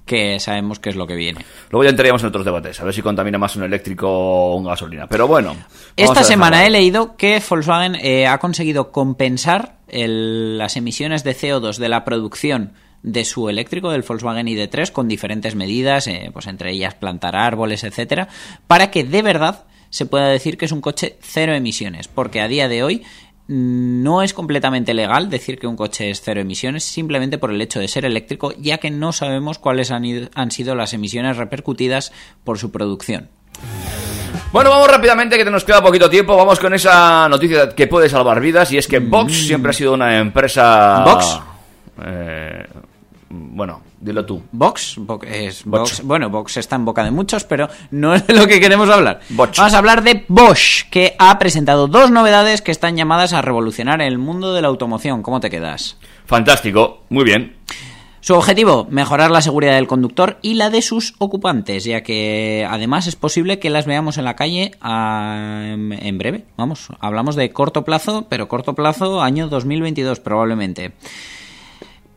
que 0.10 0.40
sabemos 0.40 0.80
qué 0.80 0.90
es 0.90 0.96
lo 0.96 1.06
que 1.06 1.16
viene. 1.16 1.46
Luego 1.70 1.84
ya 1.84 1.92
entraríamos 1.92 2.22
en 2.24 2.30
otros 2.30 2.44
debates, 2.44 2.80
a 2.82 2.84
ver 2.84 2.94
si 2.96 3.04
contamina 3.04 3.38
más 3.38 3.56
un 3.56 3.64
eléctrico 3.64 4.10
o 4.10 4.56
un 4.56 4.66
gasolina. 4.66 5.06
Pero 5.08 5.28
bueno. 5.28 5.56
Esta 5.96 6.24
semana 6.24 6.66
he 6.66 6.72
leído 6.72 7.16
que 7.16 7.40
Volkswagen 7.48 7.94
eh, 7.96 8.26
ha 8.26 8.40
conseguido 8.40 8.92
compensar 8.92 9.76
el- 9.88 10.58
las 10.58 10.76
emisiones 10.78 11.24
de 11.24 11.36
CO2 11.36 11.78
de 11.78 11.90
la 11.90 12.04
producción 12.06 12.74
de 13.04 13.24
su 13.24 13.48
eléctrico 13.50 13.92
del 13.92 14.02
Volkswagen 14.02 14.48
ID3 14.48 14.92
con 14.92 15.08
diferentes 15.08 15.54
medidas, 15.56 16.08
eh, 16.08 16.32
pues 16.34 16.48
entre 16.48 16.72
ellas 16.72 16.96
plantar 16.96 17.36
árboles, 17.36 17.84
etcétera, 17.84 18.28
para 18.68 18.90
que 18.90 19.04
de 19.04 19.22
verdad 19.22 19.66
se 19.92 20.06
pueda 20.08 20.28
decir 20.28 20.58
que 20.58 20.66
es 20.66 20.72
un 20.72 20.82
coche 20.82 21.18
cero 21.22 21.54
emisiones, 21.54 22.08
porque 22.08 22.42
a 22.42 22.48
día 22.48 22.68
de 22.68 22.84
hoy 22.84 23.04
no 23.52 24.22
es 24.22 24.34
completamente 24.34 24.94
legal 24.94 25.30
decir 25.30 25.58
que 25.58 25.66
un 25.68 25.76
coche 25.76 26.12
es 26.12 26.22
cero 26.22 26.40
emisiones 26.40 26.84
simplemente 26.84 27.38
por 27.40 27.50
el 27.52 27.60
hecho 27.62 27.80
de 27.80 27.88
ser 27.88 28.06
eléctrico, 28.06 28.54
ya 28.60 28.78
que 28.78 28.92
no 28.92 29.12
sabemos 29.12 29.58
cuáles 29.58 29.90
han, 29.90 30.06
ido- 30.06 30.30
han 30.36 30.52
sido 30.52 30.76
las 30.76 30.94
emisiones 30.94 31.36
repercutidas 31.36 32.12
por 32.44 32.60
su 32.60 32.72
producción. 32.72 33.28
Bueno, 34.52 34.70
vamos 34.70 34.90
rápidamente, 34.90 35.38
que 35.38 35.46
nos 35.50 35.64
queda 35.64 35.82
poquito 35.82 36.10
tiempo. 36.10 36.36
Vamos 36.38 36.60
con 36.60 36.74
esa 36.74 37.28
noticia 37.30 37.70
que 37.70 37.88
puede 37.88 38.08
salvar 38.10 38.40
vidas. 38.40 38.72
Y 38.72 38.78
es 38.78 38.88
que 38.88 39.00
Vox 39.00 39.34
siempre 39.46 39.72
ha 39.72 39.74
sido 39.74 39.94
una 39.94 40.18
empresa. 40.20 41.02
Mm. 41.02 41.06
¿Vox? 41.06 41.40
Eh, 42.06 42.66
bueno, 43.30 43.82
dilo 44.00 44.26
tú. 44.26 44.44
Vox, 44.52 44.96
Vox 44.98 45.28
es 45.30 45.66
Vox. 45.66 46.04
Bueno, 46.04 46.30
Vox 46.30 46.58
está 46.58 46.76
en 46.76 46.86
boca 46.86 47.04
de 47.04 47.12
muchos, 47.12 47.44
pero 47.44 47.70
no 47.92 48.14
es 48.14 48.26
de 48.26 48.34
lo 48.34 48.48
que 48.48 48.60
queremos 48.60 48.90
hablar. 48.90 49.20
Vamos 49.30 49.60
a 49.60 49.78
hablar 49.78 50.04
de 50.04 50.26
Bosch, 50.28 50.90
que 50.90 51.16
ha 51.20 51.38
presentado 51.40 51.88
dos 51.88 52.12
novedades 52.12 52.62
que 52.62 52.72
están 52.72 52.96
llamadas 52.96 53.34
a 53.34 53.42
revolucionar 53.42 54.02
el 54.02 54.18
mundo 54.18 54.54
de 54.54 54.62
la 54.62 54.68
automoción. 54.68 55.22
¿Cómo 55.22 55.40
te 55.40 55.50
quedas? 55.50 55.98
Fantástico, 56.26 57.04
muy 57.10 57.24
bien. 57.24 57.58
Su 58.22 58.36
objetivo, 58.36 58.86
mejorar 58.90 59.32
la 59.32 59.42
seguridad 59.42 59.76
del 59.76 59.88
conductor 59.88 60.40
y 60.42 60.56
la 60.56 60.70
de 60.70 60.82
sus 60.82 61.16
ocupantes, 61.20 61.86
ya 61.86 62.04
que 62.04 62.68
además 62.70 63.08
es 63.08 63.16
posible 63.16 63.60
que 63.60 63.70
las 63.70 63.86
veamos 63.86 64.18
en 64.18 64.26
la 64.26 64.36
calle 64.36 64.72
ah, 64.82 65.64
en 65.66 65.94
en 65.94 66.18
breve. 66.18 66.46
Vamos, 66.58 66.90
hablamos 67.00 67.38
de 67.38 67.52
corto 67.52 67.86
plazo, 67.86 68.28
pero 68.30 68.50
corto 68.50 68.76
plazo 68.76 69.22
año 69.22 69.48
2022 69.48 70.20
probablemente. 70.20 70.92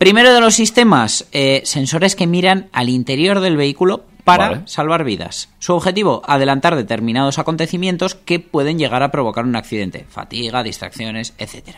Primero 0.03 0.33
de 0.33 0.41
los 0.41 0.55
sistemas, 0.55 1.27
eh, 1.31 1.61
sensores 1.63 2.17
que 2.17 2.27
miran 2.27 2.67
al 2.73 2.89
interior 2.89 3.39
del 3.39 3.55
vehículo 3.55 4.03
para 4.25 4.49
Vale. 4.49 4.61
salvar 4.65 5.05
vidas. 5.05 5.47
Su 5.59 5.71
objetivo, 5.75 6.21
adelantar 6.25 6.75
determinados 6.75 7.39
acontecimientos 7.39 8.13
que 8.13 8.41
pueden 8.41 8.77
llegar 8.77 9.01
a 9.01 9.11
provocar 9.11 9.45
un 9.45 9.55
accidente, 9.55 10.05
fatiga, 10.09 10.61
distracciones, 10.61 11.33
etc. 11.37 11.77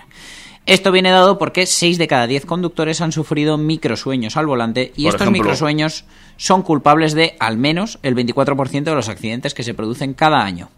Esto 0.65 0.91
viene 0.91 1.11
dado 1.11 1.37
porque 1.37 1.67
6 1.67 1.99
de 1.99 2.07
cada 2.07 2.25
10 2.25 2.47
conductores 2.47 2.99
han 2.99 3.11
sufrido 3.11 3.59
microsueños 3.59 4.37
al 4.37 4.47
volante 4.47 4.91
y 4.95 5.03
Por 5.03 5.09
estos 5.09 5.21
ejemplo. 5.21 5.43
microsueños 5.43 6.05
son 6.37 6.63
culpables 6.63 7.13
de 7.13 7.35
al 7.39 7.59
menos 7.59 7.99
el 8.01 8.15
24% 8.15 8.85
de 8.85 8.95
los 8.95 9.07
accidentes 9.07 9.53
que 9.53 9.61
se 9.61 9.75
producen 9.75 10.15
cada 10.15 10.43
año. 10.43 10.69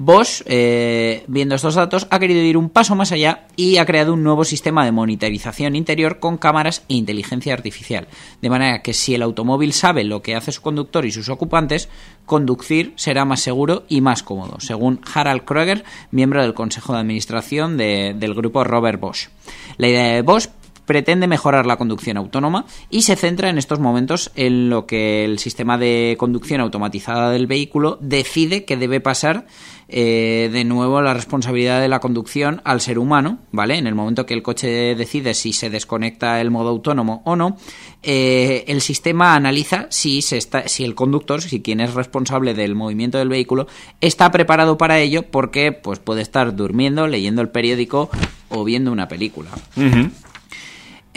Bosch, 0.00 0.42
eh, 0.46 1.24
viendo 1.26 1.56
estos 1.56 1.74
datos, 1.74 2.06
ha 2.10 2.20
querido 2.20 2.40
ir 2.40 2.56
un 2.56 2.70
paso 2.70 2.94
más 2.94 3.10
allá 3.10 3.48
y 3.56 3.78
ha 3.78 3.84
creado 3.84 4.14
un 4.14 4.22
nuevo 4.22 4.44
sistema 4.44 4.84
de 4.84 4.92
monitorización 4.92 5.74
interior 5.74 6.20
con 6.20 6.38
cámaras 6.38 6.84
e 6.88 6.94
inteligencia 6.94 7.52
artificial. 7.52 8.06
De 8.40 8.48
manera 8.48 8.80
que 8.80 8.92
si 8.92 9.16
el 9.16 9.22
automóvil 9.22 9.72
sabe 9.72 10.04
lo 10.04 10.22
que 10.22 10.36
hace 10.36 10.52
su 10.52 10.62
conductor 10.62 11.04
y 11.04 11.10
sus 11.10 11.28
ocupantes, 11.28 11.88
conducir 12.26 12.92
será 12.94 13.24
más 13.24 13.40
seguro 13.40 13.82
y 13.88 14.00
más 14.00 14.22
cómodo, 14.22 14.60
según 14.60 15.00
Harald 15.12 15.44
Kroeger, 15.44 15.82
miembro 16.12 16.42
del 16.42 16.54
Consejo 16.54 16.92
de 16.92 17.00
Administración 17.00 17.76
de- 17.76 18.14
del 18.16 18.34
grupo 18.34 18.62
Robert 18.62 19.00
Bosch. 19.00 19.30
La 19.78 19.88
idea 19.88 20.14
de 20.14 20.22
Bosch 20.22 20.48
pretende 20.88 21.28
mejorar 21.28 21.66
la 21.66 21.76
conducción 21.76 22.16
autónoma 22.16 22.64
y 22.88 23.02
se 23.02 23.14
centra 23.14 23.50
en 23.50 23.58
estos 23.58 23.78
momentos 23.78 24.32
en 24.36 24.70
lo 24.70 24.86
que 24.86 25.22
el 25.26 25.38
sistema 25.38 25.76
de 25.76 26.16
conducción 26.18 26.62
automatizada 26.62 27.30
del 27.30 27.46
vehículo 27.46 27.98
decide 28.00 28.64
que 28.64 28.78
debe 28.78 28.98
pasar 28.98 29.46
eh, 29.90 30.48
de 30.50 30.64
nuevo 30.64 31.02
la 31.02 31.12
responsabilidad 31.12 31.82
de 31.82 31.88
la 31.88 32.00
conducción 32.00 32.62
al 32.64 32.80
ser 32.80 32.98
humano, 32.98 33.38
¿vale? 33.52 33.76
En 33.76 33.86
el 33.86 33.94
momento 33.94 34.24
que 34.24 34.32
el 34.32 34.42
coche 34.42 34.94
decide 34.94 35.34
si 35.34 35.52
se 35.52 35.68
desconecta 35.68 36.40
el 36.40 36.50
modo 36.50 36.70
autónomo 36.70 37.20
o 37.26 37.36
no, 37.36 37.58
eh, 38.02 38.64
el 38.68 38.80
sistema 38.80 39.34
analiza 39.34 39.88
si, 39.90 40.22
se 40.22 40.38
está, 40.38 40.68
si 40.68 40.84
el 40.84 40.94
conductor, 40.94 41.42
si 41.42 41.60
quien 41.60 41.80
es 41.80 41.92
responsable 41.92 42.54
del 42.54 42.74
movimiento 42.74 43.18
del 43.18 43.28
vehículo, 43.28 43.66
está 44.00 44.30
preparado 44.30 44.78
para 44.78 45.00
ello 45.00 45.24
porque 45.24 45.72
pues, 45.72 45.98
puede 45.98 46.22
estar 46.22 46.56
durmiendo, 46.56 47.06
leyendo 47.06 47.42
el 47.42 47.50
periódico 47.50 48.08
o 48.48 48.64
viendo 48.64 48.90
una 48.90 49.08
película. 49.08 49.50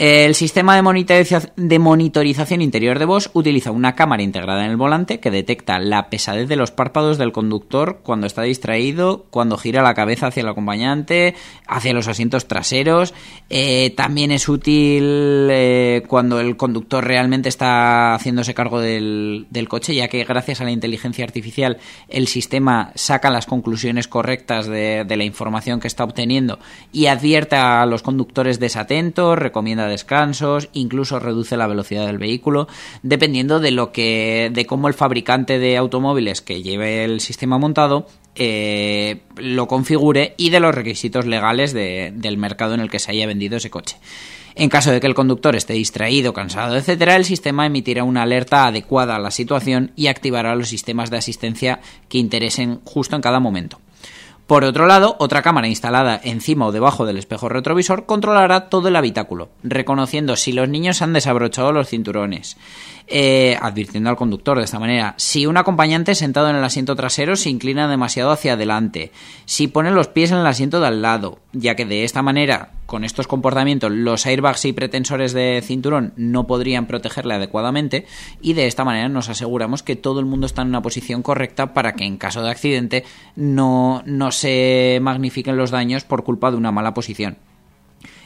El 0.04 0.34
sistema 0.34 0.74
de, 0.74 0.82
monitoriza- 0.82 1.52
de 1.54 1.78
monitorización 1.78 2.60
interior 2.60 2.98
de 2.98 3.04
Bosch 3.04 3.28
utiliza 3.34 3.70
una 3.70 3.94
cámara 3.94 4.24
integrada 4.24 4.64
en 4.64 4.72
el 4.72 4.76
volante 4.76 5.20
que 5.20 5.30
detecta 5.30 5.78
la 5.78 6.10
pesadez 6.10 6.48
de 6.48 6.56
los 6.56 6.72
párpados 6.72 7.18
del 7.18 7.30
conductor 7.30 8.00
cuando 8.02 8.26
está 8.26 8.42
distraído, 8.42 9.26
cuando 9.30 9.56
gira 9.56 9.80
la 9.80 9.94
cabeza 9.94 10.26
hacia 10.26 10.40
el 10.40 10.48
acompañante, 10.48 11.36
hacia 11.68 11.92
los 11.92 12.08
asientos 12.08 12.48
traseros. 12.48 13.14
Eh, 13.48 13.94
también 13.96 14.32
es 14.32 14.48
útil 14.48 15.04
eh, 15.52 16.02
cuando 16.08 16.40
el 16.40 16.56
conductor 16.56 17.04
realmente 17.04 17.48
está 17.48 18.16
haciéndose 18.16 18.54
cargo 18.54 18.80
del, 18.80 19.46
del 19.50 19.68
coche, 19.68 19.94
ya 19.94 20.08
que 20.08 20.24
gracias 20.24 20.60
a 20.60 20.64
la 20.64 20.72
inteligencia 20.72 21.24
artificial 21.24 21.78
el 22.08 22.26
sistema 22.26 22.90
saca 22.96 23.30
las 23.30 23.46
conclusiones 23.46 24.08
correctas 24.08 24.66
de, 24.66 25.04
de 25.06 25.16
la 25.16 25.22
información 25.22 25.78
que 25.78 25.86
está 25.86 26.02
obteniendo 26.02 26.58
y 26.90 27.06
advierte 27.06 27.54
a 27.54 27.86
los 27.86 28.02
conductores 28.02 28.58
desatentos, 28.58 29.38
recomienda 29.38 29.91
descansos, 29.92 30.68
incluso 30.72 31.18
reduce 31.20 31.56
la 31.56 31.66
velocidad 31.68 32.06
del 32.06 32.18
vehículo, 32.18 32.66
dependiendo 33.02 33.60
de 33.60 33.70
lo 33.70 33.92
que, 33.92 34.50
de 34.52 34.66
cómo 34.66 34.88
el 34.88 34.94
fabricante 34.94 35.58
de 35.58 35.76
automóviles 35.76 36.40
que 36.40 36.62
lleve 36.62 37.04
el 37.04 37.20
sistema 37.20 37.58
montado 37.58 38.06
eh, 38.34 39.20
lo 39.36 39.68
configure 39.68 40.34
y 40.38 40.50
de 40.50 40.58
los 40.60 40.74
requisitos 40.74 41.26
legales 41.26 41.72
de- 41.72 42.12
del 42.16 42.38
mercado 42.38 42.74
en 42.74 42.80
el 42.80 42.90
que 42.90 42.98
se 42.98 43.10
haya 43.12 43.26
vendido 43.26 43.58
ese 43.58 43.70
coche. 43.70 43.96
En 44.54 44.68
caso 44.68 44.90
de 44.90 45.00
que 45.00 45.06
el 45.06 45.14
conductor 45.14 45.54
esté 45.56 45.74
distraído, 45.74 46.32
cansado, 46.34 46.76
etcétera, 46.76 47.16
el 47.16 47.24
sistema 47.24 47.64
emitirá 47.66 48.04
una 48.04 48.22
alerta 48.22 48.66
adecuada 48.66 49.16
a 49.16 49.18
la 49.18 49.30
situación 49.30 49.92
y 49.96 50.08
activará 50.08 50.54
los 50.54 50.68
sistemas 50.68 51.10
de 51.10 51.16
asistencia 51.18 51.80
que 52.08 52.18
interesen 52.18 52.80
justo 52.84 53.16
en 53.16 53.22
cada 53.22 53.40
momento. 53.40 53.80
Por 54.52 54.64
otro 54.64 54.86
lado, 54.86 55.16
otra 55.18 55.40
cámara 55.40 55.66
instalada 55.66 56.20
encima 56.22 56.66
o 56.66 56.72
debajo 56.72 57.06
del 57.06 57.16
espejo 57.16 57.48
retrovisor 57.48 58.04
controlará 58.04 58.68
todo 58.68 58.88
el 58.88 58.96
habitáculo, 58.96 59.48
reconociendo 59.62 60.36
si 60.36 60.52
los 60.52 60.68
niños 60.68 61.00
han 61.00 61.14
desabrochado 61.14 61.72
los 61.72 61.88
cinturones, 61.88 62.58
eh, 63.06 63.58
advirtiendo 63.60 64.10
al 64.10 64.16
conductor 64.16 64.58
de 64.58 64.64
esta 64.64 64.78
manera 64.78 65.14
si 65.16 65.46
un 65.46 65.56
acompañante 65.56 66.14
sentado 66.14 66.48
en 66.48 66.56
el 66.56 66.64
asiento 66.64 66.96
trasero 66.96 67.36
se 67.36 67.50
inclina 67.50 67.88
demasiado 67.88 68.30
hacia 68.30 68.54
adelante, 68.54 69.12
si 69.44 69.68
pone 69.68 69.90
los 69.90 70.08
pies 70.08 70.30
en 70.30 70.38
el 70.38 70.46
asiento 70.46 70.80
de 70.80 70.86
al 70.86 71.02
lado, 71.02 71.38
ya 71.52 71.74
que 71.74 71.84
de 71.84 72.04
esta 72.04 72.22
manera, 72.22 72.70
con 72.86 73.04
estos 73.04 73.26
comportamientos, 73.26 73.90
los 73.90 74.26
airbags 74.26 74.64
y 74.64 74.72
pretensores 74.72 75.32
de 75.32 75.62
cinturón 75.64 76.12
no 76.16 76.46
podrían 76.46 76.86
protegerle 76.86 77.34
adecuadamente 77.34 78.06
y 78.40 78.54
de 78.54 78.66
esta 78.66 78.84
manera 78.84 79.08
nos 79.08 79.28
aseguramos 79.28 79.82
que 79.82 79.96
todo 79.96 80.20
el 80.20 80.26
mundo 80.26 80.46
está 80.46 80.62
en 80.62 80.68
una 80.68 80.82
posición 80.82 81.22
correcta 81.22 81.74
para 81.74 81.94
que 81.94 82.04
en 82.04 82.16
caso 82.16 82.42
de 82.42 82.50
accidente 82.50 83.04
no, 83.36 84.02
no 84.06 84.30
se 84.32 84.98
magnifiquen 85.02 85.56
los 85.56 85.70
daños 85.70 86.04
por 86.04 86.24
culpa 86.24 86.50
de 86.50 86.56
una 86.56 86.72
mala 86.72 86.94
posición. 86.94 87.36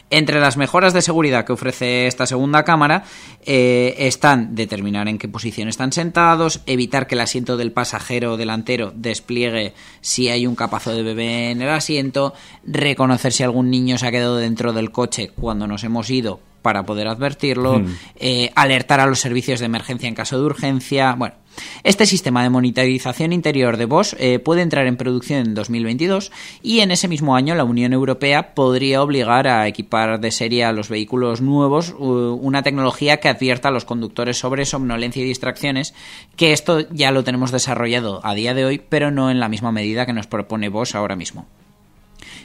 Entre 0.09 0.39
las 0.39 0.57
mejoras 0.57 0.93
de 0.93 1.03
seguridad 1.03 1.45
que 1.45 1.53
ofrece 1.53 2.07
esta 2.07 2.27
segunda 2.27 2.63
cámara 2.63 3.03
eh, 3.45 3.95
están 3.99 4.55
determinar 4.55 5.09
en 5.09 5.19
qué 5.19 5.27
posición 5.27 5.69
están 5.69 5.91
sentados, 5.91 6.61
evitar 6.67 7.09
que 7.09 7.17
el 7.17 7.23
asiento 7.23 7.57
del 7.57 7.73
pasajero 7.73 8.37
delantero 8.37 8.93
despliegue 8.95 9.75
si 10.01 10.29
hay 10.29 10.47
un 10.47 10.55
capazo 10.55 10.93
de 10.93 11.03
bebé 11.03 11.51
en 11.51 11.61
el 11.61 11.71
asiento, 11.71 12.35
reconocer 12.65 13.33
si 13.33 13.43
algún 13.43 13.69
niño 13.69 13.99
se 13.99 14.07
ha 14.07 14.13
quedado 14.13 14.37
dentro 14.37 14.73
del 14.73 14.93
coche 14.93 15.33
cuando 15.35 15.67
nos 15.67 15.83
hemos 15.83 16.09
ido 16.09 16.39
para 16.63 16.85
poder 16.85 17.09
advertirlo, 17.09 17.81
Mm. 17.81 17.87
eh, 18.17 18.51
alertar 18.55 19.01
a 19.01 19.07
los 19.07 19.21
servicios 19.21 19.61
de 19.61 19.67
emergencia 19.67 20.09
en 20.09 20.15
caso 20.15 20.39
de 20.39 20.47
urgencia. 20.47 21.15
Bueno, 21.15 21.35
este 21.83 22.07
sistema 22.07 22.43
de 22.43 22.51
monitorización 22.51 23.33
interior 23.33 23.77
de 23.77 23.87
Bosch 23.87 24.15
eh, 24.19 24.39
puede 24.39 24.63
entrar 24.63 24.87
en 24.87 24.97
producción 24.97 25.41
en 25.41 25.55
2022 25.55 26.33
y 26.63 26.81
en 26.81 26.91
ese 26.91 27.09
mismo 27.09 27.37
año 27.37 27.55
la 27.55 27.65
Unión 27.65 27.93
Europea 27.93 28.55
podría 28.55 29.03
obligar 29.03 29.49
a 29.49 29.67
equipar 29.67 30.21
de 30.21 30.31
serie 30.31 30.65
a 30.65 30.73
los 30.73 30.89
vehículos 30.89 31.41
nuevos 31.41 31.95
una 31.99 32.63
tecnología 32.63 33.19
que 33.19 33.29
advierta 33.29 33.69
a 33.69 33.73
los 33.73 33.85
conductores 33.85 34.39
sobre 34.39 34.65
somnolencia 34.65 35.23
y 35.23 35.27
distracciones, 35.27 35.95
que 36.37 36.53
esto 36.53 36.89
ya 36.91 37.11
lo 37.11 37.25
tenemos 37.25 37.53
desarrollado 37.53 38.21
a 38.25 38.35
día 38.35 38.55
de 38.55 38.65
hoy, 38.65 38.83
pero 38.89 39.11
no 39.11 39.31
en 39.31 39.41
la 39.41 39.49
misma 39.49 39.73
medida 39.73 40.07
que 40.07 40.13
nos 40.13 40.27
propone 40.27 40.69
Bosch 40.69 40.95
ahora 40.95 41.17
mismo. 41.17 41.47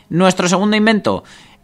Nuestro 0.10 0.50
segundo 0.50 0.76
invento 0.76 1.24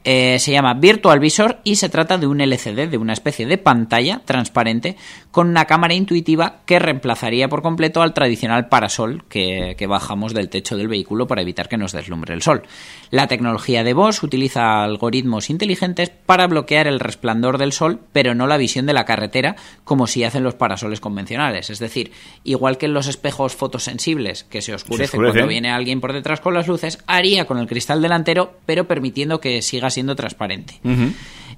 eh, 0.09 0.39
se 0.39 0.53
llama 0.53 0.73
Virtual 0.73 1.19
Visor 1.19 1.59
y 1.65 1.75
se 1.75 1.89
trata 1.89 2.17
de 2.17 2.27
un 2.27 2.39
LCD, 2.39 2.87
de 2.87 2.97
una 2.97 3.11
especie 3.11 3.45
de 3.45 3.57
pantalla 3.57 4.21
transparente 4.23 4.95
con 5.37 5.49
una 5.49 5.65
cámara 5.65 5.93
intuitiva 5.93 6.61
que 6.65 6.79
reemplazaría 6.79 7.47
por 7.47 7.61
completo 7.61 8.01
al 8.01 8.15
tradicional 8.15 8.69
parasol 8.69 9.23
que, 9.29 9.75
que 9.77 9.85
bajamos 9.85 10.33
del 10.33 10.49
techo 10.49 10.75
del 10.77 10.87
vehículo 10.87 11.27
para 11.27 11.43
evitar 11.43 11.69
que 11.69 11.77
nos 11.77 11.91
deslumbre 11.91 12.33
el 12.33 12.41
sol. 12.41 12.63
La 13.11 13.27
tecnología 13.27 13.83
de 13.83 13.93
Bosch 13.93 14.23
utiliza 14.23 14.83
algoritmos 14.83 15.51
inteligentes 15.51 16.09
para 16.09 16.47
bloquear 16.47 16.87
el 16.87 16.99
resplandor 16.99 17.59
del 17.59 17.71
sol, 17.71 17.99
pero 18.13 18.33
no 18.33 18.47
la 18.47 18.57
visión 18.57 18.87
de 18.87 18.93
la 18.93 19.05
carretera 19.05 19.55
como 19.83 20.07
si 20.07 20.23
hacen 20.23 20.41
los 20.41 20.55
parasoles 20.55 21.01
convencionales. 21.01 21.69
Es 21.69 21.77
decir, 21.77 22.13
igual 22.43 22.79
que 22.79 22.87
en 22.87 22.95
los 22.95 23.05
espejos 23.05 23.55
fotosensibles 23.55 24.43
que 24.43 24.63
se 24.63 24.73
oscurecen 24.73 25.19
oscurecen. 25.19 25.33
cuando 25.33 25.49
viene 25.49 25.69
alguien 25.69 26.01
por 26.01 26.13
detrás 26.13 26.41
con 26.41 26.55
las 26.55 26.67
luces, 26.67 26.97
haría 27.05 27.45
con 27.45 27.59
el 27.59 27.67
cristal 27.67 28.01
delantero, 28.01 28.55
pero 28.65 28.87
permitiendo 28.87 29.39
que 29.39 29.61
siga 29.61 29.91
siendo 29.91 30.15
transparente. 30.15 30.79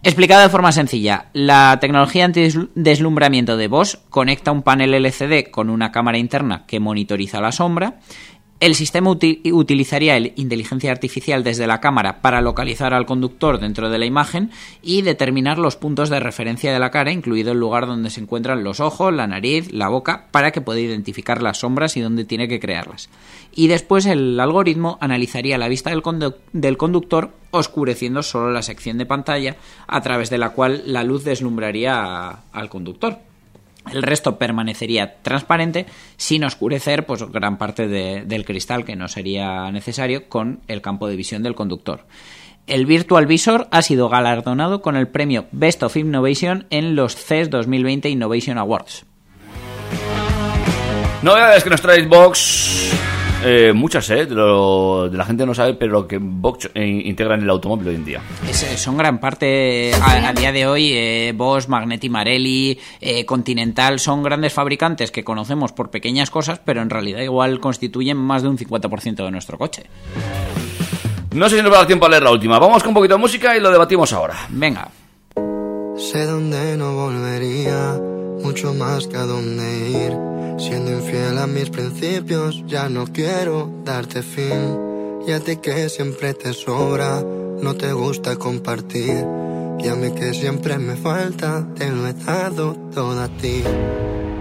Explicado 0.02 0.44
de 0.44 0.50
forma 0.50 0.72
sencilla, 0.72 1.26
la 1.34 1.78
tecnología 1.82 2.24
antideslumbramiento 2.24 3.58
de 3.58 3.68
Bosch 3.68 3.98
conecta 4.10 4.54
un 4.54 4.62
panel 4.62 4.94
LCD 4.94 5.52
con 5.52 5.70
una 5.70 5.92
cámara 5.92 6.18
interna 6.18 6.66
que 6.66 6.80
monitoriza 6.80 7.42
la 7.42 7.52
sombra. 7.52 8.00
El 8.60 8.76
sistema 8.76 9.10
uti- 9.10 9.40
utilizaría 9.54 10.18
el 10.18 10.34
inteligencia 10.36 10.92
artificial 10.92 11.46
desde 11.46 11.66
la 11.66 11.80
cámara 11.80 12.22
para 12.22 12.42
localizar 12.42 12.94
al 12.94 13.06
conductor 13.06 13.58
dentro 13.58 13.90
de 13.90 13.98
la 13.98 14.06
imagen 14.06 14.52
y 14.82 15.02
determinar 15.02 15.58
los 15.58 15.78
puntos 15.78 16.10
de 16.10 16.20
referencia 16.20 16.74
de 16.74 16.80
la 16.80 16.92
cara, 16.92 17.14
incluido 17.14 17.54
el 17.54 17.58
lugar 17.60 17.88
donde 17.88 18.10
se 18.10 18.20
encuentran 18.20 18.66
los 18.66 18.82
ojos, 18.82 19.14
la 19.14 19.28
nariz, 19.28 19.72
la 19.72 19.88
boca, 19.88 20.28
para 20.32 20.52
que 20.52 20.60
pueda 20.60 20.82
identificar 20.82 21.42
las 21.42 21.60
sombras 21.60 21.96
y 21.96 22.02
dónde 22.02 22.26
tiene 22.26 22.50
que 22.50 22.60
crearlas. 22.60 23.10
Y 23.56 23.68
después 23.68 24.06
el 24.06 24.38
algoritmo 24.38 24.98
analizaría 25.00 25.58
la 25.58 25.70
vista 25.70 25.90
del, 25.90 26.04
del 26.52 26.76
conductor, 26.76 27.32
oscureciendo 27.52 28.24
solo 28.24 28.52
la 28.52 28.62
sección 28.62 28.98
de 28.98 29.06
pantalla 29.06 29.56
a 29.88 30.02
través 30.02 30.30
de 30.30 30.38
la 30.38 30.50
cual 30.50 30.84
la 30.86 31.06
luz 31.06 31.24
deslumbraría 31.24 32.30
al 32.52 32.70
conductor. 32.70 33.20
El 33.94 34.04
resto 34.04 34.38
permanecería 34.38 35.16
transparente 35.22 35.86
sin 36.18 36.44
oscurecer 36.44 37.06
pues, 37.06 37.24
gran 37.32 37.58
parte 37.58 37.88
de- 37.88 38.24
del 38.26 38.46
cristal 38.46 38.86
que 38.86 38.96
no 38.96 39.08
sería 39.08 39.72
necesario 39.72 40.28
con 40.30 40.62
el 40.68 40.82
campo 40.82 41.08
de 41.08 41.16
visión 41.16 41.44
del 41.44 41.56
conductor. 41.56 42.06
El 42.68 42.86
Virtual 42.86 43.26
Visor 43.26 43.68
ha 43.72 43.82
sido 43.82 44.10
galardonado 44.10 44.82
con 44.82 44.96
el 44.96 45.08
premio 45.08 45.48
Best 45.52 45.82
of 45.82 45.98
Innovation 45.98 46.68
en 46.70 46.96
los 46.96 47.16
CES 47.16 47.50
2020 47.50 48.10
Innovation 48.10 48.58
Awards. 48.60 49.06
Novedades 51.22 51.64
que 51.64 51.70
nos 51.70 51.82
trae 51.82 52.06
Vox. 52.06 52.92
Eh, 53.42 53.72
muchas, 53.74 54.10
¿eh? 54.10 54.26
De, 54.26 54.36
lo- 54.36 55.08
de 55.10 55.18
la 55.18 55.24
gente 55.24 55.46
no 55.46 55.54
sabe, 55.54 55.74
pero 55.74 55.94
lo 55.94 56.08
que 56.08 56.18
Vox 56.22 56.70
eh, 56.74 56.86
integra 57.06 57.36
en 57.36 57.42
el 57.44 57.50
automóvil 57.50 57.88
hoy 57.88 57.96
en 57.96 58.04
día. 58.04 58.22
Es- 58.50 58.64
eh, 58.64 58.78
son 58.78 58.98
gran 58.98 59.20
parte 59.20 59.94
a, 59.96 60.28
a 60.30 60.34
día 60.34 60.52
de 60.52 60.68
hoy 60.68 60.92
eh, 60.94 61.34
Bosch, 61.36 61.68
Magneti 61.68 62.10
Marelli, 62.10 62.78
eh, 63.00 63.26
Continental 63.26 64.00
son 64.00 64.24
grandes 64.24 64.52
fabricantes 64.52 65.12
que 65.12 65.24
conocemos 65.24 65.72
por 65.72 65.90
pequeñas 65.90 66.30
cosas, 66.30 66.60
pero 66.64 66.82
en 66.82 66.90
realidad 66.90 67.22
igual 67.22 67.62
constituyen 67.62 68.18
más 68.18 68.44
de 68.44 68.50
un 68.50 68.58
50% 68.58 69.24
de 69.24 69.32
nuestro 69.32 69.58
coche. 69.58 69.84
No 71.34 71.48
sé 71.48 71.58
si 71.58 71.62
nos 71.62 71.72
va 71.72 71.76
a 71.76 71.80
dar 71.80 71.88
tiempo 71.88 72.08
a 72.08 72.10
leer 72.10 72.24
la 72.24 72.32
última. 72.32 72.60
Vamos 72.60 72.82
con 72.84 72.90
un 72.90 72.96
poquito 72.96 73.14
de 73.16 73.20
música 73.22 73.56
y 73.56 73.62
lo 73.62 73.72
debatimos 73.72 74.12
ahora. 74.12 74.36
Venga. 74.50 74.90
Sé 75.98 76.26
dónde 76.26 76.76
no 76.76 76.94
volvería, 76.94 77.98
mucho 78.44 78.74
más 78.74 79.08
que 79.08 79.16
a 79.16 79.24
dónde 79.26 79.90
ir. 79.92 80.39
Siendo 80.60 80.92
infiel 80.92 81.38
a 81.38 81.48
mis 81.48 81.70
principios, 81.70 82.62
ya 82.68 82.90
no 82.90 83.08
quiero 83.08 83.72
darte 83.86 84.22
fin. 84.22 85.24
Y 85.26 85.32
a 85.32 85.40
ti 85.40 85.56
que 85.56 85.88
siempre 85.88 86.34
te 86.34 86.52
sobra, 86.54 87.24
no 87.62 87.76
te 87.76 87.94
gusta 87.94 88.36
compartir. 88.36 89.26
Y 89.80 89.88
a 89.88 89.96
mí 89.96 90.12
que 90.12 90.34
siempre 90.34 90.78
me 90.78 90.98
falta, 90.98 91.66
te 91.76 91.90
lo 91.90 92.06
he 92.06 92.14
dado 92.14 92.76
todo 92.94 93.22
a 93.22 93.30
ti. 93.30 93.64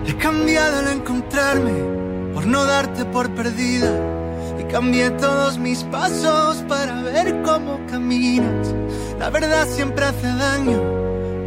He 0.07 0.17
cambiado 0.17 0.79
al 0.79 0.89
encontrarme 0.89 2.35
por 2.35 2.47
no 2.47 2.65
darte 2.65 3.05
por 3.05 3.31
perdida. 3.37 3.93
Y 4.59 4.65
cambié 4.65 5.11
todos 5.11 5.57
mis 5.57 5.85
pasos 5.85 6.65
para 6.69 7.01
ver 7.01 7.43
cómo 7.43 7.79
caminas. 7.87 8.75
La 9.21 9.31
verdad 9.31 9.69
siempre 9.69 10.07
hace 10.07 10.27
daño 10.27 10.98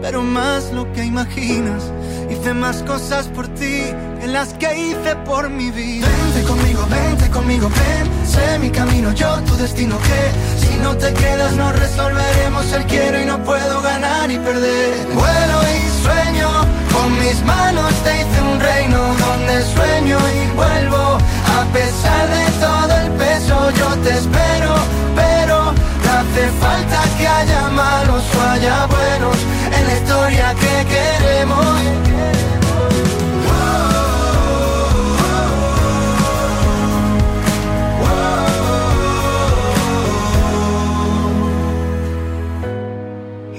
pero 0.01 0.23
más 0.23 0.71
lo 0.71 0.91
que 0.93 1.05
imaginas. 1.05 1.83
Hice 2.29 2.53
más 2.53 2.81
cosas 2.83 3.27
por 3.27 3.47
ti 3.49 3.83
que 4.19 4.27
las 4.27 4.53
que 4.53 4.67
hice 4.77 5.15
por 5.25 5.49
mi 5.49 5.69
vida. 5.69 6.07
Vente 6.07 6.47
conmigo, 6.47 6.87
vente 6.89 7.29
conmigo, 7.29 7.69
ven. 7.69 8.27
Sé 8.27 8.59
mi 8.59 8.69
camino, 8.69 9.13
yo 9.13 9.39
tu 9.43 9.55
destino 9.55 9.97
que 9.99 10.65
si 10.65 10.77
no 10.79 10.95
te 10.97 11.13
quedas 11.13 11.53
no 11.55 11.71
resolveremos 11.71 12.71
el 12.73 12.85
quiero 12.85 13.21
y 13.21 13.25
no 13.25 13.43
puedo 13.43 13.81
ganar 13.81 14.31
y 14.31 14.37
perder. 14.37 15.07
Vuelo 15.13 15.57
y 15.75 16.03
sueño, 16.03 16.49
con 16.93 17.19
mis 17.19 17.43
manos 17.43 17.93
te 18.03 18.21
hice 18.21 18.41
un 18.41 18.59
reino 18.59 18.97
donde 18.97 19.61
sueño 19.75 20.17
y 20.17 20.55
vuelvo. 20.55 21.17
A 21.59 21.65
pesar 21.73 22.27
de 22.29 22.45
todo 22.59 22.93
el 23.03 23.11
peso 23.11 23.71
yo 23.71 23.87
te 24.03 24.09
espero, 24.17 24.75
pero 25.15 25.73
hace 26.21 26.47
falta 26.59 26.99
que 27.17 27.27
haya 27.27 27.69
malos 27.69 28.23
o 28.35 28.49
haya 28.49 28.85
buenos 28.87 29.37
en 29.43 29.60
la 29.91 29.97
historia 29.97 30.55
que 30.55 30.75
queremos. 30.93 31.75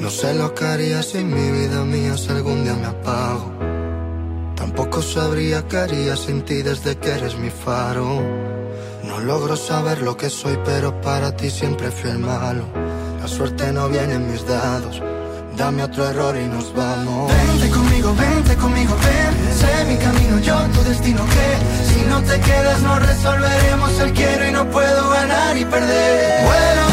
No 0.00 0.10
sé 0.10 0.34
lo 0.34 0.54
que 0.54 0.64
haría 0.64 1.02
sin 1.02 1.28
mi 1.34 1.50
vida 1.50 1.84
mía 1.84 2.16
si 2.16 2.30
algún 2.30 2.64
día 2.64 2.74
me 2.74 2.86
apago. 2.86 3.52
Tampoco 4.56 5.02
sabría 5.02 5.66
qué 5.68 5.76
haría 5.78 6.16
sin 6.16 6.42
ti 6.42 6.62
desde 6.62 6.96
que 6.96 7.10
eres 7.10 7.36
mi 7.36 7.50
faro. 7.50 8.22
No 9.04 9.20
logro 9.20 9.56
saber 9.56 10.00
lo 10.02 10.16
que 10.16 10.30
soy, 10.30 10.58
pero 10.64 11.00
para 11.00 11.36
ti 11.36 11.50
siempre 11.50 11.90
fui 11.90 12.10
el 12.10 12.18
malo. 12.18 12.64
La 13.20 13.28
suerte 13.28 13.72
no 13.72 13.88
viene 13.88 14.14
en 14.14 14.30
mis 14.30 14.46
dados. 14.46 15.02
Dame 15.57 15.84
otro 15.84 16.09
error 16.09 16.36
y 16.36 16.46
nos 16.46 16.74
vamos. 16.74 17.30
Vente 17.30 17.70
conmigo, 17.70 18.14
vente 18.14 18.57
conmigo, 18.57 18.96
ven. 19.05 19.55
Sé 19.55 19.84
mi 19.84 19.96
camino, 19.96 20.38
yo 20.40 20.57
tu 20.74 20.82
destino 20.82 21.24
que 21.26 21.92
si 21.92 22.00
no 22.07 22.20
te 22.22 22.40
quedas 22.40 22.80
no 22.82 22.98
resolveremos 22.98 24.00
el 24.00 24.12
quiero 24.12 24.48
y 24.48 24.53
no 24.53 24.68
puedo 24.70 25.11
ganar 25.11 25.57
y 25.57 25.64
perder. 25.64 26.44
Vuelo 26.44 26.92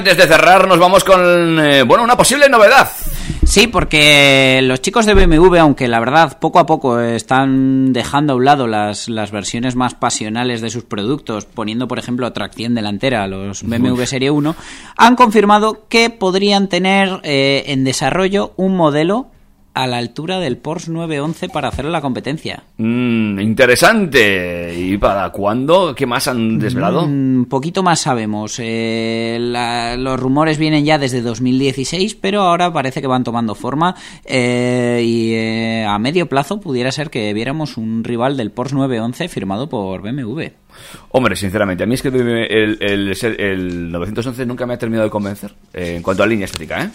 antes 0.00 0.16
de 0.16 0.26
cerrar, 0.26 0.66
nos 0.66 0.78
vamos 0.78 1.04
con, 1.04 1.60
eh, 1.60 1.82
bueno, 1.82 2.02
una 2.02 2.16
posible 2.16 2.48
novedad. 2.48 2.90
Sí, 3.44 3.66
porque 3.66 4.60
los 4.62 4.80
chicos 4.80 5.04
de 5.04 5.12
BMW, 5.12 5.58
aunque 5.58 5.88
la 5.88 6.00
verdad 6.00 6.38
poco 6.38 6.58
a 6.58 6.64
poco 6.64 7.00
están 7.00 7.92
dejando 7.92 8.32
a 8.32 8.36
un 8.36 8.46
lado 8.46 8.66
las, 8.66 9.10
las 9.10 9.30
versiones 9.30 9.76
más 9.76 9.92
pasionales 9.92 10.62
de 10.62 10.70
sus 10.70 10.84
productos, 10.84 11.44
poniendo 11.44 11.86
por 11.86 11.98
ejemplo 11.98 12.32
tracción 12.32 12.74
delantera 12.74 13.24
a 13.24 13.26
los 13.26 13.62
BMW 13.62 14.04
Serie 14.04 14.30
1, 14.30 14.56
han 14.96 15.16
confirmado 15.16 15.84
que 15.90 16.08
podrían 16.08 16.68
tener 16.68 17.20
eh, 17.22 17.64
en 17.66 17.84
desarrollo 17.84 18.54
un 18.56 18.76
modelo 18.76 19.26
a 19.82 19.86
la 19.86 19.98
altura 19.98 20.38
del 20.38 20.56
Porsche 20.56 20.90
911 20.90 21.48
para 21.48 21.68
hacerle 21.68 21.90
la 21.90 22.00
competencia. 22.00 22.62
Mm, 22.78 23.38
interesante. 23.40 24.74
¿Y 24.78 24.98
para 24.98 25.30
cuándo? 25.30 25.94
¿Qué 25.94 26.06
más 26.06 26.28
han 26.28 26.58
desvelado? 26.58 27.04
Un 27.04 27.46
poquito 27.48 27.82
más 27.82 28.00
sabemos. 28.00 28.56
Eh, 28.58 29.38
la- 29.40 29.96
los 29.96 30.18
rumores 30.18 30.58
vienen 30.58 30.84
ya 30.84 30.98
desde 30.98 31.22
2016, 31.22 32.14
pero 32.16 32.42
ahora 32.42 32.72
parece 32.72 33.00
que 33.00 33.06
van 33.06 33.24
tomando 33.24 33.54
forma 33.54 33.94
eh, 34.24 35.02
y 35.04 35.32
eh, 35.34 35.84
a 35.86 35.98
medio 35.98 36.28
plazo 36.28 36.60
pudiera 36.60 36.90
ser 36.92 37.10
que 37.10 37.32
viéramos 37.34 37.76
un 37.76 38.04
rival 38.04 38.36
del 38.36 38.50
Porsche 38.50 38.74
911 38.76 39.28
firmado 39.28 39.68
por 39.68 40.02
BMW. 40.02 40.42
Hombre, 41.10 41.36
sinceramente, 41.36 41.82
a 41.82 41.86
mí 41.86 41.94
es 41.94 42.02
que 42.02 42.08
el, 42.08 42.78
el, 42.80 43.16
el 43.40 43.90
911 43.92 44.46
nunca 44.46 44.66
me 44.66 44.74
ha 44.74 44.78
terminado 44.78 45.04
de 45.04 45.10
convencer 45.10 45.52
eh, 45.74 45.94
en 45.96 46.02
cuanto 46.02 46.22
a 46.22 46.26
línea 46.26 46.44
estética, 46.44 46.84
¿eh? 46.84 46.90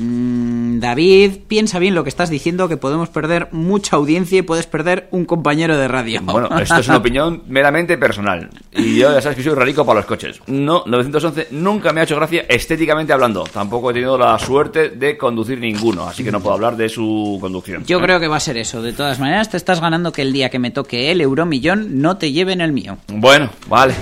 Mm, 0.00 0.80
David, 0.80 1.32
piensa 1.46 1.78
bien 1.78 1.94
lo 1.94 2.02
que 2.02 2.08
estás 2.08 2.30
diciendo, 2.30 2.68
que 2.68 2.78
podemos 2.78 3.10
perder 3.10 3.48
mucha 3.52 3.96
audiencia 3.96 4.38
y 4.38 4.42
puedes 4.42 4.66
perder 4.66 5.08
un 5.10 5.26
compañero 5.26 5.76
de 5.76 5.88
radio. 5.88 6.20
Bueno, 6.22 6.48
esto 6.58 6.76
es 6.76 6.88
una 6.88 6.96
opinión 6.98 7.42
meramente 7.48 7.98
personal. 7.98 8.48
Y 8.72 8.96
yo 8.96 9.12
ya 9.12 9.20
sabes 9.20 9.36
que 9.36 9.44
soy 9.44 9.54
rarico 9.54 9.84
para 9.84 10.00
los 10.00 10.06
coches. 10.06 10.40
No, 10.46 10.84
911 10.86 11.48
nunca 11.50 11.92
me 11.92 12.00
ha 12.00 12.04
hecho 12.04 12.16
gracia 12.16 12.46
estéticamente 12.48 13.12
hablando. 13.12 13.44
Tampoco 13.44 13.90
he 13.90 13.94
tenido 13.94 14.16
la 14.16 14.38
suerte 14.38 14.90
de 14.90 15.18
conducir 15.18 15.58
ninguno, 15.58 16.06
así 16.08 16.24
que 16.24 16.32
no 16.32 16.40
puedo 16.40 16.54
hablar 16.54 16.76
de 16.76 16.88
su 16.88 17.38
conducción. 17.40 17.84
Yo 17.84 18.00
creo 18.00 18.18
que 18.18 18.28
va 18.28 18.36
a 18.36 18.40
ser 18.40 18.56
eso. 18.56 18.80
De 18.82 18.94
todas 18.94 19.20
maneras, 19.20 19.50
te 19.50 19.58
estás 19.58 19.80
ganando 19.80 20.12
que 20.12 20.22
el 20.22 20.32
día 20.32 20.48
que 20.48 20.58
me 20.58 20.70
toque 20.70 21.10
el 21.10 21.20
euromillón 21.20 22.00
no 22.00 22.16
te 22.16 22.32
lleven 22.32 22.62
el 22.62 22.72
mío. 22.72 22.96
Bueno, 23.08 23.50
vale. 23.68 23.94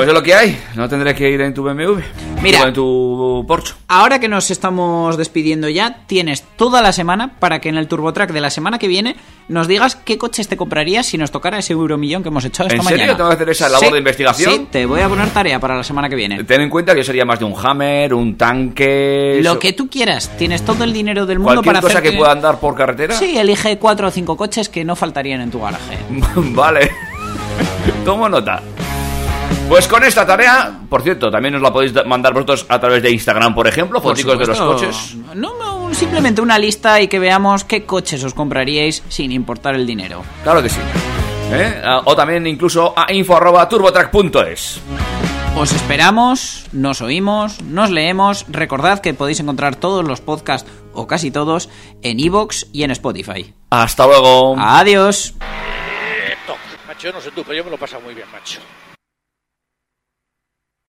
Pues 0.00 0.08
es 0.08 0.14
lo 0.14 0.22
que 0.22 0.34
hay. 0.34 0.58
No 0.76 0.88
tendré 0.88 1.14
que 1.14 1.28
ir 1.28 1.42
en 1.42 1.52
tu 1.52 1.62
BMW. 1.62 2.00
Mira. 2.40 2.62
O 2.62 2.68
en 2.68 2.72
tu 2.72 3.44
Porsche. 3.46 3.74
Ahora 3.86 4.18
que 4.18 4.28
nos 4.28 4.50
estamos 4.50 5.18
despidiendo 5.18 5.68
ya, 5.68 6.06
tienes 6.06 6.42
toda 6.56 6.80
la 6.80 6.94
semana 6.94 7.34
para 7.38 7.60
que 7.60 7.68
en 7.68 7.76
el 7.76 7.86
TurboTrack 7.86 8.32
de 8.32 8.40
la 8.40 8.48
semana 8.48 8.78
que 8.78 8.88
viene 8.88 9.16
nos 9.48 9.68
digas 9.68 9.96
qué 9.96 10.16
coches 10.16 10.48
te 10.48 10.56
comprarías 10.56 11.04
si 11.04 11.18
nos 11.18 11.30
tocara 11.30 11.58
ese 11.58 11.74
euromillón 11.74 12.22
que 12.22 12.30
hemos 12.30 12.46
hecho 12.46 12.62
esta 12.62 12.76
¿En 12.76 12.82
mañana. 12.82 12.98
serio 12.98 13.16
tengo 13.16 13.28
que 13.28 13.34
hacer 13.34 13.50
esa 13.50 13.68
labor 13.68 13.88
Sí, 13.88 13.92
de 13.92 13.98
investigación? 13.98 14.52
Sí, 14.54 14.66
te 14.70 14.86
voy 14.86 15.02
a 15.02 15.08
poner 15.10 15.28
tarea 15.28 15.60
para 15.60 15.76
la 15.76 15.84
semana 15.84 16.08
que 16.08 16.16
viene. 16.16 16.44
Ten 16.44 16.62
en 16.62 16.70
cuenta 16.70 16.94
que 16.94 17.04
sería 17.04 17.26
más 17.26 17.38
de 17.38 17.44
un 17.44 17.54
Hammer, 17.62 18.14
un 18.14 18.38
tanque... 18.38 19.40
Lo 19.42 19.58
que 19.58 19.74
tú 19.74 19.90
quieras, 19.90 20.34
tienes 20.38 20.62
todo 20.62 20.82
el 20.84 20.94
dinero 20.94 21.26
del 21.26 21.40
mundo 21.40 21.56
Cualquier 21.56 21.74
para 21.74 21.82
cosa 21.82 21.98
hacer 21.98 22.10
que 22.10 22.16
pueda 22.16 22.32
andar 22.32 22.58
por 22.58 22.74
carretera. 22.74 23.16
Sí, 23.16 23.36
elige 23.36 23.76
cuatro 23.76 24.08
o 24.08 24.10
cinco 24.10 24.34
coches 24.38 24.70
que 24.70 24.82
no 24.82 24.96
faltarían 24.96 25.42
en 25.42 25.50
tu 25.50 25.60
garaje. 25.60 25.98
vale. 26.36 26.90
Tomo 28.06 28.30
nota. 28.30 28.62
Pues 29.70 29.86
con 29.86 30.02
esta 30.02 30.26
tarea, 30.26 30.80
por 30.88 31.00
cierto, 31.02 31.30
también 31.30 31.54
os 31.54 31.62
la 31.62 31.72
podéis 31.72 31.94
da- 31.94 32.02
mandar 32.02 32.34
vosotros 32.34 32.66
a 32.68 32.80
través 32.80 33.00
de 33.04 33.12
Instagram, 33.12 33.54
por 33.54 33.68
ejemplo, 33.68 34.02
Por 34.02 34.16
foticos 34.16 34.36
de 34.36 34.46
los 34.46 34.58
coches. 34.60 35.14
No, 35.36 35.54
no, 35.56 35.94
simplemente 35.94 36.40
una 36.40 36.58
lista 36.58 37.00
y 37.00 37.06
que 37.06 37.20
veamos 37.20 37.62
qué 37.62 37.84
coches 37.86 38.24
os 38.24 38.34
compraríais 38.34 39.04
sin 39.08 39.30
importar 39.30 39.76
el 39.76 39.86
dinero. 39.86 40.24
Claro 40.42 40.60
que 40.60 40.68
sí. 40.70 40.80
¿Eh? 41.52 41.80
Ah, 41.84 42.02
O 42.04 42.16
también 42.16 42.48
incluso 42.48 42.92
a 42.96 43.12
info@turbotrack.es. 43.12 44.80
Os 45.56 45.72
esperamos, 45.72 46.64
nos 46.72 47.00
oímos, 47.00 47.60
nos 47.62 47.90
leemos. 47.90 48.46
Recordad 48.48 48.98
que 49.00 49.14
podéis 49.14 49.38
encontrar 49.38 49.76
todos 49.76 50.04
los 50.04 50.20
podcasts, 50.20 50.68
o 50.94 51.06
casi 51.06 51.30
todos, 51.30 51.68
en 52.02 52.18
iVoox 52.18 52.66
y 52.72 52.82
en 52.82 52.90
Spotify. 52.90 53.54
Hasta 53.70 54.04
luego. 54.06 54.56
Adiós. 54.58 55.34
Macho, 56.88 57.06
yo 57.08 57.12
no 57.12 57.20
sé 57.20 57.30
tú, 57.30 57.42
pero 57.44 57.56
yo 57.56 57.62
me 57.64 57.70
lo 57.70 57.76
he 57.76 57.78
pasado 57.78 58.02
muy 58.02 58.14
bien, 58.14 58.26
macho. 58.32 58.58